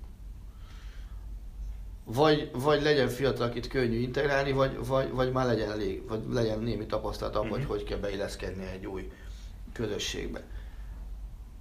vagy, 2.04 2.52
vagy 2.54 2.82
legyen 2.82 3.08
fiatal, 3.08 3.48
akit 3.48 3.68
könnyű 3.68 3.98
integrálni, 4.00 4.52
vagy, 4.52 4.86
vagy, 4.88 5.12
vagy 5.12 5.32
már 5.32 5.46
legyen 5.46 5.72
elég, 5.72 6.08
vagy 6.08 6.24
legyen 6.30 6.60
némi 6.60 6.86
tapasztalat 6.86 7.36
abban, 7.36 7.50
hogy 7.50 7.60
Mhm. 7.60 7.70
hogy 7.70 7.84
kell 7.84 7.98
beilleszkedni 7.98 8.66
egy 8.66 8.86
új 8.86 9.12
közösségbe. 9.74 10.44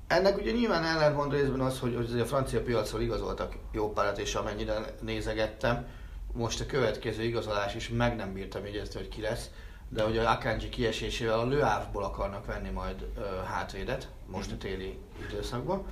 Ennek 0.07 0.37
ugye 0.37 0.51
nyilván 0.53 0.85
ellentmond 0.85 1.33
részben 1.33 1.61
az, 1.61 1.79
hogy, 1.79 1.95
hogy 1.95 2.21
a 2.21 2.27
francia 2.27 2.63
piacról 2.63 3.01
igazoltak 3.01 3.57
jó 3.73 3.93
párat, 3.93 4.19
és 4.19 4.35
amennyire 4.35 4.95
nézegettem, 5.01 5.87
most 6.33 6.61
a 6.61 6.67
következő 6.67 7.23
igazolás 7.23 7.75
is 7.75 7.89
meg 7.89 8.17
nem 8.17 8.33
bírtam 8.33 8.65
jegyezni, 8.65 9.01
hogy 9.01 9.09
ki 9.09 9.21
lesz, 9.21 9.51
de 9.89 10.03
hogy 10.03 10.19
a 10.19 10.31
Akanji 10.31 10.69
kiesésével 10.69 11.39
a 11.39 11.47
Le 11.47 11.65
Havre-ból 11.65 12.05
akarnak 12.05 12.47
venni 12.47 12.71
majd 12.71 13.07
ö, 13.17 13.21
hátvédet, 13.45 14.09
most 14.27 14.53
a 14.53 14.57
téli 14.57 14.99
időszakban. 15.29 15.87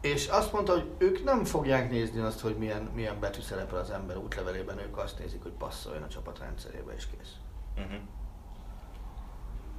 És 0.00 0.26
azt 0.26 0.52
mondta, 0.52 0.72
hogy 0.72 0.90
ők 0.98 1.24
nem 1.24 1.44
fogják 1.44 1.90
nézni 1.90 2.20
azt, 2.20 2.40
hogy 2.40 2.56
milyen, 2.56 2.82
milyen 2.94 3.20
betű 3.20 3.40
szerepel 3.40 3.78
az 3.78 3.90
ember 3.90 4.16
útlevelében, 4.16 4.78
ők 4.78 4.98
azt 4.98 5.18
nézik, 5.18 5.42
hogy 5.42 5.52
passzoljon 5.52 6.02
a 6.02 6.08
csapat 6.08 6.38
rendszerébe 6.38 6.92
és 6.92 7.06
kész. 7.06 7.32
Uh-huh. 7.76 8.00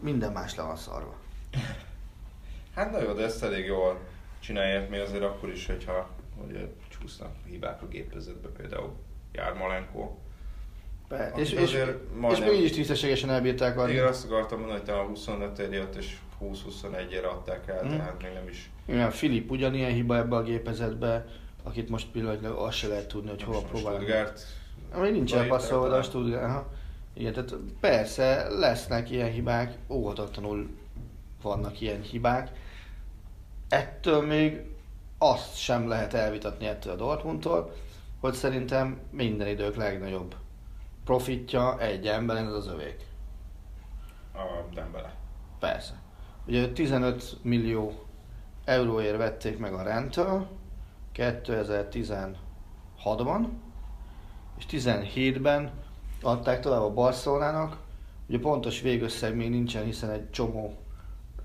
Minden 0.02 0.32
más 0.32 0.56
le 0.56 0.64
van 0.64 0.76
szarva. 0.76 1.16
Hát 2.76 2.91
na 2.91 3.02
jó, 3.02 3.14
de 3.14 3.24
ezt 3.24 3.43
elég 3.43 3.66
jól 3.66 4.00
csinálják 4.39 4.89
mi 4.89 4.98
azért 4.98 5.24
akkor 5.24 5.50
is, 5.50 5.66
hogyha 5.66 6.10
ugye, 6.48 6.60
csúsznak 7.06 7.32
hibák 7.49 7.82
a 7.82 7.88
gépezetbe, 7.88 8.47
például 8.47 8.93
Jármalenko. 9.32 10.12
Akik 11.10 11.38
és, 11.38 11.51
és, 11.51 11.74
és 12.32 12.39
még 12.39 12.53
így 12.53 12.64
is 12.64 12.72
tisztességesen 12.72 13.30
elbírták 13.30 13.78
adni. 13.78 13.91
Igen, 13.91 14.08
azt 14.08 14.26
akartam 14.26 14.60
mondani, 14.60 14.80
hogy 14.80 14.88
talán 14.89 15.06
25 15.08 15.58
jött 15.72 15.95
és 15.95 16.18
20-21-ére 16.41 17.30
adták 17.30 17.68
el, 17.68 17.84
Mhm. 17.84 17.95
tehát 17.95 18.22
még 18.22 18.34
nem 18.34 18.47
is 18.47 18.70
Igen, 18.86 19.12
Filip 19.12 19.51
ugyanilyen 19.51 19.91
hiba 19.91 20.18
ebbe 20.18 20.36
a 20.36 20.43
gépezetbe, 20.43 21.26
akit 21.64 21.89
most 21.89 22.08
pillanatnyilag 22.12 22.58
azt 22.58 22.78
se 22.78 22.88
lehet 22.88 23.08
tudni, 23.08 23.30
hogy 23.30 23.43
hova 23.43 23.60
Most 23.60 23.72
próbál. 23.72 23.93
Stuttgart. 23.95 24.45
Ami 24.91 25.10
nincsen 25.10 25.38
Odaírták 25.38 25.60
passzolva, 25.60 25.89
de 25.89 25.95
a 25.95 26.03
Stuttgart. 26.03 26.43
Aha. 26.43 26.74
Igen, 27.14 27.34
tehát 27.34 27.53
persze 27.80 28.47
lesznek 28.49 29.12
ilyen 29.12 29.32
hibák, 29.32 29.78
óhatatlanul 29.89 30.70
vannak 31.41 31.82
ilyen 31.82 32.01
hibák. 32.01 32.49
Ettől 33.70 34.26
még 34.26 34.62
azt 35.32 35.58
sem 35.58 35.88
lehet 35.88 36.14
elvitatni 36.14 36.66
ettől 36.66 36.94
a 36.94 36.96
Dortmundtól, 36.96 37.74
hogy 38.20 38.34
szerintem 38.34 39.00
minden 39.12 39.48
idők 39.48 39.76
legnagyobb 39.76 40.36
profitja 41.06 41.80
egy 41.80 42.08
emberen, 42.08 42.46
ez 42.46 42.54
az 42.54 42.68
övék. 42.68 43.06
A 44.34 44.74
Dembele. 44.74 45.16
Persze. 45.60 45.94
Ugye 46.48 46.72
15 46.72 47.38
millió 47.42 48.06
euróért 48.66 49.18
vették 49.18 49.58
meg 49.58 49.74
a 49.74 49.84
Rentől 49.84 50.48
2016-ban, 51.16 53.48
és 54.58 54.66
17-ben 54.72 55.72
adták 56.22 56.60
tovább 56.60 56.82
a 56.82 56.94
Barcelonának. 56.94 57.78
Ugye 58.28 58.40
pontos 58.40 58.82
végösszeg 58.82 59.36
még 59.36 59.50
nincsen, 59.50 59.84
hiszen 59.84 60.10
egy 60.10 60.30
csomó 60.30 60.78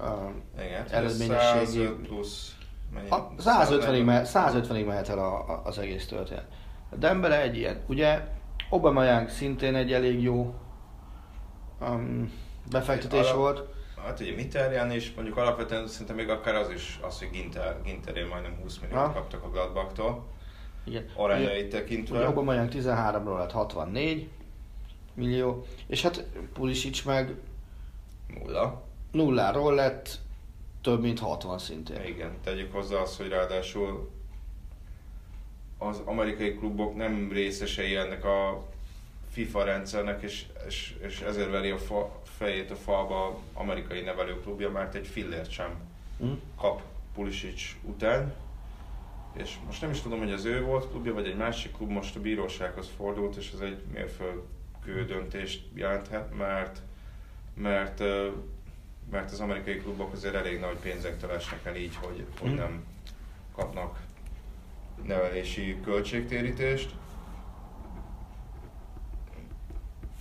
uh, 0.01 0.31
Igen, 0.64 0.87
Eredményességi- 0.89 1.66
105 1.66 2.07
plusz 2.07 2.55
150-ig, 3.38 4.05
mehet, 4.05 4.30
150-ig 4.34 4.86
mehet 4.86 5.09
el 5.09 5.18
a, 5.18 5.49
a, 5.51 5.61
az 5.64 5.78
egész 5.78 6.07
történet. 6.07 6.47
A 6.91 6.97
Dembele 6.97 7.41
egy 7.43 7.57
ilyen. 7.57 7.80
Ugye 7.86 8.20
Aubameyang 8.70 9.28
szintén 9.28 9.74
egy 9.74 9.93
elég 9.93 10.22
jó 10.22 10.55
um, 11.80 12.32
befektetés 12.70 13.20
Alap- 13.20 13.36
volt. 13.36 13.68
Hát 14.05 14.20
ugye 14.20 14.34
Mitterrand 14.34 14.93
is, 14.93 15.14
mondjuk 15.14 15.36
alapvetően 15.36 15.86
szerintem 15.86 16.16
még 16.16 16.28
akár 16.28 16.55
az 16.55 16.70
is 16.70 16.99
az, 17.03 17.18
hogy 17.18 17.30
Ginter, 17.30 17.76
Ginterén 17.84 18.26
majdnem 18.26 18.59
20 18.62 18.78
milliót 18.78 18.99
Ha. 18.99 19.12
kaptak 19.12 19.45
a 19.45 19.51
Gladbacktól, 19.51 20.26
Igen. 20.84 21.05
arányait 21.16 21.66
Ugye 21.66 21.78
tekintve. 21.78 22.24
Aubameyang 22.26 22.68
13-ról 22.72 23.38
lett 23.38 23.51
64 23.53 24.28
millió, 25.14 25.64
és 25.86 26.03
hát 26.03 26.24
Pulisic 26.53 27.03
meg 27.03 27.34
Nulla. 28.38 28.82
nulláról 29.12 29.74
lett 29.74 30.18
több 30.83 31.01
mint 31.01 31.18
60 31.18 31.59
szintén. 31.59 32.05
Igen, 32.05 32.33
tegyük 32.45 32.72
hozzá 32.72 32.97
azt, 32.97 33.16
hogy 33.16 33.28
ráadásul 33.28 34.11
az 35.78 36.03
amerikai 36.05 36.55
klubok 36.55 36.97
nem 36.97 37.31
részesei 37.33 37.97
ennek 37.97 38.24
a 38.24 38.68
FIFA 39.31 39.64
rendszernek, 39.64 40.22
és, 40.22 40.47
és, 40.66 40.97
és 41.03 41.20
ezért 41.20 41.51
veri 41.51 41.70
a 41.70 41.78
fa, 41.78 42.20
fejét 42.24 42.70
a 42.70 42.76
falba 42.76 43.41
amerikai 43.53 44.01
nevelőklubja, 44.01 44.70
mert 44.70 44.95
egy 44.95 45.07
fillért 45.07 45.51
sem 45.51 45.89
Hm? 46.18 46.33
kap 46.57 46.83
Pulisic 47.14 47.62
után. 47.83 48.35
És 49.33 49.57
most 49.66 49.81
nem 49.81 49.91
is 49.91 50.01
tudom, 50.01 50.18
hogy 50.18 50.33
az 50.33 50.45
ő 50.45 50.62
volt 50.62 50.91
klubja, 50.91 51.14
vagy 51.14 51.26
egy 51.26 51.37
másik 51.37 51.72
klub 51.72 51.91
most 51.91 52.16
a 52.16 52.20
bírósághoz 52.20 52.89
fordult, 52.97 53.37
és 53.37 53.51
ez 53.55 53.61
egy 53.61 53.83
mérföldkő 53.93 55.05
döntést 55.05 55.62
jelenthet, 55.74 56.37
mert 56.37 56.83
mert, 57.55 58.03
mert 59.11 59.30
az 59.30 59.40
amerikai 59.40 59.76
klubok 59.76 60.12
azért 60.12 60.34
elég 60.34 60.61
nagy 60.61 60.76
pénzektől 60.76 61.30
esnek 61.30 61.64
el 61.64 61.76
így, 61.76 61.96
hogy, 61.96 62.26
hogy 62.40 62.50
Mm. 62.50 62.54
nem 62.54 62.84
kapnak 63.54 63.98
nevelési 65.02 65.80
költségtérítést. 65.84 66.94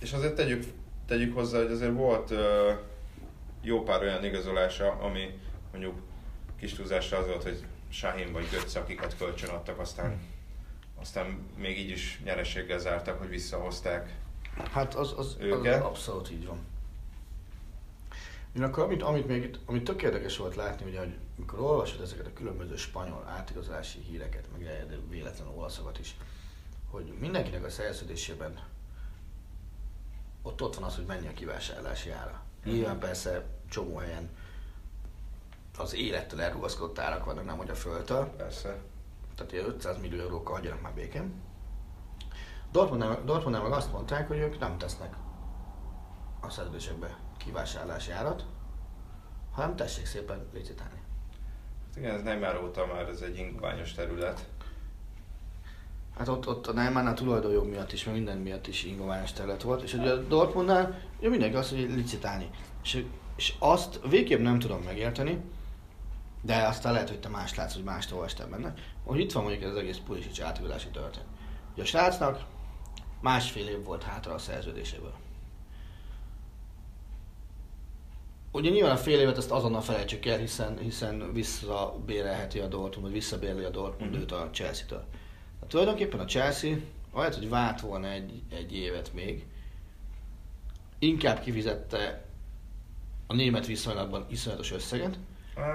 És 0.00 0.12
azért 0.12 0.34
tegyük, 0.34 0.64
tegyük 1.06 1.34
hozzá, 1.34 1.58
hogy 1.58 1.70
azért 1.70 1.92
volt 1.94 2.30
ö, 2.30 2.72
jó 3.62 3.82
pár 3.82 4.00
olyan 4.02 4.24
igazolása, 4.24 4.90
ami 4.92 5.38
mondjuk 5.72 5.98
kis 6.58 6.72
túlzásra 6.72 7.18
az 7.18 7.26
volt, 7.26 7.42
hogy 7.42 7.64
Sahin 7.88 8.32
vagy 8.32 8.48
Götze, 8.50 8.80
akiket 8.80 9.16
kölcsön 9.16 9.48
adtak, 9.50 9.78
aztán, 9.78 10.20
aztán 11.00 11.46
még 11.56 11.78
így 11.78 11.90
is 11.90 12.20
nyereséggel 12.24 12.78
zártak, 12.78 13.18
hogy 13.18 13.28
visszahozták. 13.28 14.14
Hát 14.72 14.94
az, 14.94 15.14
az, 15.16 15.36
az 15.36 15.36
Őket? 15.40 15.82
abszolút 15.84 16.30
így 16.30 16.46
van. 16.46 16.58
Én 18.56 18.62
akkor, 18.62 18.84
amit, 18.84 19.02
amit 19.02 19.26
még 19.26 19.42
itt, 19.42 19.58
amit 19.66 19.84
tök 19.84 20.02
érdekes 20.02 20.36
volt 20.36 20.54
látni, 20.54 20.86
ugye, 20.86 20.98
hogy 20.98 21.18
mikor 21.36 21.60
olvasod 21.60 22.00
ezeket 22.00 22.26
a 22.26 22.32
különböző 22.32 22.76
spanyol 22.76 23.24
átigazolási 23.28 24.00
híreket, 24.00 24.48
meg 24.52 24.86
véletlenül 25.08 25.52
olaszokat 25.56 25.98
is, 25.98 26.16
hogy 26.90 27.14
mindenkinek 27.20 27.64
a 27.64 27.70
szerződésében 27.70 28.58
ott 30.42 30.62
ott 30.62 30.74
van 30.74 30.84
az, 30.84 30.96
hogy 30.96 31.06
mennyi 31.06 31.26
a 31.26 31.32
kivásárlási 31.32 32.10
ára. 32.10 32.42
Mhm. 32.64 32.74
Nyilván 32.74 32.98
persze 32.98 33.46
csomó 33.68 33.96
helyen 33.96 34.28
az 35.78 35.94
élettől 35.94 36.40
elrugaszkodott 36.40 36.98
árak 36.98 37.24
vannak, 37.24 37.44
nem 37.44 37.56
hogy 37.56 37.70
a 37.70 37.74
földtől. 37.74 38.24
Persze. 38.24 38.78
Tehát 39.34 39.52
ilyen 39.52 39.66
500 39.66 40.00
millió 40.00 40.20
eurókkal 40.20 40.54
hagyjanak 40.54 40.80
már 40.80 40.94
békén. 40.94 41.32
Dortmundnál, 42.70 43.24
Dortmundnál 43.24 43.62
meg 43.62 43.72
azt 43.72 43.92
mondták, 43.92 44.28
hogy 44.28 44.38
ők 44.38 44.58
nem 44.58 44.78
tesznek 44.78 45.14
a 46.40 46.50
szerződésekbe 46.50 47.18
kivásárlási 47.44 48.10
árat, 48.10 48.44
hanem 49.52 49.76
tessék 49.76 50.06
szépen 50.06 50.46
licitálni. 50.52 51.00
Hát 51.86 51.96
igen, 51.96 52.14
ez 52.14 52.22
Neymar 52.22 52.62
óta 52.64 52.86
már 52.86 53.08
ez 53.08 53.20
egy 53.20 53.38
ingványos 53.38 53.92
terület. 53.92 54.48
Hát 56.18 56.28
ott, 56.28 56.48
ott 56.48 56.66
a 56.66 56.72
Neymarnál 56.72 57.14
tulajdonjog 57.14 57.66
miatt 57.66 57.92
is, 57.92 58.04
meg 58.04 58.14
minden 58.14 58.38
miatt 58.38 58.66
is 58.66 58.84
ingoványos 58.84 59.32
terület 59.32 59.62
volt, 59.62 59.82
és 59.82 59.94
ugye 59.94 60.10
a 60.10 60.16
Dortmundnál 60.16 61.00
ugye 61.18 61.28
mindenki 61.28 61.56
azt 61.56 61.70
mondja, 61.70 61.88
hogy 61.88 61.98
licitálni. 61.98 62.50
És, 62.82 63.04
és 63.36 63.54
azt 63.58 64.00
végképp 64.08 64.40
nem 64.40 64.58
tudom 64.58 64.80
megérteni, 64.82 65.40
de 66.42 66.66
aztán 66.66 66.92
lehet, 66.92 67.08
hogy 67.08 67.20
te 67.20 67.28
más 67.28 67.54
látsz, 67.54 67.74
hogy 67.74 67.84
mást 67.84 68.12
olvastál 68.12 68.46
benne, 68.46 68.74
hogy 69.04 69.20
itt 69.20 69.32
van 69.32 69.42
mondjuk 69.42 69.64
ez 69.64 69.70
az 69.70 69.76
egész 69.76 69.98
Pulisic 70.06 70.40
átigazolási 70.40 70.88
történet. 70.88 71.28
Ugye 71.72 71.82
a 71.82 71.86
srácnak 71.86 72.44
másfél 73.20 73.68
év 73.68 73.84
volt 73.84 74.02
hátra 74.02 74.34
a 74.34 74.38
szerződéséből. 74.38 75.14
Ugye 78.52 78.70
nyilván 78.70 78.92
a 78.92 78.96
fél 78.96 79.20
évet 79.20 79.36
ezt 79.36 79.50
azonnal 79.50 79.80
felejtsük 79.80 80.26
el, 80.26 80.38
hiszen, 80.38 80.78
hiszen 80.78 81.32
visszabérelheti 81.32 82.58
a 82.58 82.66
Dortmund, 82.66 83.02
vagy 83.02 83.12
visszabérli 83.12 83.64
a 83.64 83.70
Dortmund 83.70 84.12
Mhm. 84.12 84.20
őt 84.20 84.32
a 84.32 84.48
Chelsea-től. 84.52 85.04
Hát 85.60 85.68
tulajdonképpen 85.68 86.20
a 86.20 86.24
Chelsea, 86.24 86.74
ahelyett, 87.12 87.34
hogy 87.36 87.48
várt 87.48 87.80
volna 87.80 88.08
egy, 88.10 88.42
egy 88.52 88.74
évet 88.76 89.12
még, 89.14 89.44
inkább 90.98 91.40
kifizette 91.40 92.24
a 93.26 93.34
német 93.34 93.66
viszonylatban 93.66 94.26
iszonyatos 94.30 94.72
összeget. 94.72 95.18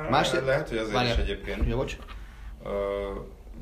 Másrészt, 0.10 0.46
lehet, 0.46 0.70
hogy 0.70 0.78
azért 0.78 0.94
Várjál. 0.94 1.14
is 1.14 1.20
egyébként. 1.22 1.68
Ja, 1.68 1.76
bocs. 1.76 1.98
Ö, 2.64 2.70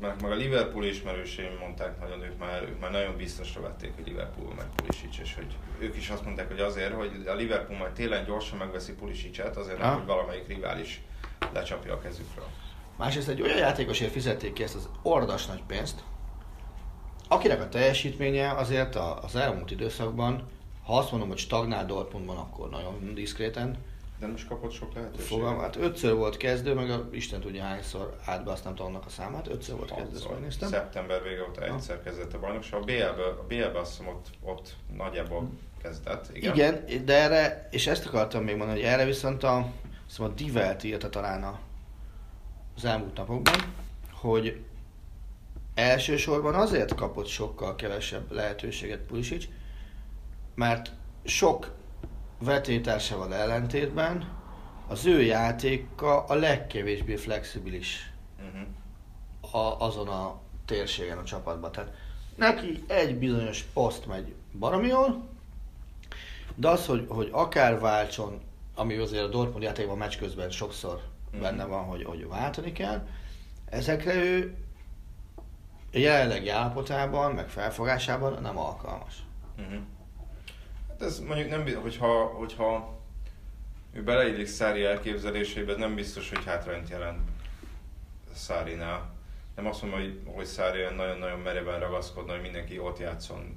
meg, 0.00 0.22
meg 0.22 0.30
a 0.30 0.34
Liverpool 0.34 0.84
ismerőseim 0.84 1.56
mondták 1.60 2.00
nagyon, 2.00 2.22
ők 2.22 2.38
már, 2.38 2.62
ők 2.62 2.80
már 2.80 2.90
nagyon 2.90 3.16
biztosra 3.16 3.60
vették, 3.60 3.94
hogy 3.94 4.06
Liverpool 4.06 4.54
meg 4.56 4.66
Pulisic, 4.74 5.18
és 5.18 5.34
hogy 5.34 5.56
ők 5.78 5.96
is 5.96 6.08
azt 6.08 6.24
mondták, 6.24 6.48
hogy 6.48 6.60
azért, 6.60 6.92
hogy 6.92 7.26
a 7.26 7.34
Liverpool 7.34 7.78
majd 7.78 7.92
télen 7.92 8.24
gyorsan 8.24 8.58
megveszi 8.58 8.92
Pulisicet, 8.92 9.56
azért 9.56 9.78
nem, 9.78 9.94
hogy 9.94 10.06
valamelyik 10.06 10.46
rivális 10.46 11.02
lecsapja 11.52 11.92
a 11.92 12.00
kezükről. 12.00 12.46
Másrészt 12.96 13.28
egy 13.28 13.42
olyan 13.42 13.58
játékosért 13.58 14.12
fizették 14.12 14.52
ki 14.52 14.62
ezt 14.62 14.74
az 14.74 14.88
ordas 15.02 15.46
nagy 15.46 15.62
pénzt, 15.66 16.04
akinek 17.28 17.60
a 17.60 17.68
teljesítménye 17.68 18.50
azért 18.50 18.94
az 18.96 19.36
elmúlt 19.36 19.70
időszakban, 19.70 20.48
ha 20.84 20.98
azt 20.98 21.10
mondom, 21.10 21.28
hogy 21.28 21.38
stagnál 21.38 21.86
Dortmundban, 21.86 22.36
akkor 22.36 22.68
nagyon 22.68 23.14
diszkréten 23.14 23.78
nem 24.26 24.34
is 24.34 24.44
kapott 24.44 24.72
sok 24.72 24.94
lehetőséget. 24.94 25.26
fogalm. 25.26 25.58
Hát 25.58 25.76
ötször 25.76 26.14
volt 26.14 26.36
kezdő, 26.36 26.74
meg 26.74 26.90
a 26.90 27.08
Isten 27.12 27.40
tudja 27.40 27.62
hányszor 27.62 28.16
át 28.24 28.44
be, 28.44 28.50
azt 28.50 28.64
nem 28.64 28.74
tudom 28.74 28.90
annak 28.94 29.06
a 29.06 29.08
számát, 29.10 29.48
ötször 29.48 29.76
volt 29.76 29.94
kezdő, 29.94 30.12
Hatszor. 30.12 30.32
megnéztem. 30.32 30.68
Szeptember 30.68 31.22
vége 31.22 31.42
óta 31.48 31.64
egyszer 31.64 32.02
kezdett 32.02 32.32
a 32.32 32.38
bajnokság. 32.38 32.80
A 32.80 32.84
BL-ből, 32.84 33.38
a 33.40 33.44
BL-ből 33.48 33.76
azt 33.76 33.90
hiszem 33.96 34.12
ott, 34.12 34.26
ott 34.42 34.74
nagyjából 34.96 35.48
kezdett. 35.82 36.30
Igen. 36.32 36.54
Igen, 36.54 37.04
de 37.04 37.14
erre, 37.22 37.68
és 37.70 37.86
ezt 37.86 38.06
akartam 38.06 38.44
még 38.44 38.56
mondani, 38.56 38.80
hogy 38.80 38.88
erre 38.88 39.04
viszont 39.04 39.42
a, 39.42 39.70
szóval 40.06 40.32
a 40.32 40.34
Divelt 40.34 40.84
írta 40.84 41.08
talán 41.08 41.42
a, 41.42 41.58
az 42.76 42.84
elmúlt 42.84 43.16
napokban, 43.16 43.54
hogy 44.12 44.60
elsősorban 45.74 46.54
azért 46.54 46.94
kapott 46.94 47.26
sokkal 47.26 47.74
kevesebb 47.74 48.32
lehetőséget 48.32 49.00
Pulisic, 49.00 49.44
mert 50.54 50.90
sok 51.24 51.72
vetétársával 52.38 53.34
ellentétben 53.34 54.28
az 54.88 55.06
ő 55.06 55.22
játéka 55.22 56.24
a 56.24 56.34
legkevésbé 56.34 57.16
flexibilis 57.16 58.08
Uh-huh. 58.46 59.64
a, 59.64 59.84
azon 59.84 60.08
a 60.08 60.38
térségen 60.64 61.18
a 61.18 61.24
csapatban. 61.24 61.72
Tehát 61.72 61.92
neki 62.36 62.84
egy 62.86 63.18
bizonyos 63.18 63.62
poszt 63.62 64.06
megy 64.06 64.34
baromi 64.58 64.86
jól, 64.86 65.28
de 66.54 66.68
az, 66.68 66.86
hogy, 66.86 67.06
hogy 67.08 67.28
akár 67.32 67.78
váltson, 67.80 68.40
ami 68.74 68.96
azért 68.96 69.22
a 69.22 69.28
Dortmund 69.28 69.62
játékban 69.62 69.96
meccs 69.98 70.16
közben 70.18 70.50
sokszor 70.50 71.00
Mhm. 71.32 71.42
benne 71.42 71.64
van, 71.64 71.84
hogy, 71.84 72.04
hogy 72.04 72.28
váltani 72.28 72.72
kell, 72.72 73.06
ezekre 73.64 74.14
ő 74.14 74.54
a 75.92 75.98
jelenlegi 75.98 76.48
állapotában, 76.48 77.32
meg 77.32 77.48
felfogásában 77.48 78.42
nem 78.42 78.58
alkalmas. 78.58 79.14
Uh-huh. 79.58 79.78
Ez 81.04 81.20
mondjuk 81.20 81.48
nem, 81.48 81.82
hogyha, 81.82 82.24
hogyha 82.24 82.98
ő 83.92 84.02
beleillik 84.02 84.46
Szári 84.46 84.84
elképzelésébe, 84.84 85.76
nem 85.76 85.94
biztos, 85.94 86.28
hogy 86.28 86.44
hátrányt 86.44 86.88
jelent 86.88 87.30
Szárinál. 88.34 89.12
Nem 89.56 89.66
azt 89.66 89.82
mondom, 89.82 90.00
hogy, 90.00 90.20
hogy 90.24 90.44
Szári 90.44 90.82
nagyon-nagyon 90.82 91.38
mereven 91.38 91.80
ragaszkodna, 91.80 92.32
hogy 92.32 92.40
mindenki 92.40 92.78
ott 92.78 92.98
játszon, 92.98 93.56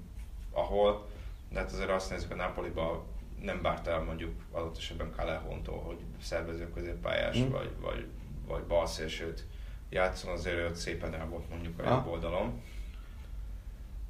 ahol, 0.52 1.08
de 1.50 1.60
hát 1.60 1.72
azért 1.72 1.90
azt 1.90 2.10
nézzük, 2.10 2.32
a 2.32 2.36
Napoliba 2.36 3.06
nem 3.42 3.62
várt 3.62 3.88
el 3.88 4.04
mondjuk 4.04 4.34
adott 4.52 4.78
esetben 4.78 5.14
Calehontól, 5.16 5.80
hogy 5.80 5.98
szervező 6.22 6.72
középpályás 6.74 7.38
Mm. 7.38 7.50
vagy, 7.50 7.70
vagy, 7.80 8.06
vagy 8.48 8.64
balszélsőt 8.64 9.46
játszon, 9.90 10.32
azért 10.32 10.58
ő 10.58 10.66
ott 10.66 10.76
szépen 10.76 11.14
el 11.14 11.28
volt 11.28 11.50
mondjuk 11.50 11.80
a 11.80 11.90
jobb 11.90 12.08
oldalon. 12.08 12.62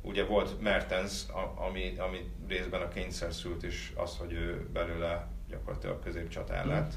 Ugye 0.08 0.26
volt 0.26 0.62
Mertens, 0.62 1.24
ami, 1.56 1.98
ami 1.98 2.32
részben 2.48 2.82
a 2.82 2.88
kényszer 2.88 3.34
szült 3.34 3.64
is 3.64 3.94
az, 3.96 4.18
hogy 4.18 4.32
ő 4.32 4.70
belőle 4.74 5.28
gyakorlatilag 5.50 6.04
középcsatár 6.04 6.66
lett. 6.66 6.94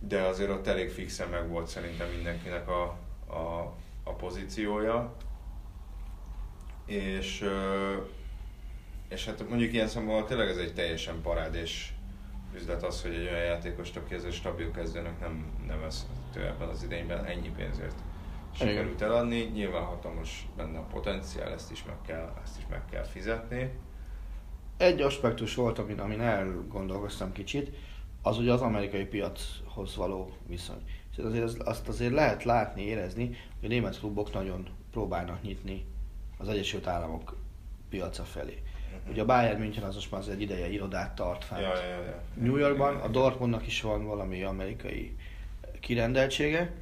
De 0.00 0.20
azért 0.20 0.50
ott 0.50 0.66
elég 0.66 0.90
fixen 0.90 1.28
meg 1.28 1.48
volt 1.48 1.66
szerintem 1.66 2.08
mindenkinek 2.08 2.68
a, 2.68 2.82
a, 3.26 3.74
a 4.02 4.12
pozíciója. 4.12 5.16
És, 6.86 7.48
és 9.08 9.24
hát 9.24 9.48
mondjuk 9.48 9.72
ilyen 9.72 9.88
szempontból 9.88 10.28
tényleg 10.28 10.48
ez 10.48 10.56
egy 10.56 10.74
teljesen 10.74 11.20
parádés 11.20 11.94
üzlet 12.54 12.82
az, 12.82 13.02
hogy 13.02 13.14
egy 13.14 13.26
olyan 13.26 13.44
játékos, 13.44 13.96
aki 13.96 14.14
ez 14.14 14.34
stabil 14.34 14.70
kezdőnek 14.70 15.20
nem 15.20 15.64
nevezhető 15.66 16.46
ebben 16.46 16.68
az 16.68 16.82
idényben 16.82 17.24
ennyi 17.24 17.50
pénzért 17.56 17.96
sikerült 18.54 19.02
eladni. 19.02 19.40
Nyilván 19.40 19.82
hatalmas 19.84 20.46
benne 20.56 20.78
a 20.78 20.82
potenciál, 20.82 21.52
ezt 21.52 21.70
is 21.70 21.84
meg 21.84 21.96
kell, 22.06 22.32
ezt 22.44 22.58
is 22.58 22.64
meg 22.70 22.84
kell 22.90 23.04
fizetni. 23.04 23.70
Egy 24.76 25.00
aspektus 25.00 25.54
volt, 25.54 25.78
amin, 25.78 25.98
amin 25.98 26.20
elgondolkoztam 26.20 27.32
kicsit, 27.32 27.76
az 28.22 28.38
ugye 28.38 28.52
az 28.52 28.60
amerikai 28.60 29.04
piachoz 29.04 29.96
való 29.96 30.30
viszony. 30.46 30.82
És 31.12 31.18
azért 31.18 31.44
az- 31.44 31.60
azt 31.64 31.88
azért 31.88 32.12
lehet 32.12 32.44
látni, 32.44 32.82
érezni, 32.82 33.26
hogy 33.60 33.64
a 33.64 33.72
német 33.72 33.98
klubok 33.98 34.32
nagyon 34.32 34.68
próbálnak 34.90 35.42
nyitni 35.42 35.84
az 36.38 36.48
Egyesült 36.48 36.86
Államok 36.86 37.36
piaca 37.88 38.24
felé. 38.24 38.62
Ugye 39.10 39.22
a 39.22 39.24
Bayern 39.24 39.58
München 39.60 39.82
az 39.84 39.94
most 39.94 40.10
már 40.10 40.20
az 40.20 40.28
egy 40.28 40.40
ideje 40.40 40.68
irodát 40.68 41.14
tart 41.14 41.44
fent. 41.44 41.60
Ja, 41.60 41.74
ja, 41.84 42.02
ja. 42.02 42.22
New 42.34 42.56
Yorkban, 42.56 42.96
a 42.96 43.08
Dortmundnak 43.08 43.66
is 43.66 43.80
van 43.80 44.04
valami 44.04 44.42
amerikai 44.42 45.16
kirendeltsége, 45.80 46.72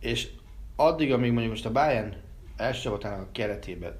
és 0.00 0.28
addig, 0.76 1.12
amíg 1.12 1.30
mondjuk 1.30 1.52
most 1.52 1.66
a 1.66 1.72
Bayern 1.72 2.14
első 2.56 2.80
csapatának 2.80 3.20
a 3.20 3.32
keretében, 3.32 3.98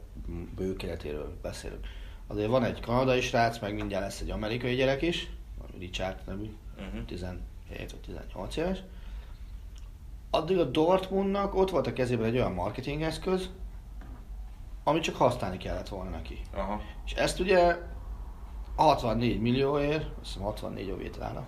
bő 0.57 0.77
keretéről 0.77 1.39
beszélünk, 1.43 1.87
azért 2.27 2.49
van 2.49 2.65
egy 2.65 2.81
kanadai 2.81 3.21
srác, 3.21 3.59
meg 3.59 3.75
mindjárt 3.75 4.05
lesz 4.05 4.21
egy 4.21 4.31
amerikai 4.31 4.75
gyerek 4.75 5.03
is, 5.03 5.31
Richard 5.79 6.19
nevű, 6.27 6.51
Uh-huh. 6.79 7.05
17 7.05 7.41
vagy 7.69 8.01
18 8.01 8.57
éves. 8.57 8.83
Addig 10.31 10.59
a 10.59 10.65
Dortmundnak 10.65 11.55
ott 11.55 11.71
volt 11.71 11.87
a 11.87 11.93
kezében 11.93 12.27
egy 12.27 12.35
olyan 12.35 12.53
marketingeszköz, 12.53 13.51
amit 14.85 15.03
csak 15.03 15.17
használni 15.17 15.57
kellett 15.57 15.89
volna 15.89 16.11
neki. 16.11 16.41
Aha. 16.55 16.81
És 17.05 17.13
ezt 17.13 17.41
ugye 17.41 17.79
64 18.77 19.41
millióért, 19.41 20.05
azt 20.21 20.27
hiszem 20.27 20.43
64 20.43 20.91
a 20.91 20.97
vétrána. 20.97 21.47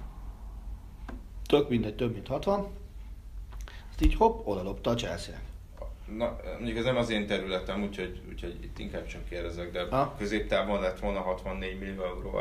Tök 1.46 1.68
mindegy, 1.68 1.96
több 1.96 2.12
mint 2.12 2.26
60. 2.26 2.66
Így 4.00 4.14
hopp, 4.14 4.46
oda 4.46 4.62
lopta 4.62 4.90
a 4.90 4.94
Chelsea-nek. 4.94 5.42
Na, 6.16 6.36
mondjuk 6.56 6.78
ez 6.78 6.84
nem 6.84 6.96
az 6.96 7.10
én 7.10 7.26
területem, 7.26 7.82
úgyhogy, 7.82 8.22
úgyhogy 8.28 8.58
itt 8.62 8.78
inkább 8.78 9.06
csak 9.06 9.24
kérdezek, 9.28 9.72
de 9.72 9.86
Ha? 9.90 10.14
középtávon 10.18 10.80
lett 10.80 10.98
volna 11.00 11.20
64 11.20 11.78
millió 11.78 12.02
euró 12.02 12.40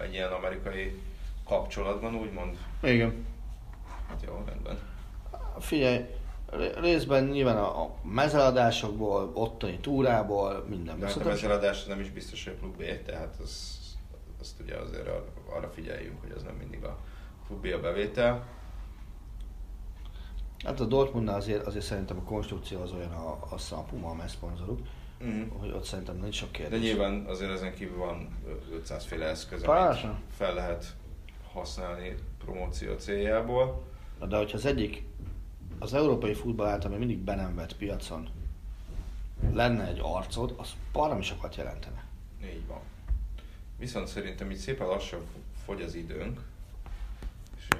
egy 0.00 0.12
ilyen 0.12 0.32
amerikai 0.32 1.00
kapcsolatban, 1.44 2.14
úgymond. 2.14 2.56
Igen. 2.82 3.26
Hát 4.08 4.22
jó, 4.26 4.42
rendben. 4.46 4.78
Figyelj, 5.58 6.04
ré- 6.50 6.76
részben 6.80 7.24
nyilván 7.24 7.56
a, 7.56 7.82
a 7.82 7.94
mezeladásokból, 8.02 9.30
ottani 9.34 9.78
túrából, 9.78 10.64
minden. 10.68 10.98
De 10.98 11.06
hát 11.06 11.16
a 11.16 11.24
mezeladás 11.24 11.84
nem 11.84 12.00
is 12.00 12.10
biztos, 12.10 12.44
hogy 12.44 12.52
a 12.56 12.60
klub 12.60 12.76
B, 12.76 13.02
tehát 13.04 13.34
az, 13.42 13.78
azt 14.40 14.60
ugye 14.60 14.74
azért 14.76 15.06
arra, 15.08 15.24
arra 15.56 15.70
figyeljünk, 15.74 16.20
hogy 16.20 16.32
az 16.36 16.42
nem 16.42 16.54
mindig 16.54 16.84
a 16.84 16.98
klub 17.46 17.60
B 17.66 17.72
a 17.74 17.80
bevétel. 17.80 18.46
Hát 20.66 20.80
a 20.80 20.84
Dortmundnál 20.84 21.34
azért, 21.36 21.66
azért 21.66 21.84
szerintem 21.84 22.16
a 22.18 22.22
konstrukció 22.22 22.80
az 22.80 22.92
olyan, 22.92 23.10
a, 23.12 23.38
a, 23.50 23.74
a 23.74 23.80
Puma 23.80 24.08
a 24.10 24.14
messzponzoruk, 24.14 24.80
Mm. 25.24 25.48
hogy 25.58 25.70
ott 25.70 25.84
szerintem 25.84 26.16
nincs 26.16 26.34
sok 26.34 26.50
De 26.50 26.58
kérdés. 26.58 26.80
nyilván 26.80 27.24
azért 27.28 27.50
ezen 27.50 27.74
kívül 27.74 27.96
van 27.96 28.28
500 28.72 29.04
féle 29.04 29.24
eszköz, 29.26 29.62
Persze. 29.62 30.06
amit 30.08 30.16
fel 30.36 30.54
lehet 30.54 30.94
használni 31.52 32.14
promóció 32.44 32.94
céljából. 32.94 33.82
De 34.28 34.36
hogyha 34.36 34.56
az 34.56 34.64
egyik, 34.66 35.02
az 35.78 35.94
európai 35.94 36.34
futball 36.34 36.66
által 36.66 36.90
még 36.90 36.98
mindig 36.98 37.18
be 37.18 37.34
nem 37.34 37.54
vett 37.54 37.76
piacon 37.76 38.28
lenne 39.52 39.86
egy 39.86 39.98
arcod, 40.02 40.54
az 40.56 40.74
baromi 40.92 41.22
sokat 41.22 41.56
jelentene. 41.56 42.04
Így 42.44 42.66
van. 42.66 42.80
Viszont 43.78 44.06
szerintem 44.06 44.50
így 44.50 44.56
szépen 44.58 44.86
lassan 44.86 45.20
fogy 45.64 45.82
az 45.82 45.94
időnk, 45.94 46.40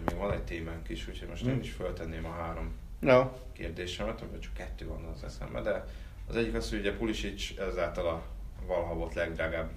még 0.05 0.16
van 0.16 0.32
egy 0.32 0.42
témánk 0.42 0.88
is, 0.88 1.09
úgyhogy 1.09 1.28
most 1.28 1.47
én 1.47 1.55
Mm. 1.55 1.61
is 1.61 1.72
föltenném 1.72 2.24
a 2.24 2.30
három 2.32 2.74
Ja. 3.01 3.38
kérdésemet, 3.53 4.20
vagy 4.30 4.40
csak 4.40 4.55
kettő 4.55 4.86
van 4.88 5.05
az 5.05 5.22
eszembe, 5.24 5.61
de 5.61 5.84
az 6.28 6.36
egyik 6.36 6.55
az, 6.55 6.70
hogy 6.70 6.78
ugye 6.78 6.97
Pulisic 6.97 7.59
ezáltal 7.59 8.07
a 8.09 8.22
valaha 8.66 8.94
volt 8.94 9.14
legdrágább 9.14 9.70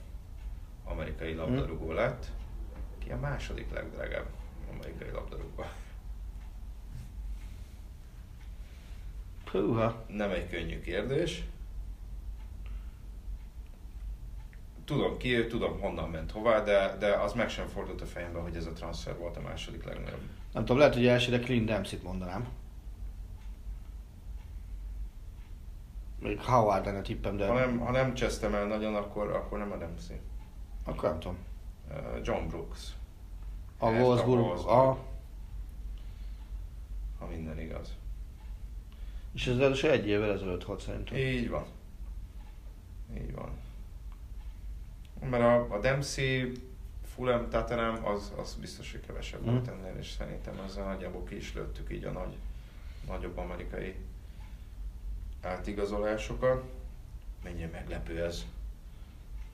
amerikai 0.84 1.34
labdarúgó 1.34 1.91
lett. 1.91 2.26
Ki 2.97 3.09
a 3.11 3.17
második 3.17 3.72
legdrágább 3.74 4.26
amerikai 4.72 5.09
labdarúgó? 5.09 5.65
Húha. 9.51 10.05
Nem 10.07 10.30
egy 10.32 10.49
könnyű 10.49 10.82
kérdés. 10.82 11.43
Tudom 14.90 15.18
ki, 15.18 15.36
ő, 15.38 15.48
tudom 15.48 15.80
honnan 15.80 16.10
ment 16.10 16.32
hová, 16.32 16.64
de, 16.64 16.96
de 17.00 17.14
az 17.16 17.34
meg 17.34 17.50
sem 17.50 17.68
fordult 17.68 18.02
a 18.02 18.06
fejembe, 18.06 18.40
hogy 18.40 18.56
ez 18.56 18.66
a 18.66 18.74
transfer 18.74 19.18
volt 19.18 19.38
a 19.38 19.42
második 19.42 19.84
legnagyobb. 19.84 20.20
Nem 20.54 20.62
tudom, 20.66 20.78
lehet, 20.78 20.94
hogy 20.94 21.08
elsőre 21.08 21.40
Clint 21.40 21.66
Dempsey-t 21.66 22.04
mondanám. 22.04 22.48
Még 26.20 26.40
Howard 26.42 26.86
lenne 26.86 27.02
tippem, 27.02 27.38
de 27.38 27.48
Ha 27.48 27.54
nem, 27.54 27.80
ha 27.80 27.92
nem 27.92 28.14
csesztem 28.14 28.56
el 28.56 28.66
nagyon, 28.66 28.96
akkor, 28.96 29.32
akkor 29.32 29.58
nem 29.58 29.72
a 29.72 29.78
Dempsey. 29.78 30.16
akkor 30.84 31.10
nem 31.10 31.20
tudom. 31.20 31.38
John 32.24 32.48
Brooks. 32.48 32.94
A 33.78 33.86
Hertha 33.86 34.06
Wolfsburg, 34.06 34.40
Wolfsburg. 34.42 34.78
a, 34.78 34.98
Ha 37.20 37.26
minden 37.28 37.60
igaz. 37.60 37.94
és 39.34 39.48
ez 39.48 39.58
az 39.58 39.84
egy 39.84 40.08
évvel 40.08 40.32
ezelőtt 40.32 40.64
volt 40.64 40.82
szerintem. 40.82 41.18
Így 41.18 41.50
van. 41.50 41.66
Így 43.18 43.34
van. 43.36 43.50
Mert 45.30 45.43
a, 45.43 45.74
a 45.74 45.80
Dempsey, 45.80 46.51
Fulham, 47.15 47.49
Tottenham, 47.49 48.05
az, 48.05 48.34
az 48.38 48.55
biztos, 48.59 48.91
hogy 48.91 49.05
kevesebb 49.05 49.45
volt 49.45 49.67
ennél, 49.67 49.95
és 49.99 50.09
szerintem 50.09 50.59
ezzel 50.67 50.86
nagyjából 50.86 51.24
ki 51.24 51.36
is 51.36 51.53
lőttük 51.53 51.91
így 51.91 52.03
a 52.03 52.11
nagy, 52.11 52.38
nagyobb 53.07 53.38
amerikai 53.38 53.95
átigazolásokat. 55.41 56.63
Mennyire 57.43 57.70
meglepő 57.72 58.24
ez. 58.24 58.45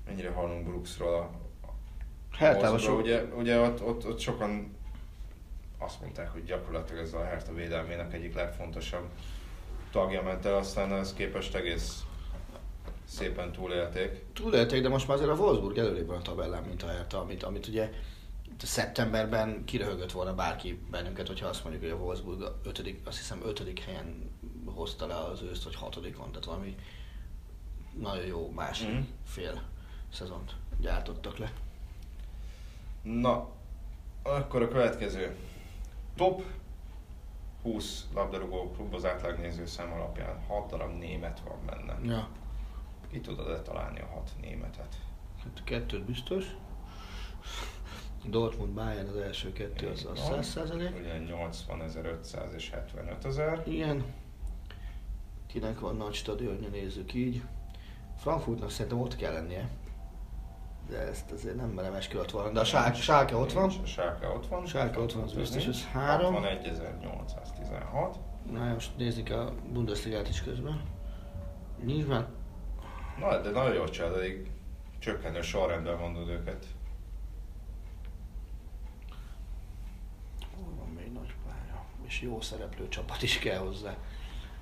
Mennyire 0.05 0.29
hallunk 0.29 0.65
Brooksról 0.65 1.13
a, 1.13 2.77
sok, 2.77 2.99
ugye, 2.99 3.23
ugye 3.23 3.59
ott, 3.59 3.81
ott, 3.83 4.07
ott, 4.07 4.19
sokan 4.19 4.75
azt 5.77 6.01
mondták, 6.01 6.31
hogy 6.31 6.43
gyakorlatilag 6.43 7.03
ez 7.03 7.13
a 7.13 7.23
Hertha 7.23 7.53
védelmének 7.53 8.13
egyik 8.13 8.33
legfontosabb 8.33 9.09
tagja 9.91 10.21
ment 10.21 10.45
el, 10.45 10.55
aztán 10.55 10.93
ez 10.93 11.13
képest 11.13 11.55
egész 11.55 12.03
szépen 13.05 13.51
túlélték. 13.51 14.23
túlélték, 14.33 14.81
de 14.81 14.89
most 14.89 15.07
már 15.07 15.17
azért 15.17 15.31
a 15.31 15.41
Wolfsburg 15.41 15.77
előrébb 15.77 16.07
van 16.07 16.17
a 16.17 16.21
tabellán, 16.21 16.63
mint 16.63 16.83
a 16.83 16.87
Hertha, 16.87 17.17
amit, 17.17 17.43
amit 17.43 17.67
ugye 17.67 17.91
szeptemberben 18.57 19.65
kiröhögött 19.65 20.11
volna 20.11 20.33
bárki 20.35 20.79
bennünket, 20.91 21.27
hogyha 21.27 21.47
azt 21.47 21.63
mondjuk, 21.63 21.83
hogy 21.83 21.91
a 22.01 22.03
Wolfsburg 22.03 22.51
ötödik, 22.63 23.01
azt 23.07 23.17
hiszem 23.17 23.41
ötödik 23.45 23.79
helyen 23.79 24.31
hozta 24.65 25.07
le 25.07 25.15
az 25.15 25.41
őszt, 25.41 25.63
vagy 25.63 25.75
hatodikon, 25.75 26.29
tehát 26.29 26.45
valami 26.45 26.75
nagyon 27.99 28.25
jó 28.25 28.49
másik 28.49 28.89
Mhm. 28.89 29.01
fél 29.25 29.61
szezont 30.13 30.55
gyártottak 30.79 31.37
le. 31.37 31.51
Na, 33.01 33.49
akkor 34.23 34.61
a 34.61 34.67
következő. 34.67 35.35
Top 36.15 36.43
20 37.61 38.05
labdarúgó 38.13 38.71
klub 38.71 38.93
az 38.93 39.05
átlagnéző 39.05 39.65
szám 39.65 39.91
alapján. 39.91 40.43
6 40.47 40.69
darab 40.69 40.97
német 40.97 41.41
van 41.47 41.57
benne. 41.65 42.13
Ja. 42.13 42.27
Ki 43.15 43.21
tudod-e 43.21 43.61
találni 43.61 43.99
a 43.99 44.05
6 44.05 44.31
németet? 44.41 44.95
Hát 45.43 45.63
kettőt 45.63 46.03
biztos. 46.03 46.45
Dortmund 48.25 48.73
Bayern 48.73 49.07
az 49.07 49.15
első 49.15 49.51
kettő, 49.51 49.87
az, 49.87 50.07
az 50.11 50.19
100 50.19 50.47
százalék. 50.47 50.95
Ugye 50.99 51.17
80 51.17 51.81
500 52.05 52.53
és 52.53 52.69
75 52.69 53.25
ezer. 53.25 53.63
Igen. 53.67 54.05
Kinek 55.47 55.79
van 55.79 55.95
nagy 55.95 56.13
stadionja, 56.13 56.69
nézzük 56.69 57.13
így. 57.13 57.43
Frankfurtnak 58.17 58.69
szerintem 58.69 59.01
ott 59.01 59.15
kell 59.15 59.33
lennie. 59.33 59.69
De 60.89 60.97
ezt 60.97 61.31
azért 61.31 61.55
nem 61.55 61.69
merem 61.69 61.93
esküvőt 61.93 62.31
volna. 62.31 62.51
De 62.51 62.59
a 62.59 62.65
Schalke, 62.65 62.93
Schalke 62.93 63.35
ott 63.35 63.51
van. 63.51 63.69
A 63.83 63.85
Schalke 63.85 64.27
ott 64.27 64.47
van. 64.47 64.65
Schalke 64.65 64.99
ott 64.99 65.13
van, 65.13 65.23
az 65.23 65.33
biztos, 65.33 65.65
ez 65.65 65.85
három. 65.85 66.35
61.816. 66.35 68.15
Na, 68.51 68.73
most 68.73 68.97
nézzük 68.97 69.29
a 69.29 69.53
Bundesligát 69.71 70.27
is 70.27 70.43
közben. 70.43 70.81
Már. 72.07 72.27
Na, 73.19 73.41
de 73.41 73.49
nagyon 73.49 73.73
jól 73.73 73.89
csinálod, 73.89 74.17
elég 74.17 74.51
csökkenő 74.99 75.41
sorrendben 75.41 75.97
mondod 75.97 76.29
őket. 76.29 76.65
Hol 80.55 80.73
van 80.75 80.87
még 80.87 81.11
nagy 81.11 81.33
pálya? 81.45 81.85
És 82.07 82.21
jó 82.21 82.41
szereplő 82.41 82.87
csapat 82.87 83.21
is 83.21 83.39
kell 83.39 83.57
hozzá. 83.57 83.97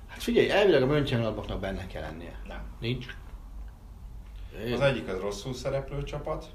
Hát 0.06 0.22
figyelj, 0.22 0.50
elvileg 0.50 0.82
a 0.82 0.86
Mönchengladbachnak 0.86 1.60
benne 1.60 1.86
kell 1.86 2.02
lennie. 2.02 2.40
Nem. 2.48 2.76
Nincs. 2.80 3.06
Az 4.72 4.80
egyik 4.80 5.08
az 5.08 5.20
rosszul 5.20 5.54
szereplő 5.54 6.02
csapat. 6.02 6.52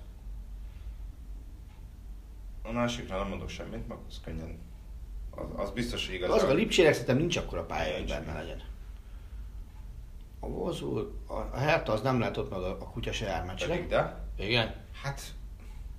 A 2.64 2.72
másikra 2.72 3.18
nem 3.18 3.28
mondok 3.28 3.50
semmit, 3.50 3.88
mert 3.88 4.02
az 4.08 4.20
könnyen... 4.24 4.60
Az, 5.32 5.46
az 5.56 5.72
biztos, 5.72 6.06
hogy 6.06 6.16
igaz. 6.16 6.44
Az 6.44 6.50
a 6.50 6.54
Lipcsének 6.54 6.92
szerintem 6.94 7.18
nincs 7.18 7.38
akkora 7.38 7.66
pálya, 7.66 7.98
hogy 7.98 8.08
benne 8.08 8.34
legyen. 8.34 8.62
A 10.40 10.46
Wolfsburg, 10.46 11.08
a 11.28 11.34
a 11.34 11.58
Hertha 11.58 11.94
az 11.94 12.02
nem 12.02 12.20
lehet 12.20 12.38
ott 12.38 12.50
meg 12.50 12.60
a, 12.60 12.70
a 12.72 12.90
kutya 12.90 13.12
se 13.12 13.26
jár 13.26 13.46
Pedig, 13.46 13.68
meccsre. 13.70 13.86
de 13.88 14.44
Igen. 14.46 14.76
hát 15.02 15.22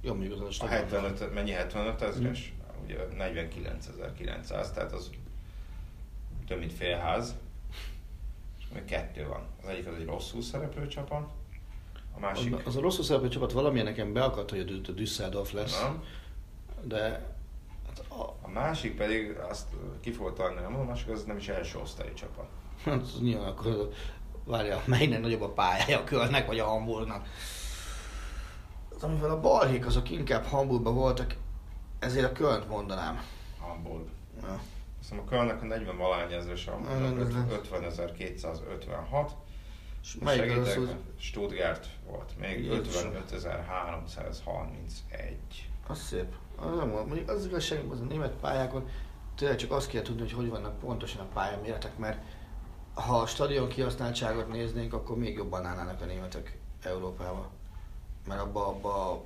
Jó, 0.01 0.15
mondjuk 0.15 0.35
az 0.35 0.41
a 0.41 0.47
a 0.47 0.51
stadion. 0.51 0.79
75, 0.79 1.35
mennyi 1.35 1.51
75 1.51 2.03
ezres? 2.03 2.53
Ugye 2.85 2.97
49.900, 3.19 4.71
tehát 4.73 4.93
az 4.93 5.11
több 6.47 6.59
mint 6.59 6.73
félház. 6.73 7.35
És 8.59 8.65
még 8.75 8.85
kettő 8.85 9.27
van. 9.27 9.43
Az 9.63 9.69
egyik 9.69 9.87
az 9.87 9.95
egy 9.95 10.05
rosszul 10.07 10.43
szereplő 10.43 10.87
csapat, 10.87 11.31
a 12.17 12.19
másik... 12.19 12.55
Az, 12.55 12.61
az 12.65 12.77
a 12.77 12.81
rosszul 12.81 13.05
szereplő 13.05 13.29
csapat 13.29 13.53
valamilyen 13.53 13.87
nekem 13.87 14.13
beakadt, 14.13 14.51
hogy 14.51 14.59
a 14.59 14.65
Dü- 14.65 14.89
a 14.89 14.93
Düsseldorf 14.93 15.53
lesz, 15.53 15.81
Nem. 15.81 16.05
de 16.83 17.01
hát 17.87 17.99
a, 18.09 18.37
A 18.43 18.49
másik 18.49 18.97
pedig, 18.97 19.31
azt 19.31 19.67
ki 20.01 20.13
fogod 20.13 20.35
találni, 20.35 20.61
nem 20.61 20.75
a 20.77 20.85
másik 20.85 21.09
az 21.09 21.25
nem 21.25 21.37
is 21.37 21.49
első 21.49 21.79
osztályú 21.79 22.13
csapat. 22.15 22.49
hát 22.85 23.01
az 23.03 23.19
nyilván 23.21 23.49
akkor 23.49 23.93
várja, 24.51 24.83
melynek 24.97 25.21
nagyobb 25.21 25.43
a 25.43 25.53
pályája 25.53 25.99
a 25.99 26.05
Kölnek 26.05 26.47
vagy 26.47 26.59
a 26.59 26.67
Hamburgnak. 26.67 27.27
Az, 28.95 29.03
amivel 29.03 29.31
a 29.31 29.41
balhék 29.41 29.87
azok 29.87 30.11
inkább 30.11 30.45
Hamburgban 30.45 30.95
voltak, 30.95 31.35
ezért 31.99 32.25
a 32.25 32.33
Kölnt 32.33 32.69
mondanám. 32.69 33.23
Hamburg. 33.59 34.05
Ja. 34.43 34.61
Azt 35.01 35.13
a 35.13 35.25
Kölnnek 35.25 35.63
a 35.63 35.65
40 35.65 35.97
valány 35.97 36.33
ezres, 36.33 36.67
a 36.67 36.79
Igen, 36.83 37.21
ez 37.21 37.29
50.256. 37.49 39.31
És 40.03 40.17
melyik 40.21 40.57
az, 40.57 40.75
hogy 40.75 40.95
Stuttgart 41.19 41.89
volt 42.07 42.33
még 42.39 42.65
Jézusom. 42.65 43.13
55.331. 43.31 45.35
az 45.87 45.99
szép. 45.99 46.35
Az, 46.57 46.77
nem, 46.77 46.91
volt. 46.91 47.07
mondjuk 47.07 47.29
az 47.29 47.47
igazság, 47.47 47.85
az 47.91 48.01
a 48.01 48.05
német 48.05 48.33
pályákon 48.41 48.89
tényleg 49.41 49.57
csak 49.57 49.71
azt 49.71 49.89
kell 49.89 50.03
tudni, 50.03 50.21
hogy 50.21 50.33
hogy 50.33 50.49
vannak 50.49 50.79
pontosan 50.79 51.21
a 51.21 51.27
pályaméretek, 51.35 51.99
mert 51.99 52.19
ha 52.95 53.19
a 53.21 53.27
stadion 53.27 53.69
kihasználtságot 53.69 54.49
néznénk, 54.49 54.93
akkor 54.93 55.17
még 55.19 55.37
jobban 55.37 55.65
állnának 55.65 56.01
a 56.01 56.05
németek 56.05 56.59
Európába. 56.83 57.51
Mert 58.29 58.41
abba, 58.41 58.67
abba 58.67 59.25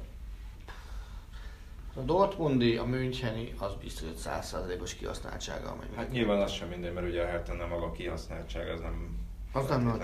A 1.96 2.00
Dortmundi, 2.00 2.76
a 2.76 2.84
Müncheni, 2.84 3.54
az 3.58 3.74
biztos, 3.80 4.08
hogy 4.08 4.18
100%-os 4.24 4.94
kihasználtsága 4.94 5.76
megy. 5.80 5.88
Hát 5.96 6.10
nyilván 6.10 6.40
az 6.40 6.52
sem 6.52 6.68
mindegy, 6.68 6.92
mert 6.92 7.06
ugye 7.06 7.22
a 7.22 7.26
Hertha 7.26 7.54
nem 7.54 7.68
maga 7.68 7.92
kihasználtság, 7.92 8.68
az 8.68 8.80
nem 8.80 9.18
Az 9.52 9.68
nem 9.68 9.82
nagy. 9.82 10.00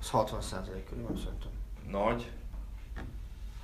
Az 0.00 0.10
60% 0.12 0.82
körül 0.88 1.04
van 1.04 1.16
szerintem. 1.16 1.50
nagy. 1.88 2.30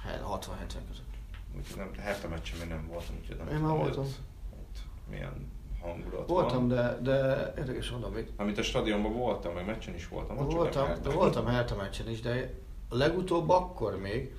Hát 0.02 0.22
60-70 0.26 0.46
között. 0.88 1.10
Úgyhogy 1.56 1.76
nem, 1.76 1.90
Hertha 1.98 2.28
meccsen 2.28 2.58
még 2.58 2.68
nem 2.68 2.86
voltam, 2.86 3.14
úgyhogy 3.20 3.36
nem 3.36 3.48
Én 3.48 3.58
már 3.60 3.76
voltam. 3.76 4.02
Ott, 4.04 4.18
ott 4.52 4.78
milyen 5.10 5.50
hangulat 5.82 6.28
Voltam, 6.28 6.68
van. 6.68 6.76
de, 6.76 6.98
de 7.02 7.52
érdekes 7.58 7.90
mondom, 7.90 8.12
még 8.12 8.30
Amit 8.36 8.58
a 8.58 8.62
stadionban 8.62 9.12
voltam, 9.12 9.54
meg 9.54 9.66
meccsen 9.66 9.94
is 9.94 10.08
voltam, 10.08 10.38
ott 10.38 10.52
voltam, 10.52 11.02
de 11.02 11.10
voltam 11.10 11.46
Hertha 11.46 11.76
meccsen 11.76 12.08
is, 12.08 12.20
de 12.20 12.54
a 12.88 12.96
legutóbb 12.96 13.48
akkor 13.48 13.96
még, 13.96 14.34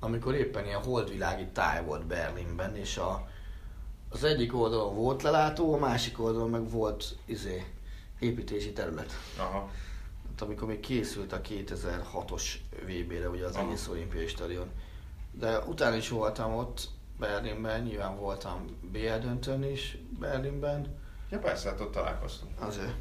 amikor 0.00 0.34
éppen 0.34 0.64
ilyen 0.64 0.82
holdvilági 0.82 1.46
táj 1.46 1.84
volt 1.84 2.06
Berlinben, 2.06 2.76
és 2.76 2.96
a, 2.96 3.28
az 4.08 4.24
egyik 4.24 4.54
oldalon 4.54 4.94
volt 4.94 5.22
lelátó, 5.22 5.74
a 5.74 5.78
másik 5.78 6.20
oldalon 6.20 6.50
meg 6.50 6.70
volt 6.70 7.16
izé, 7.24 7.64
építési 8.18 8.72
terület. 8.72 9.12
Aha. 9.38 9.70
Hát, 10.28 10.42
amikor 10.42 10.68
még 10.68 10.80
készült 10.80 11.32
a 11.32 11.40
2006-os 11.40 12.44
VB-re, 12.86 13.28
ugye 13.28 13.44
az 13.44 13.54
Aha. 13.54 13.66
egész 13.66 13.88
olimpiai 13.88 14.26
stadion. 14.26 14.68
De 15.32 15.58
utána 15.58 15.96
is 15.96 16.08
voltam 16.08 16.54
ott 16.54 16.88
Berlinben, 17.18 17.82
nyilván 17.82 18.16
voltam 18.16 18.64
BL 18.80 19.18
döntőn 19.20 19.64
is 19.64 19.98
Berlinben, 20.18 20.98
Ja 21.30 21.38
persze, 21.38 21.68
hát 21.68 21.80
ott 21.80 21.92
találkoztunk. 21.92 22.60
Azért. 22.60 22.94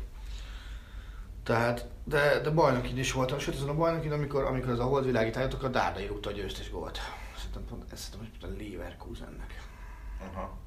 Tehát, 1.43 1.87
de, 2.03 2.39
de 2.39 2.49
bajnokin 2.49 2.97
is 2.97 3.11
voltam, 3.11 3.39
sőt 3.39 3.55
azon 3.55 3.69
a 3.69 3.75
bajnokin, 3.75 4.11
amikor, 4.11 4.43
amikor 4.43 4.71
ez 4.71 4.79
a 4.79 4.83
holdvilági 4.83 5.29
tájatok, 5.29 5.63
a 5.63 5.67
Dárdai 5.67 6.05
rúgta 6.05 6.29
a 6.29 6.33
győztes 6.33 6.71
gólt. 6.71 6.99
Szerintem 7.35 7.65
pont, 7.65 7.91
ezt 7.91 8.01
szerintem, 8.01 8.39
hogy 8.41 8.49
a 8.49 8.63
Leverkusennek. 8.63 9.67
Aha. 10.19 10.57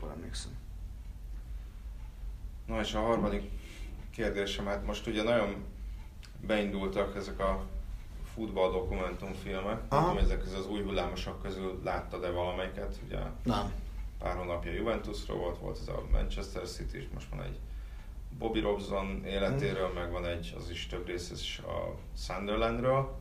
Jól 0.00 0.10
emlékszem. 0.10 0.52
Na 2.66 2.80
és 2.80 2.94
a 2.94 3.00
harmadik 3.00 3.50
kérdésem, 4.10 4.66
hát 4.66 4.86
most 4.86 5.06
ugye 5.06 5.22
nagyon 5.22 5.64
beindultak 6.40 7.16
ezek 7.16 7.38
a 7.38 7.66
futball 8.38 8.70
dokumentumfilmek. 8.72 9.80
Aha. 9.88 10.00
Nem 10.00 10.08
tudom, 10.10 10.24
ezek 10.24 10.38
közül 10.42 10.58
az 10.58 10.66
új 10.68 10.82
hullámosok 10.82 11.42
közül 11.42 11.80
láttad-e 11.84 12.30
valamelyiket? 12.30 12.96
Ugye 13.06 13.18
Nem. 13.42 13.72
pár 14.18 14.36
hónapja 14.36 14.72
Juventusról 14.72 15.38
volt, 15.38 15.58
volt 15.58 15.78
ez 15.80 15.88
a 15.88 16.02
Manchester 16.12 16.68
City, 16.68 16.96
és 16.96 17.04
most 17.14 17.28
van 17.30 17.42
egy 17.42 17.58
Bobby 18.38 18.60
Robson 18.60 19.24
életéről, 19.24 19.92
meg 19.92 20.10
van 20.10 20.26
egy, 20.26 20.54
az 20.58 20.70
is 20.70 20.86
több 20.86 21.06
részes 21.06 21.58
a 21.58 21.94
Sunderlandről, 22.16 23.16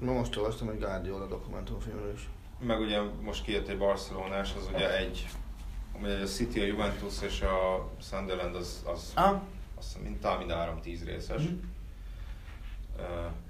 Ma 0.00 0.12
most 0.12 0.36
olvastam 0.36 0.68
egy 0.68 0.78
Guardiola 0.78 1.26
dokumentumfilmről 1.26 2.12
is. 2.12 2.28
meg 2.60 2.80
ugye 2.80 3.00
most 3.22 3.44
kijött 3.44 3.68
egy 3.68 3.78
Barcelonás, 3.78 4.54
az 4.54 4.68
ugye 4.74 4.96
egy, 4.98 5.26
ugye 6.02 6.22
a 6.22 6.24
City, 6.26 6.60
a 6.60 6.64
Juventus 6.64 7.22
és 7.22 7.40
a 7.40 7.88
Sunderland 8.00 8.54
az, 8.54 8.82
az 8.86 9.12
Ah, 9.14 9.40
azt 9.78 9.98
hiszem 10.18 10.48
három 10.48 10.80
tíz 10.80 11.04
részes. 11.04 11.42
Mhm. 11.42 11.54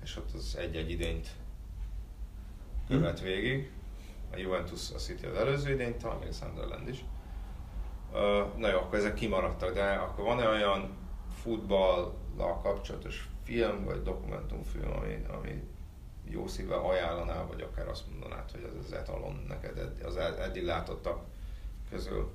És 0.02 0.16
ott 0.16 0.32
az 0.34 0.56
egy-egy 0.58 0.90
idényt 0.90 1.28
követ 2.88 3.20
végig. 3.20 3.70
A 4.32 4.36
Juventus, 4.36 4.90
a 4.94 4.98
City 4.98 5.26
az 5.26 5.36
előző 5.36 5.72
idényt, 5.72 5.96
talán 5.96 6.18
még 6.18 6.28
a 6.28 6.32
Sunderland 6.32 6.88
is. 6.88 7.04
Na 8.56 8.68
jó, 8.68 8.78
akkor 8.78 8.98
ezek 8.98 9.14
kimaradtak, 9.14 9.74
de 9.74 9.90
akkor 9.90 10.24
van-e 10.24 10.48
olyan 10.48 10.96
futballal 11.42 12.60
kapcsolatos 12.62 13.28
film, 13.44 13.84
vagy 13.84 14.02
dokumentumfilm, 14.02 14.92
ami, 14.92 15.24
ami 15.28 15.62
jó 16.24 16.46
szívvel 16.46 16.78
ajánlanál, 16.78 17.46
vagy 17.46 17.60
akár 17.60 17.88
azt 17.88 18.10
mondanád, 18.10 18.50
hogy 18.50 18.62
ez 18.62 18.84
az 18.84 18.92
etalon 18.92 19.44
neked 19.48 19.92
az 20.04 20.16
ed- 20.16 20.38
eddig 20.38 20.64
látottak 20.64 21.24
közül? 21.90 22.32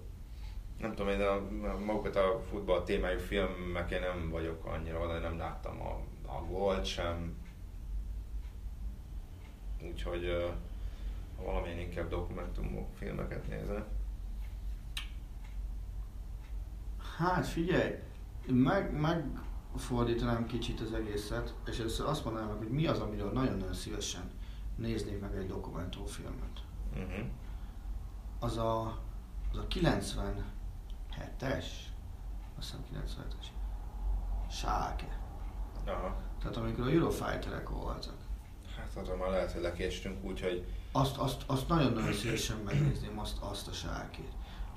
Nem 0.80 0.96
tudom, 0.96 1.12
én 1.12 1.22
a, 1.22 1.42
magukat 1.86 2.16
a 2.16 2.42
futball 2.50 2.84
témájú 2.84 3.20
filmek 3.20 3.92
én 3.92 4.00
nem 4.00 4.30
vagyok 4.30 4.66
annyira, 4.66 5.08
de 5.08 5.20
nem 5.20 5.38
láttam 5.38 5.82
a, 5.82 6.00
a 6.38 6.46
gólt 6.46 6.86
sem. 6.86 7.36
Úgyhogy 9.82 10.24
ö, 10.24 10.50
ha 11.38 11.44
valamilyen 11.44 11.80
inkább 11.80 12.10
dokumentumfilmeket 12.10 13.48
nézek. 13.48 13.86
hát 17.18 17.48
figyelj, 17.48 17.92
meg, 18.48 19.00
megfordítanám 19.00 20.46
kicsit 20.46 20.82
az 20.82 20.94
egészet, 20.94 21.54
és 21.66 21.80
először 21.80 22.08
azt 22.08 22.24
mondanám 22.24 22.50
meg, 22.50 22.58
hogy 22.58 22.70
mi 22.70 22.88
az, 22.88 23.00
amiről 23.00 23.32
nagyon-nagyon 23.32 23.74
szívesen 23.74 24.32
néznék 24.76 25.20
meg 25.20 25.36
egy 25.36 25.48
dokumentumfilmet. 25.48 26.62
Uh-huh. 26.96 27.26
az 28.40 28.58
a, 28.58 28.82
az 29.52 29.58
a 29.58 29.68
97-es, 29.68 31.66
azt 32.58 32.76
hiszem 32.78 32.84
97-es, 32.94 33.46
Schalke. 34.50 35.23
Aha. 35.86 36.16
Tehát 36.40 36.58
amikor 36.58 36.88
a 36.88 36.90
Eurofighterek 36.90 37.70
voltak, 37.70 38.24
Hát 38.78 39.08
arra 39.08 39.18
már 39.18 39.30
lehet, 39.30 39.52
hogy 39.52 39.62
lekéstünk, 39.62 40.24
úgyhogy 40.24 40.66
azt, 40.92 41.18
azt, 41.18 41.44
azt 41.46 41.68
nagyon-nagyon 41.68 42.14
szívesen 42.14 42.58
megnézném, 42.58 43.20
azt, 43.20 43.38
azt 43.40 43.68
a. 43.68 43.74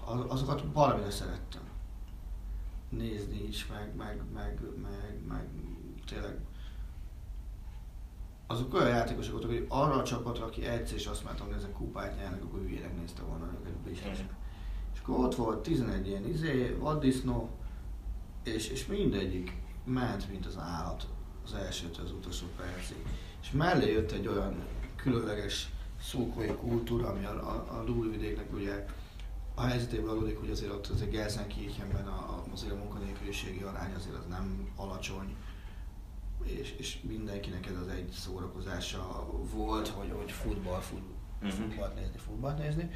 Az, 0.04 0.20
azokat 0.28 0.62
valamire 0.72 1.11
szerettem 1.11 1.62
nézni 2.88 3.46
is, 3.48 3.66
meg, 3.66 3.94
meg, 3.96 4.22
meg, 4.32 4.61
meg, 4.82 5.24
meg 5.28 5.48
tényleg 6.07 6.38
azok 8.46 8.74
olyan 8.74 8.88
játékosok 8.88 9.32
voltak, 9.32 9.50
hogy 9.50 9.66
arra 9.68 9.94
a 9.94 10.02
csapatra, 10.02 10.44
aki 10.44 10.66
egyszer 10.66 10.96
is 10.96 11.07
azt 11.07 11.24
mondtam, 11.24 11.46
hogy 11.46 11.57
ezek 11.57 11.72
kupát 11.72 12.16
nyernek, 12.16 12.44
akkor 12.44 12.61
hülyének 12.61 12.96
nézte 12.96 13.22
volna 13.22 13.50
őket 13.61 13.72
biztos. 13.72 14.18
Mhm. 14.18 14.30
És 14.94 15.00
akkor 15.00 15.24
ott 15.24 15.34
volt 15.34 15.62
11 15.62 16.07
ilyen 16.07 16.28
izé, 16.28 16.76
vaddisznó, 16.78 17.50
és, 18.44 18.68
és 18.68 18.86
mindegyik 18.86 19.52
ment, 19.87 20.28
mint 20.30 20.47
az 20.47 20.57
állat 20.59 21.07
az 21.45 21.55
elsőtől 21.55 22.05
az 22.05 22.12
utolsó 22.12 22.47
percig. 22.57 22.97
És 23.43 23.51
mellé 23.51 23.93
jött 23.93 24.11
egy 24.12 24.26
olyan 24.26 24.55
különleges 24.97 25.68
szurkolói 26.01 26.55
kultúra, 26.55 27.09
ami 27.09 27.24
a, 27.24 27.30
a, 27.30 27.78
a 27.78 27.84
Dúlvidéknek 27.84 28.53
ugye 28.53 28.87
a 29.55 29.62
helyzetéből 29.62 30.11
adódik, 30.11 30.39
hogy 30.39 30.51
azért 30.51 30.72
ott 30.72 30.87
azért 30.87 31.11
Gelsenkirchenben 31.11 32.07
a, 32.07 32.16
a, 32.18 32.45
azért 32.53 32.72
a 32.72 32.76
munkanélküliségi 32.76 33.62
arány 33.62 33.95
azért 33.95 34.16
az 34.16 34.24
nem 34.28 34.68
alacsony, 34.76 35.37
és, 36.45 36.74
és 36.78 36.99
mindenkinek 37.03 37.66
ez 37.66 37.76
az 37.76 37.89
egy 37.89 38.11
szórakozása 38.11 39.26
volt, 39.55 39.89
hogy, 39.89 40.12
hogy 40.16 40.30
futball, 40.32 40.80
fut, 40.80 41.03
Mhm. 41.41 41.51
futballt 41.51 41.95
nézni, 41.95 42.18
futballt 42.18 42.59
nézni. 42.59 42.91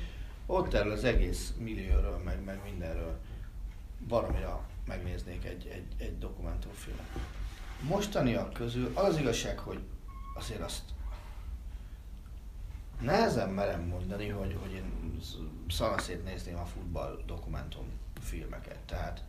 Ott 0.47 0.75
erről 0.75 0.93
az 0.93 1.05
egész 1.05 1.53
millióról, 1.59 2.19
meg, 2.25 2.45
meg 2.45 2.61
mindenről 2.65 3.21
valamira 4.09 4.69
megnéznék 4.87 5.45
egy, 5.45 5.67
egy, 5.67 5.87
egy 5.97 6.19
dokumentumfilmet. 6.19 7.07
Mostaniak 7.81 8.53
közül 8.53 8.91
az 8.95 9.05
az 9.05 9.19
igazság, 9.19 9.59
hogy 9.59 9.81
azért 10.35 10.61
azt 10.61 10.83
nehezen 13.01 13.49
merem 13.49 13.83
mondani, 13.83 14.29
hogy, 14.29 14.57
hogy 14.61 14.73
én 14.73 15.19
szanaszét 15.69 16.25
nézném 16.25 16.59
a 16.59 16.65
futball 16.65 17.23
dokumentum 17.27 17.85
filmeket. 18.21 18.79
Tehát 18.79 19.25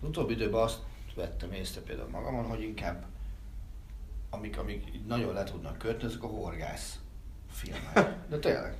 az 0.00 0.08
utóbbi 0.08 0.32
időben 0.32 0.62
azt 0.62 0.80
vettem 1.14 1.52
észre 1.52 1.80
például 1.80 2.08
magamon, 2.08 2.44
hogy 2.44 2.62
inkább 2.62 3.04
amik, 4.30 4.58
amik 4.58 5.06
nagyon 5.06 5.32
le 5.34 5.44
tudnak 5.44 5.78
kötni, 5.78 6.06
azok 6.06 6.22
a 6.22 6.26
horgász 6.26 6.98
filmek. 7.50 8.14
De 8.28 8.38
tényleg. 8.38 8.76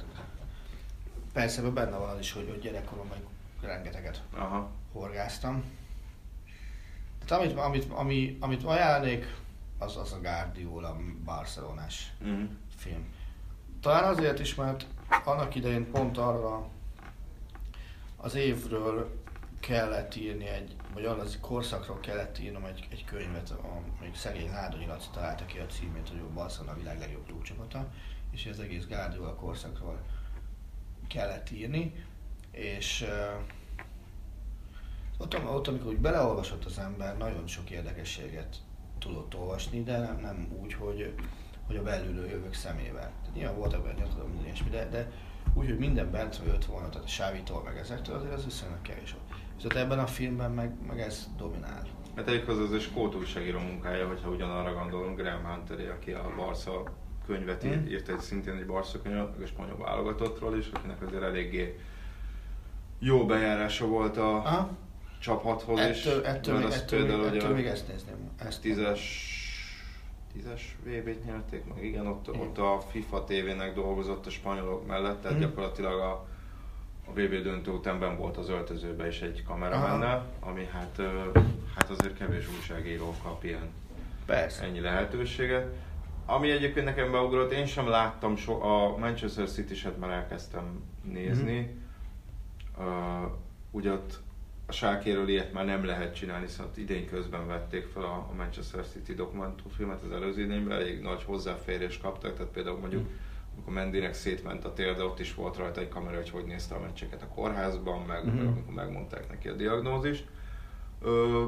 Persze 1.33 1.63
benne 1.63 1.97
van 1.97 2.09
az 2.09 2.19
is, 2.19 2.33
hogy, 2.33 2.49
hogy 2.49 2.61
gyerekkoromban 2.61 3.19
rengeteget 3.61 4.23
aha. 4.33 4.71
horgáztam. 4.93 5.65
Amit, 7.31 7.57
amit, 7.59 7.93
ami, 7.93 8.37
amit 8.41 8.65
ajánlnék, 8.65 9.43
az, 9.79 9.97
az 9.97 10.13
a 10.13 10.21
Guardiola 10.21 10.97
Barcelonás 11.25 12.13
Uh-huh. 12.21 12.49
film. 12.77 13.07
Talán 13.81 14.05
azért 14.05 14.39
is, 14.39 14.55
mert 14.55 14.87
annak 15.25 15.55
idején 15.55 15.91
pont 15.91 16.19
arra 16.19 16.69
az 18.17 18.35
évről 18.35 19.23
kellett 19.61 20.17
írni 20.17 20.47
egy, 20.47 20.77
vagy 20.95 21.05
arra 21.05 21.23
az 21.23 21.39
korszakról 21.41 22.01
kellett 22.01 22.39
írnom 22.39 22.65
egy, 22.65 22.87
egy 22.91 23.05
könyvet, 23.05 23.51
a, 23.51 23.81
még 24.01 24.15
szegény 24.15 24.51
Ládonyi 24.51 24.87
Laci 24.87 25.09
találta 25.13 25.45
ki 25.47 25.59
a 25.59 25.67
címét, 25.67 26.09
hogy 26.09 26.19
a 26.19 26.33
Barcelona 26.35 26.73
a 26.73 26.77
világ 26.77 26.99
legjobb 26.99 27.27
klubcsapata, 27.27 27.89
és 28.31 28.47
az 28.47 28.61
egész 28.61 28.87
Guardiola 28.87 29.35
korszakról 29.35 30.01
kellett 31.09 31.51
írni, 31.51 32.05
és 32.51 33.03
uh, 33.03 33.41
ott, 35.25 35.45
ott, 35.55 35.69
amikor 35.69 35.87
úgy 35.87 35.99
beleolvasott 35.99 36.65
az 36.65 36.79
ember, 36.79 37.17
nagyon 37.17 37.47
sok 37.47 37.71
érdekességet 37.71 38.57
tudott 38.99 39.37
olvasni, 39.37 39.83
de 39.83 39.99
nem, 39.99 40.19
nem 40.21 40.49
úgy, 40.63 40.73
hogy, 40.73 41.15
hogy 41.67 41.77
a 41.77 41.83
belülről 41.83 42.29
jövők 42.29 42.55
szemével. 42.55 43.13
Tehát 43.21 43.35
nyilván 43.35 43.57
voltak 43.57 43.83
benne, 43.83 44.03
tudom, 44.03 44.29
minden 44.29 44.45
ilyesmi, 44.45 44.71
de, 44.71 44.89
de 44.89 45.11
úgy, 45.55 45.67
hogy 45.67 45.79
minden 45.79 46.11
bent 46.11 46.41
jött 46.47 46.65
volna, 46.65 46.89
tehát 46.89 47.05
a 47.07 47.09
Sávitól 47.09 47.63
meg 47.63 47.77
ezektől, 47.77 48.17
azért 48.17 48.33
az 48.33 48.45
viszonylag 48.45 48.83
kevés 48.83 49.13
volt. 49.13 49.41
Viszont 49.55 49.75
ebben 49.75 49.99
a 49.99 50.07
filmben 50.07 50.51
meg, 50.51 50.73
meg 50.87 51.01
ez 51.01 51.29
dominál. 51.37 51.83
Hát 52.17 52.29
egyik 52.29 52.49
az 52.49 52.59
az 52.59 52.73
egy 52.73 52.81
skót 52.81 53.15
újságíró 53.15 53.59
munkája, 53.59 54.07
hogyha 54.07 54.31
ugyanarra 54.31 54.73
gondolunk, 54.73 55.21
Graham 55.21 55.45
Hunteré, 55.45 55.89
aki 55.89 56.13
a 56.13 56.33
Barca 56.37 56.83
könyvet 57.27 57.67
mm. 57.67 57.87
írt 57.87 58.09
egy 58.09 58.19
szintén 58.19 58.57
egy 58.57 58.67
Barca 58.67 59.03
könyvet, 59.03 59.31
meg 59.31 59.43
a 59.43 59.47
spanyol 59.47 59.77
válogatottról 59.77 60.57
is, 60.57 60.71
akinek 60.73 61.03
azért 61.03 61.23
eléggé 61.23 61.79
jó 62.99 63.27
bejárása 63.27 63.87
volt 63.87 64.17
a 64.17 64.37
Aha. 64.37 64.71
Csapathoz 65.25 65.79
ettől, 65.79 65.91
is. 65.91 66.05
Ettől, 66.05 66.59
még, 66.59 66.71
ettől, 66.73 66.99
például, 66.99 67.31
még, 67.31 67.41
ettől 67.41 67.55
még 67.55 67.67
ezt 67.67 67.89
nézném. 67.89 68.31
Ezt 68.37 68.61
tízes, 68.61 69.33
tízes 70.33 70.77
VB-t 70.83 71.25
nyerték 71.25 71.65
meg, 71.75 71.85
igen, 71.85 72.07
ott, 72.07 72.29
igen. 72.29 72.41
ott 72.41 72.59
a 72.59 72.81
FIFA 72.91 73.25
TV-nek 73.25 73.75
dolgozott 73.75 74.27
a 74.27 74.31
spanyolok 74.31 74.87
mellett, 74.87 75.23
tehát 75.23 75.37
mm. 75.37 75.41
gyakorlatilag 75.41 76.01
a 76.01 76.27
a 77.07 77.11
VB 77.13 77.43
döntő 77.43 77.71
után 77.71 78.17
volt 78.17 78.37
az 78.37 78.49
öltözőbe 78.49 79.07
is 79.07 79.21
egy 79.21 79.43
kameramennel, 79.43 80.27
ami 80.41 80.69
hát, 80.73 81.01
hát 81.75 81.91
azért 81.91 82.17
kevés 82.17 82.49
újságíró 82.57 83.15
kap 83.23 83.45
ilyen 83.45 83.69
Persze. 84.27 84.65
ennyi 84.65 84.81
lehetőséget. 84.81 85.67
Ami 86.27 86.51
egyébként 86.51 86.85
nekem 86.85 87.11
beugrott, 87.11 87.53
én 87.53 87.67
sem 87.67 87.89
láttam 87.89 88.37
so, 88.37 88.63
a 88.63 88.97
Manchester 88.97 89.49
City-set 89.49 89.99
már 89.99 90.11
elkezdtem 90.11 90.83
nézni. 91.03 91.81
Mm-hmm. 92.79 93.23
Uh, 93.23 93.31
ugye 93.71 93.93
ott 93.93 94.21
a 94.67 94.73
sákéről 94.73 95.29
ilyet 95.29 95.53
már 95.53 95.65
nem 95.65 95.85
lehet 95.85 96.15
csinálni, 96.15 96.47
szóval 96.47 96.73
idén 96.77 97.09
közben 97.09 97.47
vették 97.47 97.87
fel 97.87 98.03
a 98.03 98.31
Manchester 98.37 98.87
City 98.87 99.15
dokumentumfilmet 99.15 100.03
az 100.03 100.13
előző 100.13 100.43
idényben, 100.43 100.79
elég 100.79 101.01
nagy 101.01 101.23
hozzáférés 101.23 101.99
kaptak, 101.99 102.35
tehát 102.37 102.53
például 102.53 102.79
mondjuk 102.79 103.07
amikor 103.55 103.73
Mendinek 103.73 104.15
szétment 104.15 104.65
a 104.65 104.73
tér, 104.73 104.97
de 104.97 105.05
ott 105.05 105.21
is 105.21 105.35
volt 105.35 105.57
rajta 105.57 105.81
egy 105.81 105.89
kamera, 105.89 106.17
hogy 106.17 106.31
hogy 106.31 106.45
nézte 106.45 106.75
a 106.75 106.81
meccseket 106.81 107.23
a 107.23 107.27
kórházban, 107.27 108.01
meg 108.01 108.25
uh-huh. 108.25 108.41
amikor 108.41 108.75
megmondták 108.75 109.31
neki 109.31 109.49
a 109.49 109.53
diagnózist. 109.53 110.25
Ö, 111.03 111.45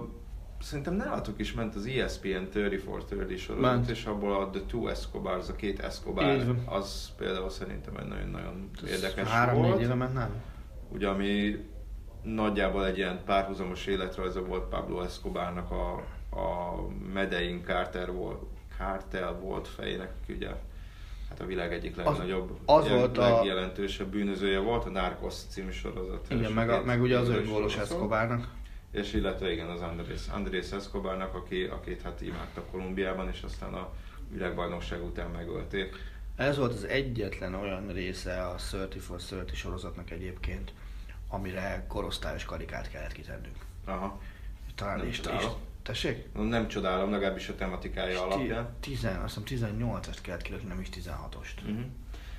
szerintem 0.60 0.94
nálatok 0.94 1.38
is 1.38 1.52
ment 1.52 1.74
az 1.74 1.86
ESPN 1.86 2.28
34-30 2.54 3.38
sorozat, 3.38 3.88
és 3.88 4.04
abból 4.04 4.40
a 4.40 4.50
The 4.50 4.62
Two 4.66 4.86
Escobar, 4.86 5.36
az 5.36 5.48
a 5.48 5.54
két 5.56 5.80
Escobar, 5.80 6.56
az 6.64 7.10
például 7.18 7.50
szerintem 7.50 7.96
egy 7.96 8.06
nagyon-nagyon 8.06 8.70
érdekes 8.86 9.28
három, 9.28 9.62
volt. 9.62 9.80
Három 9.80 9.98
ment, 9.98 10.14
nem? 10.14 10.42
Ugye, 10.88 11.08
ami 11.08 11.56
nagyjából 12.34 12.86
egy 12.86 12.96
ilyen 12.96 13.20
párhuzamos 13.24 13.86
életrajza 13.86 14.44
volt 14.44 14.68
Pablo 14.68 15.00
Escobarnak 15.00 15.70
a, 15.70 15.92
a 16.30 16.76
Medellin 17.12 17.62
Carter 17.64 18.12
volt, 18.12 18.42
Cartel 18.78 19.32
volt 19.32 19.68
fejének, 19.68 20.12
ugye 20.28 20.48
hát 21.28 21.40
a 21.40 21.46
világ 21.46 21.72
egyik 21.72 21.96
legnagyobb, 21.96 22.58
az, 22.64 22.84
az 22.84 22.90
volt 22.90 23.16
legjelentősebb 23.16 24.06
a... 24.06 24.10
bűnözője 24.10 24.58
volt, 24.58 24.84
a 24.84 24.90
Narcos 24.90 25.34
című 25.48 25.70
sorozat. 25.70 26.26
Igen, 26.30 26.52
meg, 26.52 26.70
a, 26.70 26.82
meg 26.84 27.02
ugye 27.02 27.18
az 27.18 27.28
öngólos 27.28 27.76
Escobarnak. 27.76 28.54
És 28.90 29.12
illetve 29.12 29.52
igen, 29.52 29.68
az 29.68 29.80
Andrés, 29.80 30.20
Andrés 30.32 30.70
Escobarnak, 30.70 31.34
aki, 31.34 31.64
akit 31.64 32.02
hát 32.02 32.20
imádta 32.20 32.62
Kolumbiában, 32.70 33.28
és 33.28 33.42
aztán 33.42 33.74
a 33.74 33.92
világbajnokság 34.32 35.04
után 35.04 35.30
megölték. 35.30 35.94
Ez 36.36 36.56
volt 36.56 36.72
az 36.72 36.84
egyetlen 36.84 37.54
olyan 37.54 37.92
része 37.92 38.42
a 38.42 38.56
30 38.70 39.02
for 39.04 39.20
30 39.30 39.56
sorozatnak 39.56 40.10
egyébként, 40.10 40.72
amire 41.36 41.84
korosztályos 41.88 42.44
karikát 42.44 42.90
kellett 42.90 43.12
kitennünk. 43.12 43.56
Aha. 43.84 44.20
Talán 44.74 45.06
is, 45.06 45.18
is, 45.18 45.24
Tessék? 45.82 46.32
Nem 46.32 46.68
csodálom, 46.68 47.10
legalábbis 47.10 47.48
a 47.48 47.54
tematikája 47.54 48.22
alapján. 48.22 48.68
10, 48.80 49.08
azt 49.24 49.40
hiszem 49.46 49.78
18-est 49.78 50.18
kellett 50.22 50.42
kilökni, 50.42 50.68
nem 50.68 50.80
is 50.80 50.88
16-ost. 50.88 51.62
Uh-huh. 51.62 51.84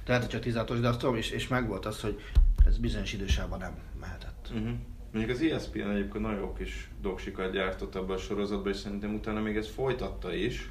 Tehát, 0.03 0.21
hogy 0.21 0.29
csak 0.29 0.43
16-os, 0.45 0.77
de 0.81 0.87
azt 0.87 0.99
tudom, 0.99 1.15
és, 1.15 1.29
és 1.29 1.47
meg 1.47 1.67
volt 1.67 1.85
az, 1.85 2.01
hogy 2.01 2.21
ez 2.65 2.77
bizonyos 2.77 3.13
idősában 3.13 3.59
nem 3.59 3.77
mehetett. 3.99 4.49
Uh-huh. 4.53 4.69
Mondjuk 5.11 5.37
az 5.37 5.41
ESPN 5.41 5.79
egyébként 5.79 6.23
nagyon 6.23 6.39
jó 6.39 6.53
kis 6.53 6.89
doksikat 7.01 7.51
gyártott 7.51 7.95
abban 7.95 8.15
a 8.15 8.19
sorozatban, 8.19 8.71
és 8.71 8.77
szerintem 8.77 9.13
utána 9.13 9.39
még 9.39 9.57
ez 9.57 9.69
folytatta 9.69 10.33
is. 10.33 10.69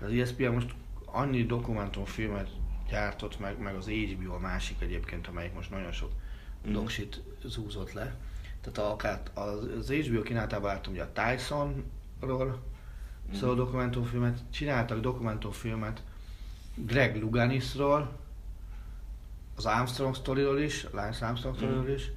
Az 0.00 0.12
ESPN 0.12 0.44
most 0.44 0.74
annyi 1.04 1.44
dokumentumfilmet 1.44 2.48
gyártott 2.88 3.38
meg, 3.38 3.58
meg 3.58 3.74
az 3.74 3.88
HBO 3.88 4.34
a 4.34 4.38
másik 4.38 4.80
egyébként, 4.80 5.26
amelyik 5.26 5.54
most 5.54 5.70
nagyon 5.70 5.92
sok 5.92 6.10
uh-huh. 6.64 6.80
doksit 6.80 7.22
zúzott 7.44 7.92
le 7.92 8.16
tehát 8.70 8.90
akár 8.90 9.20
az 9.34 9.90
HBO 9.90 10.22
kínáltában 10.22 10.70
láttam 10.70 10.92
ugye 10.92 11.02
a 11.02 11.12
Tysonról 11.12 12.62
mm. 13.30 13.32
szóló 13.32 13.54
dokumentumfilmet, 13.54 14.38
csináltak 14.50 15.00
dokumentumfilmet 15.00 16.02
Greg 16.74 17.20
Luganisról, 17.20 18.18
az 19.56 19.66
Armstrong 19.66 20.14
sztoriról 20.14 20.58
is, 20.58 20.86
Lance 20.92 21.26
Armstrong 21.26 21.56
sztoriról 21.56 21.82
mm. 21.82 21.94
is. 21.94 22.10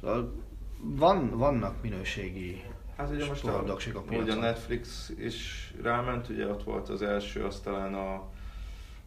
Szóval 0.00 0.32
van, 0.80 1.30
vannak 1.30 1.82
minőségi 1.82 2.64
Hát 2.96 3.10
ugye 3.10 3.26
most 3.26 3.44
a, 3.44 3.64
a, 3.66 3.76
a, 3.94 4.30
a 4.30 4.34
Netflix 4.34 5.12
is 5.18 5.72
ráment, 5.82 6.28
ugye 6.28 6.46
ott 6.46 6.62
volt 6.62 6.88
az 6.88 7.02
első, 7.02 7.44
az 7.44 7.60
talán 7.60 7.94
a 7.94 8.24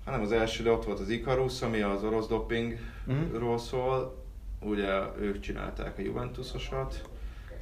hát 0.06 0.16
nem 0.16 0.22
az 0.22 0.32
első, 0.32 0.64
de 0.64 0.72
ott 0.72 0.86
volt 0.86 1.00
az 1.00 1.10
Icarus, 1.10 1.62
ami 1.62 1.82
az 1.82 2.04
orosz 2.04 2.28
dopingról 2.28 3.54
mm. 3.54 3.56
szól, 3.56 4.19
ugye 4.62 5.02
ők 5.20 5.40
csinálták 5.40 5.98
a 5.98 6.02
Juventusosat. 6.02 7.10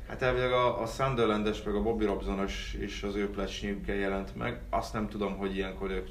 Hát 0.08 0.22
elvileg 0.22 0.52
a, 0.52 0.82
a 0.82 0.86
Sunderlandes 0.86 1.64
meg 1.64 1.76
a 1.76 1.82
Bobby 1.82 2.06
Robsonos 2.06 2.76
is 2.82 3.04
az 3.04 3.16
ő 3.16 3.30
plecsnyükkel 3.30 3.95
jelent 3.95 4.36
meg. 4.36 4.62
Azt 4.70 4.93
nem 4.93 5.08
tudom, 5.08 5.38
hogy 5.38 5.56
ilyenkor 5.56 5.91
ők, 5.91 6.08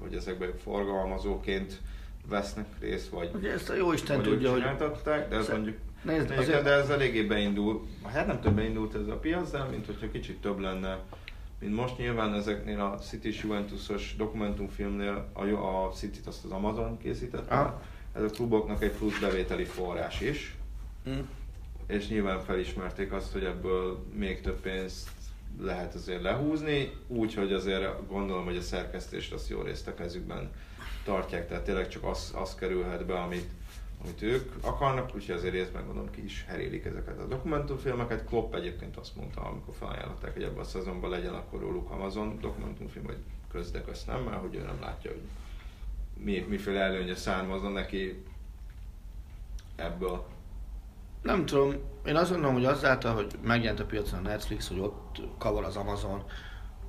hogy 0.00 0.14
ezekben 0.14 0.48
ők 0.48 0.58
forgalmazóként 0.58 1.80
vesznek 2.28 2.66
részt, 2.80 3.08
vagy, 3.08 3.30
Ugye 3.34 3.52
ezt 3.52 3.70
a 3.70 3.74
jó 3.74 3.92
Isten 3.92 4.22
tudja, 4.22 4.50
hogy... 4.50 4.62
de 5.04 5.36
ez 5.36 5.48
mondjuk 5.48 5.76
Nézd, 6.02 6.28
nézd, 6.28 6.40
azért... 6.40 6.62
de 6.62 6.70
ez 6.70 6.90
eléggé 6.90 7.22
beindul, 7.22 7.86
hát 8.04 8.26
nem 8.26 8.40
több 8.40 8.54
beindult 8.54 8.94
ez 8.94 9.06
a 9.06 9.16
piac, 9.16 9.50
de 9.50 9.64
mint 9.70 9.86
hogyha 9.86 10.10
kicsit 10.10 10.40
több 10.40 10.58
lenne, 10.58 10.98
mint 11.58 11.74
most 11.74 11.98
nyilván 11.98 12.34
ezeknél 12.34 12.80
a 12.80 12.98
City 12.98 13.36
Juventusos 13.42 14.14
dokumentumfilmnél 14.16 15.30
a, 15.32 15.42
a 15.42 15.90
City-t 15.90 16.26
azt 16.26 16.44
az 16.44 16.50
Amazon 16.50 16.98
készítette, 16.98 17.54
ah 17.54 17.72
ez 18.12 18.22
a 18.22 18.26
kluboknak 18.26 18.82
egy 18.82 18.92
plusz 18.92 19.18
bevételi 19.18 19.64
forrás 19.64 20.20
is. 20.20 20.56
Mm. 21.08 21.20
És 21.86 22.08
nyilván 22.08 22.40
felismerték 22.40 23.12
azt, 23.12 23.32
hogy 23.32 23.44
ebből 23.44 24.04
még 24.14 24.40
több 24.40 24.60
pénzt 24.60 25.08
lehet 25.58 25.94
azért 25.94 26.22
lehúzni, 26.22 26.92
úgyhogy 27.06 27.52
azért 27.52 28.08
gondolom, 28.08 28.44
hogy 28.44 28.56
a 28.56 28.60
szerkesztést 28.62 29.32
azt 29.32 29.48
jó 29.48 29.62
részt 29.62 29.86
a 29.86 29.94
kezükben 29.94 30.50
tartják, 31.04 31.48
tehát 31.48 31.64
tényleg 31.64 31.88
csak 31.88 32.04
az, 32.04 32.32
az 32.36 32.54
kerülhet 32.54 33.06
be, 33.06 33.20
amit, 33.20 33.50
amit 34.04 34.22
ők 34.22 34.52
akarnak, 34.60 35.14
úgyhogy 35.14 35.34
azért 35.34 35.52
részben 35.52 35.84
gondolom 35.84 36.10
ki 36.10 36.24
is 36.24 36.44
herélik 36.48 36.84
ezeket 36.84 37.18
a 37.18 37.26
dokumentumfilmeket. 37.26 38.24
Klopp 38.24 38.54
egyébként 38.54 38.96
azt 38.96 39.16
mondta, 39.16 39.40
amikor 39.40 39.74
felajánlották, 39.74 40.32
hogy 40.32 40.42
ebben 40.42 40.58
a 40.58 40.64
szezonban 40.64 41.10
legyen 41.10 41.34
akkor 41.34 41.60
róluk 41.60 41.90
Amazon 41.90 42.38
dokumentumfilm, 42.40 43.04
vagy 43.04 43.18
közdek 43.52 43.88
azt 43.88 44.06
nem, 44.06 44.22
mert 44.22 44.40
hogy 44.40 44.54
ő 44.54 44.62
nem 44.62 44.80
látja, 44.80 45.10
hogy 45.10 45.22
mi, 46.24 46.46
miféle 46.48 46.80
előnye 46.80 47.14
származna 47.14 47.68
neki 47.68 48.22
ebből? 49.76 50.26
Nem 51.22 51.46
tudom, 51.46 51.74
én 52.06 52.16
azt 52.16 52.30
gondolom, 52.30 52.54
hogy 52.54 52.64
azáltal, 52.64 53.14
hogy 53.14 53.34
megjelent 53.42 53.80
a 53.80 53.84
piacon 53.84 54.18
a 54.18 54.28
Netflix, 54.28 54.68
hogy 54.68 54.78
ott 54.78 55.20
kavar 55.38 55.64
az 55.64 55.76
Amazon, 55.76 56.24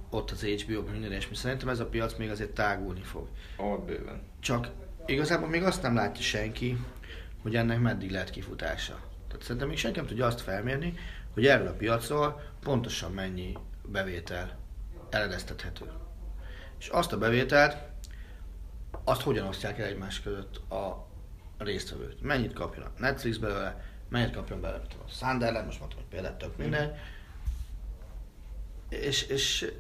ott 0.10 0.32
az 0.32 0.44
HBO, 0.44 0.82
minden, 0.92 1.12
és 1.12 1.30
mi 1.30 1.36
szerintem 1.36 1.70
ez 1.70 1.80
a 1.80 1.86
piac 1.86 2.18
még 2.18 2.30
azért 2.30 2.54
tágulni 2.54 3.02
fog. 3.02 3.28
Ott 3.58 3.86
bőven. 3.86 4.22
Csak 4.40 4.70
igazából 5.06 5.48
még 5.48 5.64
azt 5.64 5.82
nem 5.82 5.96
látja 5.96 6.22
senki, 6.22 6.78
hogy 7.42 7.56
ennek 7.56 7.80
meddig 7.80 8.12
lehet 8.12 8.30
kifutása. 8.30 9.00
Tehát 9.28 9.42
szerintem 9.42 9.68
még 9.68 9.78
senki 9.78 9.98
nem 9.98 10.08
tudja 10.08 10.26
azt 10.26 10.42
felmérni, 10.42 10.94
hogy 11.34 11.46
erről 11.46 11.68
a 11.68 11.74
piacról 11.74 12.42
pontosan 12.64 13.12
mennyi 13.12 13.58
bevétel 13.86 14.58
eredeztethető. 15.10 15.86
És 16.80 16.88
azt 16.88 17.14
a 17.14 17.18
bevételt 17.18 17.91
azt 19.04 19.22
hogyan 19.22 19.48
osztják 19.48 19.80
el 19.80 19.88
egymás 19.88 20.22
között 20.22 20.72
a 20.72 21.08
résztvevőt. 21.58 22.22
Mennyit 22.22 22.54
kapjon 22.54 22.86
a 22.86 22.92
Netflix 22.98 23.38
belőle, 23.38 23.86
mennyit 24.10 24.36
kapjon 24.36 24.62
belőle 24.62 24.82
a 25.06 25.10
Sunderland, 25.10 25.66
most 25.66 25.80
mondtam, 25.80 26.00
hogy 26.00 26.10
például 26.10 26.38
tök 26.38 26.58
minden. 26.58 26.98
És, 28.90 29.24
és 29.24 29.72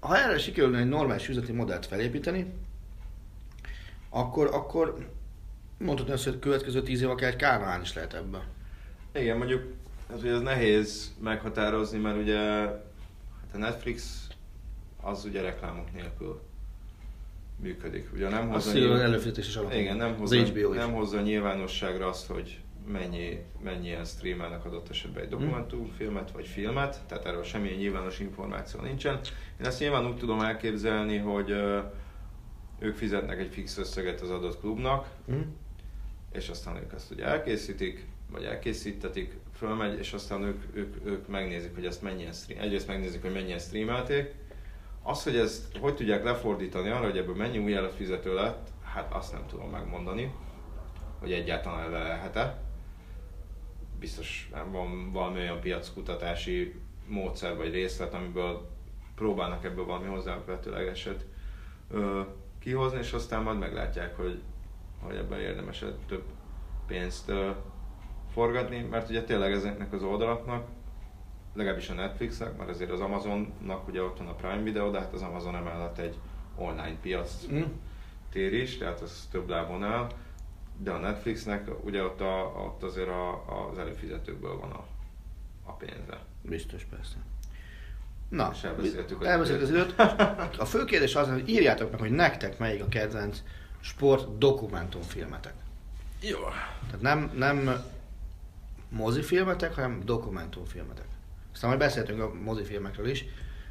ha 0.00 0.18
erre 0.18 0.38
sikerülne 0.38 0.78
egy 0.78 0.88
normális 0.88 1.28
üzleti 1.28 1.52
modellt 1.52 1.86
felépíteni, 1.86 2.52
akkor, 4.08 4.46
akkor 4.46 5.08
mondhatni 5.78 6.12
azt, 6.12 6.24
hogy 6.24 6.34
a 6.34 6.38
következő 6.38 6.82
tíz 6.82 7.02
év 7.02 7.10
akár 7.10 7.30
egy 7.30 7.36
Kármán 7.36 7.80
is 7.80 7.94
lehet 7.94 8.14
ebben. 8.14 8.42
Igen, 9.14 9.36
mondjuk 9.36 9.72
ez, 10.14 10.22
ez 10.22 10.40
nehéz 10.40 11.14
meghatározni, 11.20 11.98
mert 11.98 12.16
ugye 12.16 12.38
hát 12.38 13.54
a 13.54 13.56
Netflix 13.58 14.26
az 15.00 15.24
ugye 15.24 15.40
reklámok 15.40 15.92
nélkül 15.92 16.42
működik. 17.60 18.08
Ugye 18.14 18.28
nem 18.28 18.48
hozza, 18.48 18.72
nyilván, 18.72 19.00
előfizetés 19.00 19.48
is 19.48 19.56
alapon. 19.56 19.78
Igen, 19.78 19.96
nem 19.96 20.14
hozza, 20.14 20.36
HBO 20.36 20.72
nem 20.72 20.92
hozza 20.92 21.20
nyilvánosságra 21.20 22.08
azt, 22.08 22.26
hogy 22.26 22.60
mennyi, 22.86 23.38
mennyien 23.64 24.04
streamelnek 24.04 24.64
adott 24.64 24.88
esetben 24.88 25.22
egy 25.22 25.30
mhm. 25.30 25.38
dokumentumfilmet 25.38 26.30
vagy 26.30 26.46
filmet, 26.46 27.00
tehát 27.06 27.26
erről 27.26 27.42
semmilyen 27.42 27.78
nyilvános 27.78 28.18
információ 28.18 28.80
nincsen. 28.80 29.20
Én 29.60 29.66
ezt 29.66 29.80
nyilván 29.80 30.06
úgy 30.06 30.16
tudom 30.16 30.40
elképzelni, 30.40 31.16
hogy 31.16 31.50
ők 32.78 32.96
fizetnek 32.96 33.38
egy 33.38 33.52
fix 33.52 33.78
összeget 33.78 34.20
az 34.20 34.30
adott 34.30 34.60
klubnak, 34.60 35.08
mm. 35.32 35.40
és 36.32 36.48
aztán 36.48 36.76
ők 36.76 36.92
ezt 36.92 37.10
ugye 37.10 37.24
elkészítik, 37.24 38.06
vagy 38.30 38.44
elkészítetik, 38.44 39.36
fölmegy, 39.54 39.98
és 39.98 40.12
aztán 40.12 40.42
ők, 40.42 40.62
ők, 40.72 40.96
ők 41.04 41.28
megnézik, 41.28 41.74
hogy 41.74 41.86
ezt 41.86 42.02
mennyien 42.02 42.32
stream, 42.32 42.60
egyrészt 42.62 42.86
megnézik, 42.86 43.22
hogy 43.22 43.32
mennyien 43.32 43.58
streamelték, 43.58 44.34
Az, 45.02 45.22
hogy 45.22 45.36
ezt 45.36 45.76
hogy 45.76 45.94
tudják 45.94 46.24
lefordítani 46.24 46.88
arra, 46.88 47.04
hogy 47.04 47.18
ebből 47.18 47.34
mennyi 47.34 47.58
új 47.58 47.74
előfizető 47.74 48.34
lett, 48.34 48.68
hát 48.82 49.14
azt 49.14 49.32
nem 49.32 49.46
tudom 49.46 49.70
megmondani, 49.70 50.34
hogy 51.18 51.32
egyáltalán 51.32 51.90
le 51.90 52.02
lehet-e. 52.02 52.62
Biztos 53.98 54.50
van 54.70 55.12
valami 55.12 55.38
olyan 55.38 55.60
piackutatási 55.60 56.80
módszer 57.06 57.56
vagy 57.56 57.72
részlet, 57.72 58.14
amiből 58.14 58.70
próbálnak 59.14 59.64
ebből 59.64 59.84
valami 59.84 60.06
hozzávetőlegeset 60.06 61.24
kihozni, 62.58 62.98
és 62.98 63.12
aztán 63.12 63.42
majd 63.42 63.58
meglátják, 63.58 64.16
hogy, 64.16 64.42
hogy 65.00 65.16
ebben 65.16 65.40
érdemes 65.40 65.84
több 66.08 66.24
pénzt 66.86 67.32
forgatni, 68.32 68.80
mert 68.80 69.08
ugye 69.08 69.24
tényleg 69.24 69.52
ezeknek 69.52 69.92
az 69.92 70.02
oldalaknak, 70.02 70.66
legalábbis 71.54 71.88
a 71.88 71.94
Netflixnek, 71.94 72.56
mert 72.56 72.70
azért 72.70 72.90
az 72.90 73.00
Amazonnak 73.00 73.88
ugye 73.88 74.02
ott 74.02 74.18
van 74.18 74.26
a 74.26 74.34
Prime 74.34 74.62
Video, 74.62 74.90
de 74.90 74.98
hát 74.98 75.12
az 75.12 75.22
Amazon 75.22 75.56
emellett 75.56 75.98
egy 75.98 76.16
online 76.56 76.96
piac 77.02 77.46
mm. 77.52 77.62
tér 78.30 78.52
is, 78.52 78.78
tehát 78.78 79.00
az 79.00 79.28
több 79.30 79.48
lábon 79.48 79.84
áll, 79.84 80.12
de 80.78 80.90
a 80.90 80.98
Netflixnek 80.98 81.84
ugye 81.84 82.02
ott, 82.02 82.20
a, 82.20 82.64
ott 82.66 82.82
azért 82.82 83.08
a, 83.08 83.68
az 83.70 83.78
előfizetőkből 83.78 84.58
van 84.58 84.70
a, 84.70 84.84
a 85.64 85.72
pénze. 85.72 86.18
Biztos, 86.42 86.84
persze. 86.84 87.16
Na, 88.28 88.50
És 88.52 88.62
elbeszéltük 88.62 89.24
elbeszéltük 89.24 89.62
az 89.62 89.70
időt. 89.70 89.94
A 90.58 90.64
fő 90.64 90.84
kérdés 90.84 91.14
az, 91.14 91.28
hogy 91.28 91.48
írjátok 91.48 91.90
meg, 91.90 92.00
hogy 92.00 92.10
nektek 92.10 92.58
melyik 92.58 92.82
a 92.82 92.88
kedvenc 92.88 93.42
sport 93.80 94.38
dokumentumfilmetek. 94.38 95.54
Jó. 96.20 96.38
Tehát 96.86 97.00
nem, 97.00 97.30
nem 97.34 97.84
mozifilmetek, 98.88 99.74
hanem 99.74 100.02
dokumentumfilmetek. 100.04 101.06
Aztán 101.52 101.68
majd 101.68 101.82
beszéltünk 101.82 102.20
a 102.20 102.32
mozifilmekről 102.44 103.08
is, 103.08 103.22
de 103.22 103.28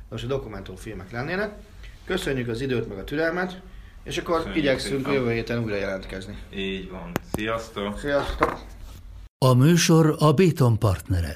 most 0.10 0.24
a 0.24 0.28
dokumentumfilmek 0.28 1.12
lennének. 1.12 1.52
Köszönjük 2.06 2.48
az 2.48 2.62
időt, 2.62 2.90
meg 2.90 2.98
a 2.98 3.04
türelmet, 3.04 3.62
és 4.04 4.18
akkor 4.18 4.36
Köszönjük 4.36 4.58
igyekszünk 4.58 4.98
szépen. 5.06 5.14
jövő 5.14 5.32
héten 5.32 5.64
újra 5.64 5.76
jelentkezni. 5.76 6.38
Így 6.56 6.90
van. 6.90 7.12
Sziasztok! 7.32 8.00
Sziasztok! 8.00 8.60
A 9.46 9.54
műsor 9.54 10.16
a 10.20 10.32
Béton 10.34 10.80
partnere. 10.80 11.36